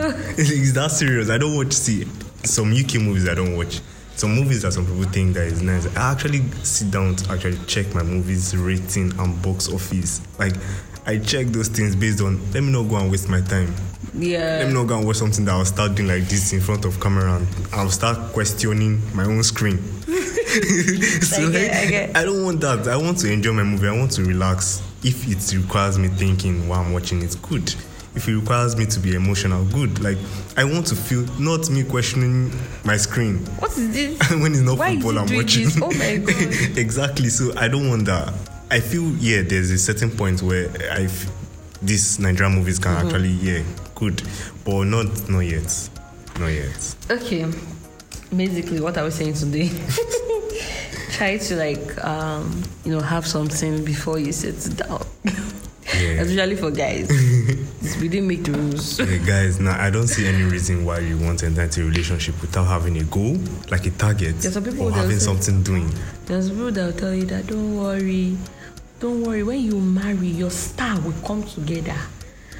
It's 0.42 0.72
that 0.72 0.92
serious. 0.92 1.30
I 1.30 1.38
don't 1.38 1.58
watch 1.58 1.74
see 1.74 2.08
some 2.46 2.72
UK 2.72 2.96
movies. 3.02 3.28
I 3.28 3.34
don't 3.36 3.58
watch 3.58 3.82
some 4.22 4.36
movies 4.36 4.62
that 4.62 4.72
some 4.72 4.86
people 4.86 5.04
think 5.06 5.34
that 5.34 5.48
is 5.48 5.64
nice. 5.64 5.88
I 5.98 6.12
actually 6.12 6.42
sit 6.64 6.92
down 6.92 7.16
to 7.16 7.32
actually 7.32 7.58
check 7.66 7.92
my 7.96 8.04
movies 8.04 8.56
rating 8.56 9.12
and 9.20 9.42
box 9.42 9.68
office. 9.68 10.22
Like 10.38 10.54
I 11.08 11.18
check 11.18 11.48
those 11.48 11.70
things 11.70 11.96
based 11.96 12.22
on. 12.22 12.40
Let 12.54 12.62
me 12.64 12.72
not 12.72 12.84
go 12.88 12.98
and 12.98 13.10
waste 13.10 13.30
my 13.30 13.42
time. 13.42 13.74
Yeah. 14.14 14.60
Let 14.60 14.68
me 14.68 14.74
not 14.76 14.86
go 14.88 14.98
and 15.00 15.08
watch 15.08 15.16
something 15.18 15.44
that 15.46 15.52
I'll 15.54 15.66
start 15.66 15.96
doing 15.96 16.08
like 16.08 16.28
this 16.30 16.54
in 16.54 16.62
front 16.62 16.86
of 16.86 17.00
camera 17.02 17.38
and 17.38 17.48
I'll 17.74 17.90
start 17.90 18.32
questioning 18.32 19.02
my 19.16 19.24
own 19.26 19.42
screen. 19.42 19.80
so 20.06 21.48
I 21.48 21.52
get- 21.52 21.74
I 21.74 21.86
get. 21.90 22.16
I 22.18 22.24
don't 22.24 22.44
want 22.46 22.62
that. 22.62 22.88
I 22.88 22.98
want 22.98 23.18
to 23.20 23.32
enjoy 23.32 23.54
my 23.54 23.64
movie. 23.64 23.88
I 23.88 23.98
want 23.98 24.12
to 24.14 24.24
relax. 24.24 24.84
If 25.04 25.28
it 25.28 25.58
requires 25.58 25.98
me 25.98 26.10
thinking 26.10 26.68
while 26.68 26.82
I'm 26.82 26.94
watching 26.94 27.24
it's 27.24 27.34
good. 27.36 27.74
If 28.14 28.28
it 28.28 28.36
requires 28.36 28.76
me 28.76 28.86
to 28.88 29.00
be 29.00 29.16
emotional, 29.16 29.64
good. 29.66 30.02
Like 30.04 30.18
I 30.58 30.64
want 30.66 30.86
to 30.88 30.96
feel 30.96 31.22
not 31.40 31.70
me 31.70 31.84
questioning 31.84 32.52
my 32.84 32.98
screen 32.98 33.38
What 33.60 33.72
is 33.78 33.92
this? 33.94 34.30
when 34.42 34.52
it's 34.52 34.62
not 34.62 34.78
Why 34.78 34.90
is 34.92 34.96
football 35.04 35.12
he 35.14 35.18
I'm 35.20 35.26
doing 35.28 35.40
watching. 35.42 35.64
this? 35.66 35.82
Oh 35.82 35.92
my 35.92 36.18
God. 36.70 36.78
exactly. 36.78 37.30
So 37.30 37.54
I 37.58 37.68
don't 37.70 37.88
want 37.90 38.06
that. 38.06 38.34
I 38.70 38.80
feel 38.82 39.10
yeah, 39.18 39.42
there's 39.44 39.72
a 39.72 39.78
certain 39.78 40.12
point 40.12 40.42
where 40.42 40.70
I 40.92 41.04
f- 41.04 41.26
these 41.82 42.20
Nigerian 42.20 42.56
movies 42.56 42.80
can 42.80 42.96
Mm-hmm. 42.96 43.08
actually 43.08 43.30
yeah 43.30 43.64
good, 43.96 44.22
but 44.66 44.84
not 44.84 45.30
not 45.30 45.40
yet, 45.40 45.90
not 46.40 46.48
yet. 46.48 46.96
Okay. 47.10 47.46
Basically, 48.36 48.80
what 48.82 48.98
I 48.98 49.04
was 49.04 49.16
saying 49.16 49.34
today. 49.34 49.70
Try 51.12 51.38
to 51.38 51.56
like 51.56 52.04
um, 52.04 52.64
you 52.86 52.92
know 52.94 53.00
have 53.02 53.28
something 53.28 53.84
before 53.86 54.20
you 54.20 54.32
sit 54.32 54.76
down. 54.78 55.06
Yeah. 55.24 56.22
Especially 56.22 56.56
for 56.56 56.72
guys. 56.72 57.10
We 58.00 58.08
didn't 58.08 58.28
make 58.28 58.44
the 58.44 58.52
rules. 58.52 59.00
Okay, 59.00 59.20
guys, 59.20 59.60
now 59.60 59.80
I 59.82 59.90
don't 59.90 60.08
see 60.08 60.26
any 60.28 60.44
reason 60.44 60.86
why 60.86 61.00
you 61.00 61.18
want 61.18 61.40
to 61.40 61.48
enter 61.48 61.64
into 61.64 61.82
a 61.82 61.86
relationship 61.86 62.40
without 62.42 62.66
having 62.66 62.98
a 62.98 63.04
goal, 63.06 63.38
like 63.70 63.86
a 63.88 63.92
target, 63.92 64.38
There's 64.40 64.54
some 64.54 64.64
people 64.64 64.88
or 64.88 64.92
having 64.92 65.18
say- 65.20 65.26
something 65.26 65.64
doing. 65.64 65.92
There's 66.26 66.50
people 66.50 66.72
that 66.72 66.86
will 66.86 66.94
tell 67.00 67.14
you 67.14 67.26
that 67.26 67.48
don't 67.48 67.76
worry, 67.78 68.38
don't 69.00 69.24
worry. 69.24 69.44
When 69.44 69.62
you 69.62 69.80
marry, 69.80 70.28
your 70.28 70.52
star 70.52 71.00
will 71.02 71.14
come 71.26 71.44
together. 71.44 71.96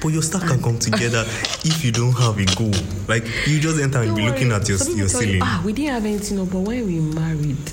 But 0.02 0.08
your 0.08 0.22
star 0.22 0.40
can 0.40 0.60
come 0.60 0.78
together 0.80 1.22
if 1.64 1.84
you 1.84 1.92
don't 1.92 2.12
have 2.14 2.36
a 2.36 2.44
goal. 2.56 2.72
Like 3.06 3.24
you 3.46 3.60
just 3.60 3.80
enter 3.80 3.98
and 3.98 4.08
Don't 4.08 4.16
be 4.16 4.26
looking 4.28 4.50
at 4.50 4.68
your 4.68 4.78
Some 4.78 4.96
your 4.98 5.06
tell 5.08 5.22
you, 5.22 5.26
ceiling. 5.28 5.42
ah, 5.44 5.62
we 5.64 5.72
didn't 5.72 5.92
have 5.94 6.04
anything, 6.04 6.38
no, 6.38 6.44
but 6.46 6.58
when 6.58 6.84
we 6.86 6.98
married, 6.98 7.70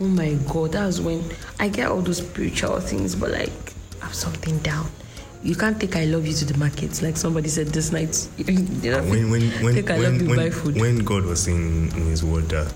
oh 0.00 0.04
my 0.06 0.34
god, 0.48 0.72
that's 0.72 1.00
when 1.00 1.24
I 1.58 1.68
get 1.68 1.88
all 1.88 2.00
those 2.00 2.18
spiritual 2.18 2.78
things, 2.78 3.16
but 3.16 3.32
like 3.32 3.50
I 4.00 4.04
have 4.06 4.14
something 4.14 4.58
down. 4.60 4.86
You 5.42 5.56
can't 5.56 5.80
take 5.80 5.96
I 5.96 6.04
love 6.04 6.26
you 6.26 6.34
to 6.34 6.44
the 6.44 6.56
market, 6.56 7.02
like 7.02 7.16
somebody 7.16 7.48
said 7.48 7.68
this 7.68 7.90
night. 7.92 8.28
you 8.36 8.90
know, 8.92 9.02
when 9.02 9.30
when 9.30 9.42
when 9.64 9.74
take 9.74 9.90
I 9.90 9.96
love 9.98 10.20
when, 10.22 10.36
buy 10.36 10.50
food. 10.50 10.80
when 10.80 10.98
God 10.98 11.24
was 11.24 11.42
saying 11.42 11.90
in 11.92 12.06
His 12.06 12.22
word 12.24 12.48
that 12.50 12.72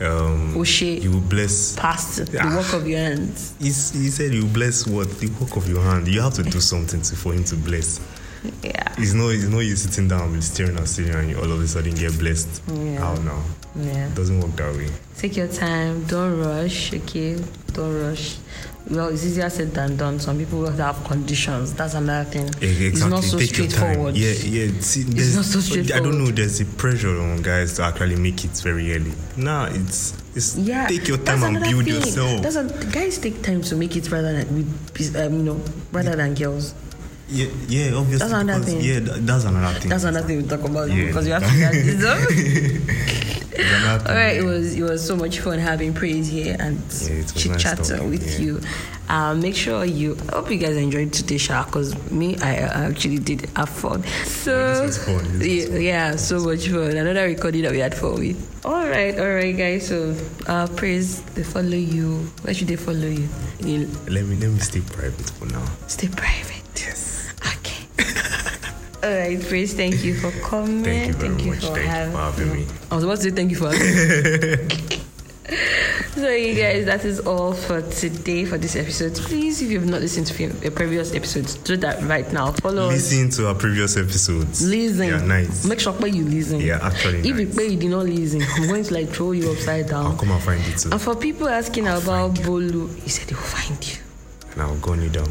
um, 0.00 0.54
Oshe. 0.54 1.00
He 1.00 1.08
will 1.08 1.20
bless. 1.20 1.76
past 1.76 2.26
the 2.30 2.38
Ah. 2.40 2.56
work 2.56 2.72
of 2.72 2.86
your 2.86 2.98
hands. 2.98 3.54
He's, 3.60 3.90
he 3.92 4.10
said 4.10 4.32
you 4.34 4.44
bless 4.44 4.86
what 4.86 5.08
the 5.20 5.28
work 5.40 5.56
of 5.56 5.68
your 5.68 5.82
hand. 5.82 6.06
You 6.08 6.20
have 6.20 6.34
to 6.34 6.42
do 6.42 6.60
something 6.60 7.00
to, 7.02 7.16
for 7.16 7.32
Him 7.32 7.44
to 7.44 7.56
bless. 7.56 8.00
Yeah. 8.62 8.92
It's 8.98 9.14
no, 9.14 9.30
it's 9.30 9.44
no 9.44 9.60
you 9.60 9.74
sitting 9.74 10.06
down 10.08 10.40
staring 10.42 10.76
at 10.76 10.86
ceiling 10.88 11.14
and 11.14 11.30
you 11.30 11.38
all 11.38 11.50
of 11.50 11.60
a 11.60 11.66
sudden 11.66 11.94
get 11.94 12.18
blessed. 12.18 12.60
Yeah. 12.68 12.98
How 12.98 13.14
now? 13.22 13.42
Yeah. 13.74 14.08
It 14.08 14.14
doesn't 14.14 14.38
work 14.40 14.54
that 14.56 14.74
way. 14.76 14.88
Take 15.16 15.36
your 15.36 15.48
time. 15.48 16.04
Don't 16.04 16.38
rush. 16.40 16.92
Okay. 16.92 17.42
Don't 17.72 18.00
rush. 18.02 18.36
Well, 18.90 19.08
it's 19.08 19.24
easier 19.24 19.48
said 19.48 19.72
than 19.72 19.96
done. 19.96 20.20
Some 20.20 20.36
people 20.38 20.70
have 20.70 21.02
conditions. 21.04 21.72
That's 21.72 21.94
another 21.94 22.28
thing. 22.28 22.44
Yeah, 22.60 22.68
exactly. 22.68 22.86
It's 22.88 23.04
not 23.04 23.24
so 23.24 23.38
Take 23.38 23.56
your 23.56 23.66
time. 23.68 23.70
straightforward. 23.78 24.16
Yeah, 24.16 24.32
yeah. 24.32 24.80
See, 24.80 25.02
there's, 25.04 25.36
not 25.36 25.44
so 25.46 25.60
straightforward. 25.60 26.06
I 26.06 26.10
don't 26.10 26.22
know. 26.22 26.30
There's 26.30 26.60
a 26.60 26.66
pressure 26.66 27.18
on 27.18 27.40
guys 27.40 27.76
to 27.76 27.84
actually 27.84 28.16
make 28.16 28.44
it 28.44 28.50
very 28.62 28.94
early. 28.94 29.12
Now 29.38 29.64
it's 29.64 30.12
it's 30.34 30.56
Yeah, 30.56 30.86
take 30.86 31.08
your 31.08 31.16
time 31.18 31.42
and 31.44 31.60
build 31.62 31.84
thing. 31.84 31.94
yourself. 31.94 32.42
That's 32.42 32.56
a, 32.56 32.64
guys 32.92 33.16
take 33.18 33.42
time 33.42 33.62
to 33.62 33.76
make 33.76 33.96
it 33.96 34.10
rather 34.10 34.32
than 34.42 34.54
with, 34.54 35.16
um, 35.16 35.32
you 35.34 35.42
know, 35.44 35.60
rather 35.90 36.14
than 36.16 36.34
girls. 36.34 36.74
Yeah, 37.34 37.46
yeah, 37.68 37.94
obviously. 37.98 38.18
That's 38.18 38.32
another 38.32 38.60
because, 38.60 38.74
thing. 38.74 38.84
Yeah, 38.84 39.00
that, 39.00 39.26
that's 39.26 39.44
another 39.44 39.78
thing. 39.80 39.90
That's 39.90 40.04
another 40.04 40.26
thing 40.26 40.36
we 40.42 40.48
talk 40.48 40.64
about 40.64 40.90
Yeah. 40.90 41.06
because 41.06 41.26
you 41.26 41.32
have 41.34 41.42
to 41.42 41.58
get 41.58 41.72
this 41.72 42.04
up. 42.04 42.18
All 44.08 44.14
right, 44.14 44.36
it 44.36 44.44
was 44.44 44.74
it 44.74 44.82
was 44.82 45.06
so 45.06 45.14
much 45.14 45.38
fun 45.38 45.58
having 45.60 45.94
praise 45.94 46.26
here 46.28 46.56
and 46.58 46.76
Yeah, 47.06 47.22
chit 47.38 47.52
nice 47.52 47.62
chat 47.62 47.78
talking, 47.84 48.10
with 48.10 48.26
yeah. 48.40 48.44
you. 48.44 48.60
Um, 49.08 49.40
make 49.40 49.54
sure 49.54 49.84
you. 49.84 50.16
I 50.32 50.36
hope 50.36 50.50
you 50.50 50.56
guys 50.58 50.76
enjoyed 50.76 51.12
today's 51.12 51.42
show 51.42 51.62
because 51.64 51.94
me, 52.10 52.36
I, 52.38 52.56
I 52.66 52.80
actually 52.90 53.18
did 53.18 53.48
have 53.54 53.68
fun. 53.68 54.02
So 54.26 54.88
fun, 54.90 55.40
yeah, 55.40 55.78
yeah, 55.78 56.16
so 56.16 56.40
much 56.40 56.66
fun. 56.68 56.96
Another 56.96 57.26
recording 57.26 57.62
that 57.62 57.70
we 57.72 57.78
had 57.78 57.94
for 57.94 58.14
with. 58.14 58.38
All 58.64 58.84
right, 58.88 59.16
all 59.18 59.28
right, 59.38 59.56
guys. 59.56 59.86
So 59.86 60.16
uh, 60.48 60.66
praise 60.74 61.22
they 61.36 61.44
follow 61.44 61.78
you. 61.78 62.26
Where 62.42 62.54
should 62.54 62.68
they 62.68 62.76
follow 62.76 63.06
you? 63.06 63.28
you 63.60 63.86
Let 64.08 64.24
me 64.26 64.34
let 64.36 64.50
me 64.50 64.58
stay 64.58 64.80
private 64.80 65.30
for 65.38 65.46
now. 65.46 65.64
stay 65.86 66.08
private. 66.08 66.64
Yes. 66.74 67.03
All 69.04 69.10
right, 69.10 69.38
Praise, 69.38 69.74
thank 69.74 70.02
you 70.02 70.14
for 70.14 70.30
coming. 70.40 71.12
Thank 71.12 71.44
you 71.44 71.52
very 71.52 71.56
much. 71.56 71.64
for 71.66 71.74
Thank 71.74 71.84
you 71.84 72.10
for 72.10 72.16
having 72.16 72.52
me. 72.54 72.66
I 72.90 72.94
was 72.94 73.04
about 73.04 73.16
to 73.16 73.22
say 73.24 73.30
thank 73.32 73.50
you 73.50 73.56
for 73.58 73.70
having 73.70 74.66
me. 74.66 75.00
so, 76.14 76.30
you 76.30 76.54
guys, 76.54 76.86
that 76.86 77.04
is 77.04 77.20
all 77.20 77.52
for 77.52 77.82
today 77.82 78.46
for 78.46 78.56
this 78.56 78.76
episode. 78.76 79.12
Please, 79.16 79.60
if 79.60 79.70
you've 79.70 79.84
not 79.84 80.00
listened 80.00 80.26
to 80.28 80.70
previous 80.70 81.14
episodes, 81.14 81.56
do 81.56 81.76
that 81.76 82.02
right 82.04 82.32
now. 82.32 82.52
Follow 82.52 82.86
us. 82.86 83.12
Listen 83.12 83.28
to 83.28 83.48
our 83.48 83.54
previous 83.54 83.98
episodes. 83.98 84.66
Listen. 84.66 85.08
Yeah, 85.08 85.22
nice. 85.22 85.66
Make 85.66 85.80
sure 85.80 85.94
you 86.06 86.24
listen. 86.24 86.60
Yeah, 86.60 86.78
actually 86.82 87.18
If 87.18 87.38
you 87.38 87.44
nice. 87.44 87.56
pay 87.56 87.66
you 87.66 87.76
did 87.76 87.90
not 87.90 88.06
listen, 88.06 88.40
I'm 88.54 88.68
going 88.68 88.84
to 88.84 88.94
like 88.94 89.10
throw 89.10 89.32
you 89.32 89.52
upside 89.52 89.90
down. 89.90 90.06
I'll 90.06 90.16
come 90.16 90.30
and 90.30 90.42
find 90.42 90.66
you 90.66 90.78
too. 90.78 90.92
And 90.92 91.00
for 91.02 91.14
people 91.14 91.46
asking 91.46 91.88
about 91.88 92.36
Bolu, 92.36 92.98
he 93.02 93.10
said 93.10 93.28
he 93.28 93.34
will 93.34 93.42
find 93.42 93.86
you. 93.86 93.98
And 94.52 94.62
I'll 94.62 94.78
gun 94.78 95.02
you 95.02 95.10
down. 95.10 95.28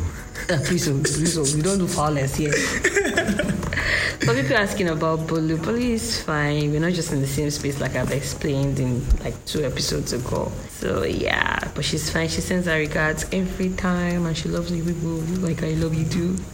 Uh, 0.49 0.59
please, 0.65 0.89
oh, 0.89 0.99
please, 0.99 1.37
oh, 1.37 1.55
we 1.55 1.61
don't 1.61 1.79
do 1.79 1.87
violence 1.87 2.35
here. 2.35 2.51
For 4.23 4.33
people 4.33 4.55
asking 4.55 4.89
about 4.89 5.19
Bolu, 5.19 5.57
Bolu 5.57 5.81
is 5.81 6.21
fine. 6.23 6.71
We're 6.71 6.79
not 6.79 6.93
just 6.93 7.11
in 7.11 7.21
the 7.21 7.27
same 7.27 7.49
space 7.49 7.79
like 7.81 7.95
I've 7.95 8.11
explained 8.11 8.79
in 8.79 9.05
like 9.19 9.33
two 9.45 9.63
episodes 9.63 10.13
ago. 10.13 10.51
So 10.69 11.03
yeah, 11.03 11.59
but 11.75 11.83
she's 11.83 12.09
fine. 12.09 12.27
She 12.29 12.41
sends 12.41 12.67
her 12.67 12.77
regards 12.77 13.25
every 13.31 13.69
time, 13.71 14.25
and 14.25 14.37
she 14.37 14.49
loves 14.49 14.71
you 14.71 14.83
people 14.83 15.17
like 15.41 15.63
I 15.63 15.71
love 15.73 15.93
you 15.93 16.05
too. 16.05 16.37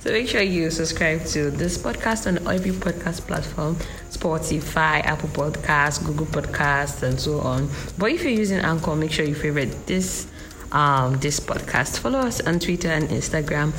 So 0.00 0.10
make 0.10 0.28
sure 0.28 0.42
you 0.42 0.70
subscribe 0.70 1.24
to 1.26 1.50
this 1.50 1.78
podcast 1.78 2.26
on 2.26 2.46
every 2.46 2.72
podcast 2.72 3.26
platform: 3.26 3.76
Spotify, 4.10 5.02
Apple 5.04 5.30
Podcasts, 5.30 6.04
Google 6.04 6.26
Podcasts, 6.26 7.02
and 7.02 7.18
so 7.18 7.40
on. 7.40 7.70
But 7.96 8.10
if 8.10 8.22
you're 8.22 8.32
using 8.32 8.58
Anchor, 8.58 8.94
make 8.94 9.12
sure 9.12 9.24
you 9.24 9.34
favorite 9.34 9.86
this 9.86 10.26
um, 10.72 11.18
this 11.18 11.40
podcast. 11.40 11.98
Follow 11.98 12.20
us 12.20 12.40
on 12.40 12.58
Twitter 12.58 12.88
and 12.88 13.08
Instagram, 13.08 13.72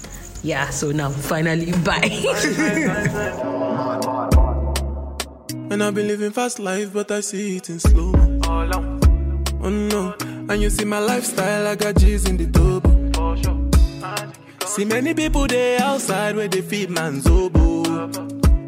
Yeah, 0.43 0.69
so 0.71 0.91
now 0.93 1.11
finally, 1.11 1.73
bye. 1.85 2.11
And 5.71 5.83
I've 5.83 5.95
been 5.95 6.07
living 6.07 6.31
fast 6.31 6.59
life, 6.59 6.93
but 6.93 7.11
I 7.11 7.21
see 7.21 7.57
it 7.57 7.71
in 7.71 7.81
slow. 7.81 8.13
Oh 9.63 9.71
no, 9.71 10.15
and 10.49 10.63
you 10.63 10.71
see 10.71 10.85
my 10.85 10.99
lifestyle, 10.99 11.67
I 11.67 11.75
got 11.75 11.97
G's 11.97 12.29
in 12.29 12.37
the 12.37 12.47
double. 12.47 12.97
See 14.67 14.85
many 14.85 15.15
people 15.15 15.47
there 15.47 15.81
outside 15.81 16.37
where 16.37 16.49
they 16.49 16.61
feed 16.61 16.91
man's 16.91 17.27
oboe. 17.27 18.11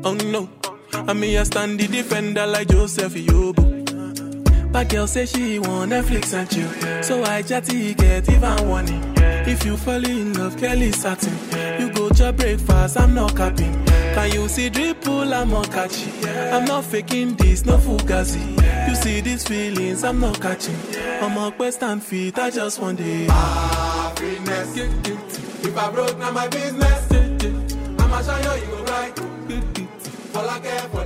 Oh 0.05 0.15
no, 0.15 0.49
and 0.93 1.21
me 1.21 1.37
I 1.37 1.43
stand 1.43 1.79
the 1.79 1.87
defender 1.87 2.47
like 2.47 2.69
Joseph 2.69 3.15
Yobo. 3.15 3.69
But 4.73 4.89
girl 4.91 5.07
say 5.07 5.27
she 5.27 5.59
want 5.59 5.93
Netflix 5.93 6.35
and 6.35 6.49
chill, 6.51 7.03
so 7.03 7.23
I 7.25 7.43
chatty 7.43 7.95
get 7.95 8.29
even 8.31 8.69
warning. 8.69 9.03
If 9.19 9.65
you 9.65 9.77
fall 9.77 10.05
in 10.05 10.35
love, 10.35 10.59
Kelly 10.59 10.93
satin. 10.93 11.33
You 11.81 11.91
go 11.93 12.11
to 12.11 12.33
breakfast, 12.33 12.99
I'm 12.99 13.15
not 13.15 13.35
capping. 13.35 13.85
Can 13.87 14.33
you 14.33 14.49
see 14.49 14.69
dripple, 14.69 15.33
I'm 15.33 15.51
not 15.51 15.71
catching. 15.71 16.13
I'm 16.53 16.65
not 16.67 16.85
faking 16.85 17.35
this, 17.37 17.65
no 17.65 17.79
fugazi. 17.79 18.68
You 18.89 18.95
see 18.95 19.21
these 19.21 19.47
feelings, 19.47 20.03
I'm 20.03 20.19
not 20.19 20.41
catching. 20.41 20.75
I'm 21.21 21.37
a 21.37 21.53
quest 21.53 21.83
and 21.83 22.03
feet, 22.03 22.39
I 22.39 22.49
just 22.49 22.81
want 22.81 22.99
it. 23.01 23.29
happiness. 23.29 24.79
If 24.79 25.77
I 25.77 25.91
broke, 25.91 26.19
now 26.19 26.31
my 26.31 26.49
business. 26.49 27.13
I'ma 28.01 28.23
show 28.23 28.55
you, 28.55 28.63
you 28.63 28.67
go 28.71 28.85
right. 28.85 29.13
All 30.35 30.49
I 30.49 30.59
care 30.61 30.89
for 30.89 30.98